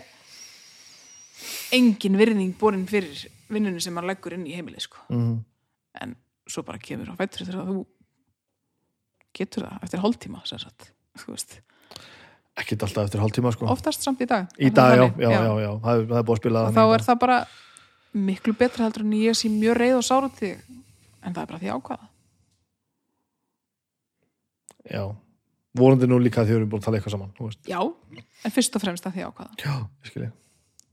[1.77, 5.03] engin virðing borin fyrir vinnunni sem mann leggur inn í heimilið sko.
[5.11, 5.35] mm.
[6.05, 6.15] en
[6.51, 7.83] svo bara kemur á fætur þegar þú
[9.37, 10.91] getur það eftir hálftíma sem sagt,
[11.21, 11.61] þú veist,
[12.59, 13.69] Ekkert alltaf eftir hálftíma sko.
[13.71, 14.51] Oftast samt í dag.
[14.59, 17.21] Í dag, já, já, já, já, Það er, búið að spila og þá er það
[17.23, 17.39] bara
[18.11, 20.57] miklu betra heldur en ég sé mjög reið og sára til
[21.23, 22.09] en það er bara því ákvaða
[24.91, 25.05] Já,
[25.79, 27.81] vonandi nú líka því við erum búin að tala eitthvað saman já,
[28.49, 30.31] en fyrst og fremst að því ákvaða Já, ég skilji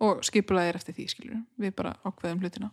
[0.03, 2.70] og skipulaði er eftir því skilur við bara ákveðum hlutina.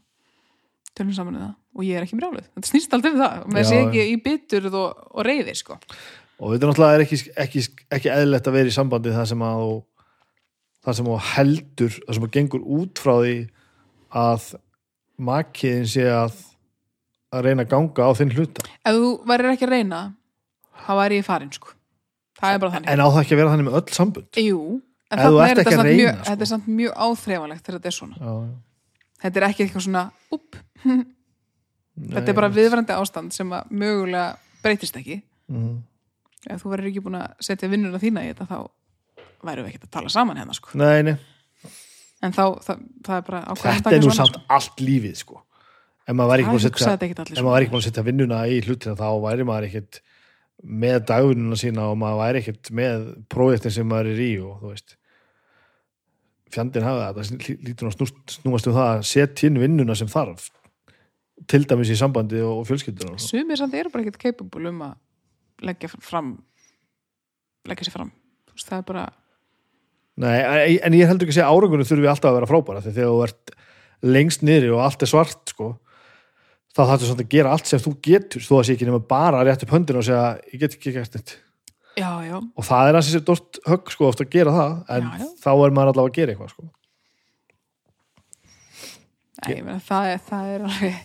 [0.95, 1.55] Tölum saman um það.
[1.75, 3.85] Og ég er ekki brjáluð þetta snýst alltaf um það, með Já, sé já.
[3.87, 5.79] ekki í bitur og, og reyði sko
[6.43, 7.65] Og þetta náttúrulega er ekki, ekki,
[7.95, 9.65] ekki eðlilegt að vera í sambandi það sem að
[10.85, 13.37] það sem þú heldur það sem þú gengur út frá því
[14.25, 14.49] að
[15.25, 16.35] makiðin sé að
[17.35, 18.67] að reyna að ganga á þinn hluta.
[18.87, 20.03] Ef þú værir ekki að reyna
[20.85, 21.73] þá væri ég farin sko.
[22.39, 22.91] Það er bara þannig.
[22.93, 24.61] En á það ekki að vera þannig með öll sambund Jú,
[25.09, 26.27] en ert er þetta að samt mjög, sko.
[26.29, 28.19] þetta er samt mjög áþreifanlegt þegar þetta er svona.
[28.19, 28.55] Já, já.
[29.25, 30.05] þetta er ekki eitthvað svona
[30.37, 30.61] upp,
[32.15, 34.27] þetta er bara viðvarandi ástand sem að mögulega
[34.65, 35.21] breytist ekki.
[35.51, 35.77] Mm.
[36.51, 38.59] Ef þú verður ekki búin að setja vinnuna þína í þetta þá
[39.45, 40.73] værum við ekkert að tala saman hérna sko.
[40.81, 41.15] nei, nei,
[42.25, 45.41] en þá, það, það er bara ákveðin þetta er nú samt allt lífið sko
[46.05, 47.45] ef maður væri ekki búin að setja svona.
[47.47, 50.01] maður væri ekki búin að setja vinnuna í hlutina þá væri maður ekkert
[50.65, 54.73] með dagvinnuna sína og maður væri ekkert með prójektin sem maður er í og þú
[54.73, 54.99] veist
[56.55, 60.51] fjandinn hafa það, það lítur að snúast um það að setja inn vinnuna sem þarf
[61.51, 63.17] til dæmis í sambandi og, svo.
[63.19, 64.95] sumir samt eru bara ekkert capable um að
[65.63, 66.35] leggja fram
[67.69, 68.11] leggja sér fram.
[68.49, 69.05] Þú veist, það er bara
[70.17, 73.09] Nei, en- ég heldur ekki að segja árangunum þurfi alltaf að vera frábæra því þegar
[73.15, 73.55] þú ert
[74.05, 75.71] lengst niðri og allt er svart sko,
[76.71, 79.41] þá þarftu samt að gera allt sem þú getur, þú að sé ekki nema bara
[79.41, 81.35] að rétt upp höndinu og segja, ég get ekki gert neitt.
[81.99, 85.11] Já, já, og það er að sér dort högg sko ofta að gera það, en
[85.11, 86.69] Já, þá er maður allavega að gera eitthvað sko.
[89.45, 91.03] Nei, ég meina, það, er, það er alveg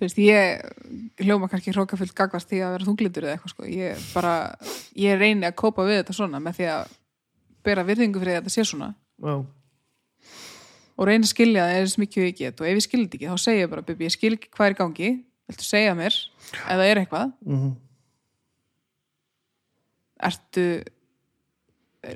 [0.00, 4.06] þú veist, ég hljóma kannski hrókafullt gagvast því að vera þunglindur eða eitthvað sko, ég
[4.14, 4.34] bara
[4.96, 6.94] ég reyni að kópa við þetta svona með því að
[7.68, 8.94] bera virðingu fyrir því að þetta sé svona.
[9.20, 9.34] Já,
[10.96, 12.58] og reyna að skilja það eins mikið og ég get.
[12.60, 14.70] Og ef ég skilja þetta ekki þá segja ég bara, Bibi, ég skil ekki hvað
[14.70, 15.12] er gangi.
[15.50, 16.16] Viltu segja mér,
[16.50, 17.30] ef það er eitthvað?
[17.44, 17.70] Mm
[20.20, 20.66] ertu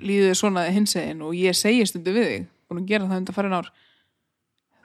[0.01, 3.37] líður þér svona hinsegin og ég segi stundu við þig búin að gera það undan
[3.37, 3.70] farin ár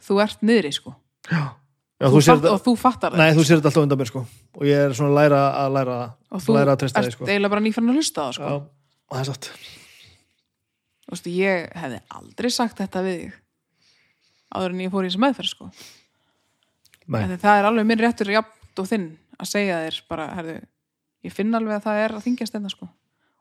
[0.04, 0.96] þú ert niðri sko.
[1.30, 1.56] Já,
[2.00, 4.24] já þú fatt, og þú fattar Nei, það þú sér þetta alltaf undan mér sko
[4.56, 5.98] og ég er svona að læra að læra,
[6.32, 8.50] og þú læra ert því sko eiginlega bara nýfann að hlusta það sko.
[8.50, 8.56] Já,
[9.10, 9.52] og það er satt
[11.10, 13.38] Þú veist, ég hefði aldrei sagt þetta við þig
[14.54, 15.70] áður en ég fór í þessu meðferð sko.
[17.10, 19.08] Nei, það er alveg minn réttur jafnt og þinn
[19.40, 20.56] að segja þér bara, herðu,
[21.26, 22.90] ég finn alveg að það er að þingjast þetta sko.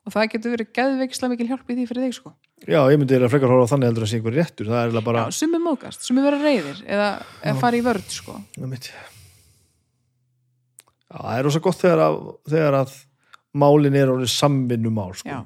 [0.08, 2.32] Og það getur verið geðveikislega mikil hjálp í því fyrir þig sko.
[2.64, 5.26] já, ég myndi eiginlega frekar horfa á þannig heldur að sé einhver réttur, er bara
[5.28, 7.08] Já, sumir mókast, sumir vera reyðir eða,
[7.44, 8.38] eða fara í vörð sko.
[11.08, 12.18] Já, það er rosa gott þegar að,
[12.52, 12.96] þegar að
[13.58, 15.28] málin er orðið samvinnumál sko.
[15.30, 15.38] Já,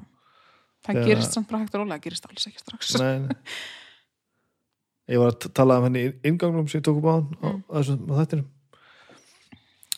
[0.83, 3.37] það Þegar- gerist samt bara hægt og rólega, það gerist alls ekki strax Nei, nei.
[5.13, 7.47] Ég var að tala um henni í inngangnum sem ég tók upp á hann á,
[7.47, 7.63] Mm.
[7.67, 7.99] á þessum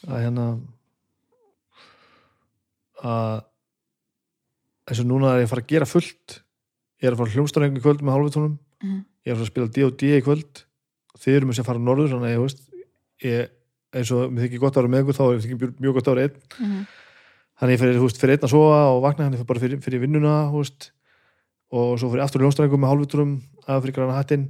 [0.05, 0.45] að hérna
[3.05, 3.43] að
[4.89, 6.39] eins og núna er ég að fara að gera fullt.
[7.01, 8.99] Ég er að fara hljómstarhengu í kvöld með hálfutónum Mhm.
[9.25, 10.63] ég er að fara að spila D&D í kvöld.
[11.17, 12.61] Þið eru með sem að fara norður þannig að ég veist
[13.23, 13.49] ég,
[13.95, 16.15] eins og mér þykir gott að vera með ykkur þá er þykir mjög- gott að
[16.15, 16.41] vera einn.
[16.59, 16.87] Mhm.
[17.55, 20.51] þannig ég fyrir, veist, fyrir einn að sofa og vakna þannig bara fyrir, fyrir vinnuna
[20.51, 20.91] veist,
[21.71, 24.49] og svo fyrir aftur í hljónstæðingum með hálfuturum að fyrir græna hættin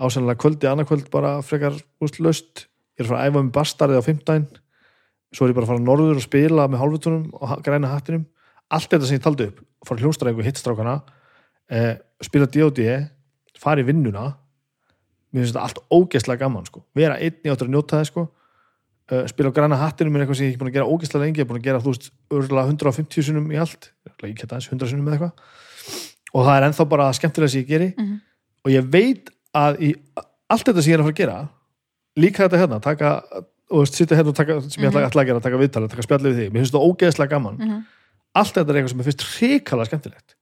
[0.00, 2.66] ásennlega kvöldi, annað kvöld bara frekar úst, löst,
[2.98, 4.46] ég er að fara að æfa með bastarið á fimmtæn
[5.32, 8.24] svo er ég bara að fara norður og spila með hálfutunum og græna hattinum,
[8.72, 10.94] allt þetta sem ég taldi upp fara í hljónstæðingu, hittstrákana
[11.72, 12.86] eh, spila D.O.D.
[13.58, 14.28] fara í vinnuna
[15.32, 16.82] mér finnst þetta allt ógeðslega gaman sko.
[16.94, 20.38] vera einn í áttur að njóta það sko uh, spila á græna hattinum er eitthvað
[20.40, 22.10] sem ég ekki búin að gera ógeðslega lengi, ég er búin að gera þú veist
[22.36, 23.88] örgulega 150 sinum í allt
[24.22, 25.32] ekki þetta eins 100 sinum eða eitthvað
[26.32, 28.20] og það er ennþá bara skemmtilega sem ég geri Mhm.
[28.64, 29.90] og ég veit að í
[30.52, 31.38] allt þetta sem ég er að fara að gera
[32.22, 33.10] líka þetta hérna, taka
[33.72, 36.32] og sitja hérna og taka, sem ég ætla, ætla að gera taka viðtala, taka spjallið
[36.34, 37.82] við þig, mér finnst þetta ógeðslega gaman Mhm.
[38.38, 40.36] Allt þetta er eitthvað sem mér finnst hrikalega skemmtilegt.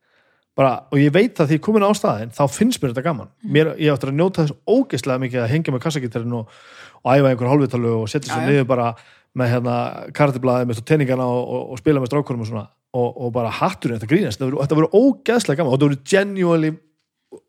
[0.58, 3.30] Bara, og ég veit að því er komin á staðin þá finnst mér þetta gaman.
[3.46, 6.58] Mér, ég áttur að njóta þess ógeðslega mikið að hengja með kassagítarinn og,
[7.00, 8.91] og æfa einhver hálfvitalu og setja sér niður bara
[9.38, 9.76] með hérna
[10.17, 12.64] kartiblaðið með tenningana og, og, og spila með strákurum og svona.
[12.91, 14.42] Og, og bara hatturinn, þetta grínast.
[14.42, 15.71] Þetta verður ógeðslega gaman.
[15.71, 16.72] Og þetta verður genuinely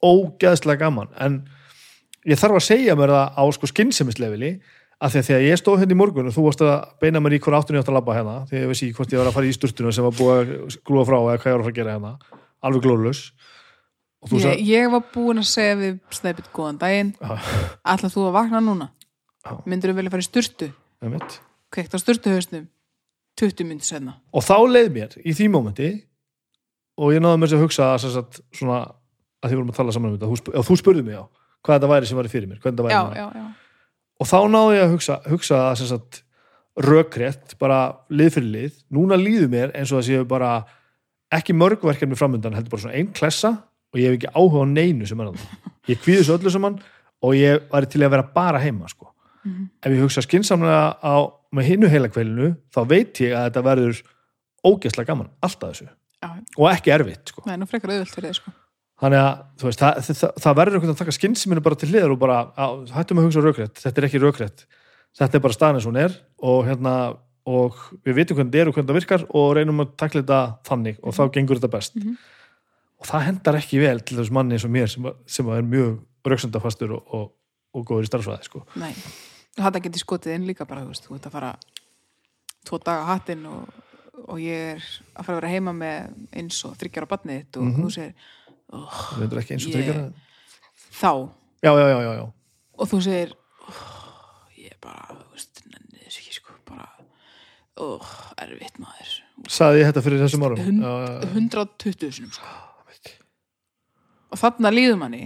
[0.06, 1.10] ógeðslega gaman.
[1.18, 1.40] En
[2.30, 4.52] ég þarf að segja mér það á sko skynsemisleveli
[5.02, 7.36] að því að þegar ég stóð hérna í morgun og þú varst að beina mér
[7.38, 9.38] í hvort áttunni átt að labba hérna því ég veist ekki hvort ég var að
[9.38, 11.74] fara í sturtuna sem var búið að skrúa frá eða hvað ég var að fara
[11.74, 12.12] að gera hérna
[12.62, 13.22] alveg glóðlaus
[14.22, 17.16] og þú ég, ég var búin að segja við Snæpit góðan daginn.
[17.82, 18.92] Ætlað þú að vakna núna?
[19.66, 20.70] Myndur þú vilja fara í sturtu?
[21.74, 22.70] Kveikt á sturtuhausnum
[23.40, 25.90] 20 myndir senna og þá leið mér í því mómenti
[27.02, 28.82] og ég náði mér sem að hugsa sem sagt, svona
[29.42, 31.26] að því vorum að tala saman um þetta sp þú spurði mig á
[31.62, 33.46] hvað þetta væri sem væri fyrir mér hvernig þetta væri já, já, já,
[34.22, 36.22] og þá náði ég að hugsa, hugsa sagt,
[36.82, 37.82] rökrétt, bara
[38.14, 40.52] lið fyrir lið núna líður mér eins og það séu bara
[41.34, 43.56] ekki mörg verkefni framundan heldur bara svona ein klessa
[43.92, 46.78] og ég hef ekki áhuga á neinu sem er það ég kvíði þessu öllu saman
[47.22, 49.10] og ég væri til að vera bara heima sko.
[49.44, 49.70] Mhm.
[49.82, 51.16] ef ég hugsa skinsamlega á
[51.52, 54.02] með hinnu heila kveilinu þá veit ég að þetta verður
[54.62, 56.30] ógeðslega gaman, alltaf þessu já.
[56.58, 57.44] og ekki erfitt sko.
[57.50, 58.54] er nú frekar auðvöld fyrir þið sko.
[59.02, 61.90] Þannig að þú veist, það, það, það verður einhvern veginn að taka skynsuminu bara til
[61.90, 62.66] hliðar og bara á,
[62.96, 64.66] hættum að hugsa rökrétt, þetta er ekki rökrétt
[65.18, 66.94] þetta er bara staðan eins og hún er og, hérna,
[67.50, 70.42] og við vitum hvernig þetta er og hvernig þetta virkar og reynum að takla þetta
[70.70, 72.16] þannig og þá gengur þetta best Mhm.
[73.02, 75.58] og það hendar ekki vel til þess manni eins og mér sem, að- sem að
[75.58, 76.00] er mjög
[76.30, 77.32] rauksendafastur og, og,
[77.74, 78.62] og góður í starfsvæði sko.
[78.78, 78.94] Nei,
[79.58, 81.56] þetta geti skotið inn líka bara, þú veist, að fara
[82.68, 83.72] tvo daga hattinn og,
[84.28, 84.84] og ég er
[85.18, 87.82] að fara að vera heima með eins og þryggjara barnið þitt og Mhm.
[87.82, 88.14] þú segir
[88.72, 90.06] það er ekki eins og tryggara
[90.92, 91.12] þá.
[91.62, 92.24] Já, já, já, já,
[92.82, 93.36] og þú segir
[93.68, 93.82] oh,
[94.58, 96.88] ég er bara, þú veist, nenni þess ekki sko, bara
[97.82, 99.14] oh, erfitt maður.
[99.52, 100.64] Saði ég þetta fyrir þessum árum?
[100.66, 101.30] Hund- já, já, já.
[101.36, 102.58] 120 sinum sko.
[104.32, 105.26] Og þarna líður manni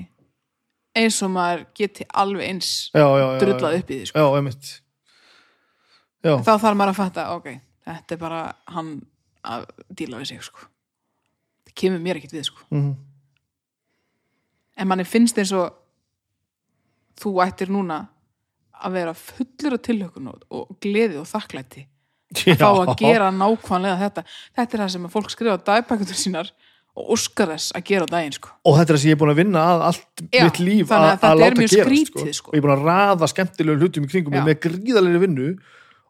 [0.95, 4.19] eins og maður geti alveg eins já, já, já, drullað upp í því sko.
[6.41, 7.49] þá þarf maður að fatta, ok
[7.85, 8.39] þetta er bara
[8.73, 8.95] hann
[9.45, 10.69] að díla við sig sko.
[11.67, 12.63] það kemur mér ekkert við sko.
[12.71, 12.95] mhm.
[14.75, 15.73] En manni finnst eins og
[17.21, 18.03] þú ættir núna
[18.75, 21.85] að vera fullur af tilhökun og, gleði og þakklæti
[22.51, 26.49] að fá að gera nákvæmlega þetta þetta er það sem að fólk skrifa dagbækundur sínar
[26.95, 28.51] og óskar þess að gera á daginn sko.
[28.63, 30.91] og þetta er það sem ég er búin að vinna að allt Já, mitt líf
[30.95, 32.35] að að, að láta gerast skrítið, sko.
[32.39, 32.51] sko.
[32.51, 35.49] og ég er búin að raða skemmtilegu hlutum í kringum með gríðalegri vinnu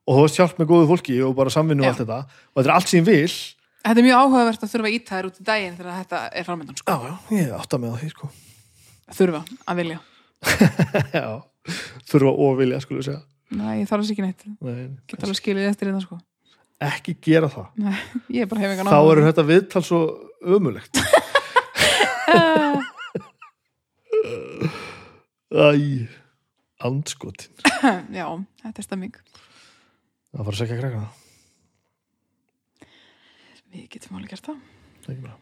[0.06, 2.70] og þú veist hjálp með góðu fólki og bara samvinnu og allt þetta og þetta
[2.70, 3.36] er allt sem ég vil
[3.86, 6.48] þetta er mjög áhugavert að þurfa að íta þér út í daginn þegar þetta er
[6.50, 6.94] framöndan sko.
[6.94, 8.32] já, já, ég átt að með það sko.
[9.14, 10.00] Þurfa að vilja.
[11.18, 11.26] Já,
[12.10, 13.22] þurfa og vilja skulle við segja.
[13.56, 16.18] Nei, ég þarf þess ekki neitt, Nei, get alveg skilið eftir þetta sko.
[16.86, 17.68] ekki gera það.
[17.86, 18.00] Nei,
[18.34, 19.12] ég er bara hef engan þá áhuga.
[19.14, 20.00] eru þetta viðtal svo
[20.56, 20.96] ömulegt
[25.56, 26.08] æ
[26.86, 27.54] andskotin.
[28.18, 28.26] Já,
[28.66, 29.16] þetta er stemming.
[30.36, 31.06] Það fara að segja krakka.
[33.72, 34.60] Við getum alveg gert það.
[35.06, 35.38] Ekki bara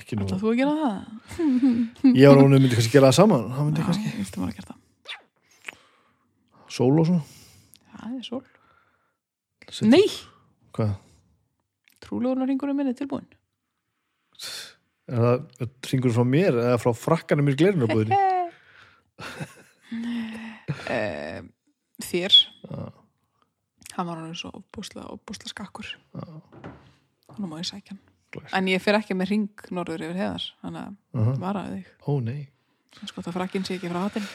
[0.00, 0.26] ekki nú.
[0.30, 0.96] Þú að gera það?
[2.20, 3.46] ég var hún myndi kannski gera það saman.
[3.54, 4.80] Það myndi Já, kannski við getum alveg gert það.
[6.74, 7.24] Sól og svona.
[7.94, 8.42] Það er sól.
[9.70, 10.04] Setja- Nei,
[10.76, 10.92] hvað?
[12.04, 13.26] Trúlegunar ringurinn minni tilbúin
[15.04, 18.16] er það ringur frá mér eða frá frakkanum mér glerinu búðinni
[20.92, 21.42] eh,
[22.04, 22.34] Þér.
[22.66, 22.88] Já.
[23.94, 25.86] Hann var hann svo opbúsla, opbúsla skakkur.
[27.38, 28.00] Nú má ég sækja hann.
[28.52, 30.96] En ég fer ekki með ring norður yfir heðar Þannig að uh
[31.28, 31.36] -huh.
[31.42, 31.86] varaði þig.
[32.08, 32.42] Ó nei.
[33.04, 34.24] Sko það frakkinn sé ekki frá hattin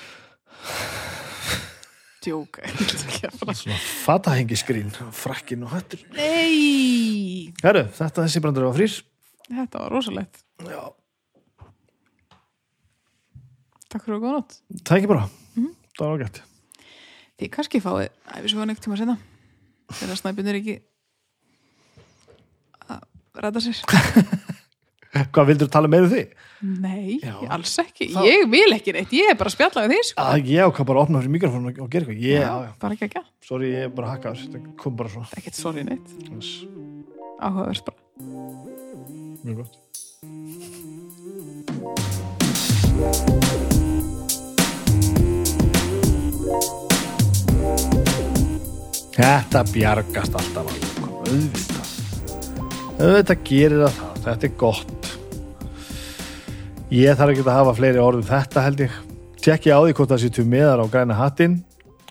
[2.23, 3.53] Djók ég ætla ekki að fara.
[3.55, 7.53] svona fatahengiskrín frakkin og hattur Nei!
[7.63, 8.93] Herru þetta þessi brandur var frýr
[9.49, 10.35] Þetta var rosalegt.
[10.61, 10.81] Já.
[13.89, 14.51] Takk fyrir að góða nótt.
[14.85, 15.23] Það ekki bara.
[15.55, 15.71] Mhm.
[15.97, 16.37] það var ágætt.
[17.39, 19.15] Þið kannski fáið æfisvöðan ekkert tíma senna
[19.89, 20.75] þegar snæpinn er ekki
[23.35, 23.81] ræta sér.
[25.33, 26.33] Hvað vildur tala meira um þig?
[26.61, 27.33] Nei, Já.
[27.55, 28.09] alls ekki.
[28.13, 30.25] Þá- Ég vil ekki neitt, ég er bara að spjalla við því sko.
[30.35, 32.21] að ég ákvað bara að opna fyrir mikrofónu og gera eitthvað.
[32.29, 32.71] Já, já.
[32.83, 35.31] bara ekki ekki, sorry ég er bara þetta kom bara svona.
[35.39, 36.13] Ekkert sorry neitt.
[36.29, 36.51] Yes.
[37.41, 37.97] áhugavert bara.
[39.43, 40.79] Mjög gott.
[49.19, 51.78] Þetta bjargast alltaf alveg, sko,
[52.99, 54.19] auðvitað gerir það það.
[54.25, 55.09] Þetta er gott.
[56.89, 58.97] Ég þarf ekki að hafa fleiri orðum þetta held ég.
[59.39, 61.61] Tjekki á því hvort það sétu meðar á græna hattin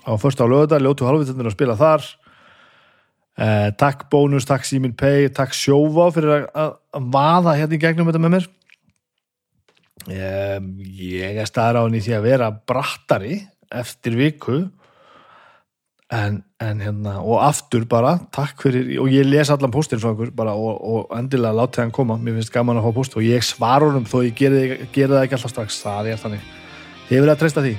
[0.01, 2.07] á första á lögða, ljótu halvvitundur að spila þar.
[3.39, 7.81] Eh, takk bónus, takk Simin Pay takk sjófá fyrir að, að, að vaða hérna í
[7.83, 8.49] gegnum þetta með mér.
[10.09, 10.57] Eh,
[11.19, 13.39] ég er staðar á henni því að vera brattari
[13.69, 14.63] eftir viku
[16.09, 20.31] en, en hérna og aftur bara, takk fyrir og ég les allan póstin frá ykkur
[20.35, 23.45] bara og, og endilega látið hann koma, mér finnst gaman að fá póst og ég
[23.45, 24.63] svar honum þó ég geri,
[24.95, 25.79] geri það ekki alltaf strax.
[25.85, 26.49] Það er þannig,
[27.11, 27.75] ég vil að treysta því?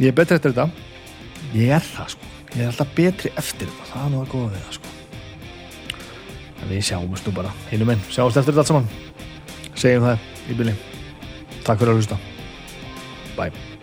[0.00, 0.70] Ég er betri eftir þetta.
[1.54, 4.54] Ég er það sko, ég er alltaf betri eftir þetta, það er nú að góða
[4.54, 4.96] við það sko.
[6.54, 8.90] En við sjáumst nú bara hinum enn, sjáumst eftir þetta allt saman.
[9.74, 10.76] Segjum það í byrni
[11.64, 12.20] takk fyrir að hlusta.
[13.36, 13.73] Bye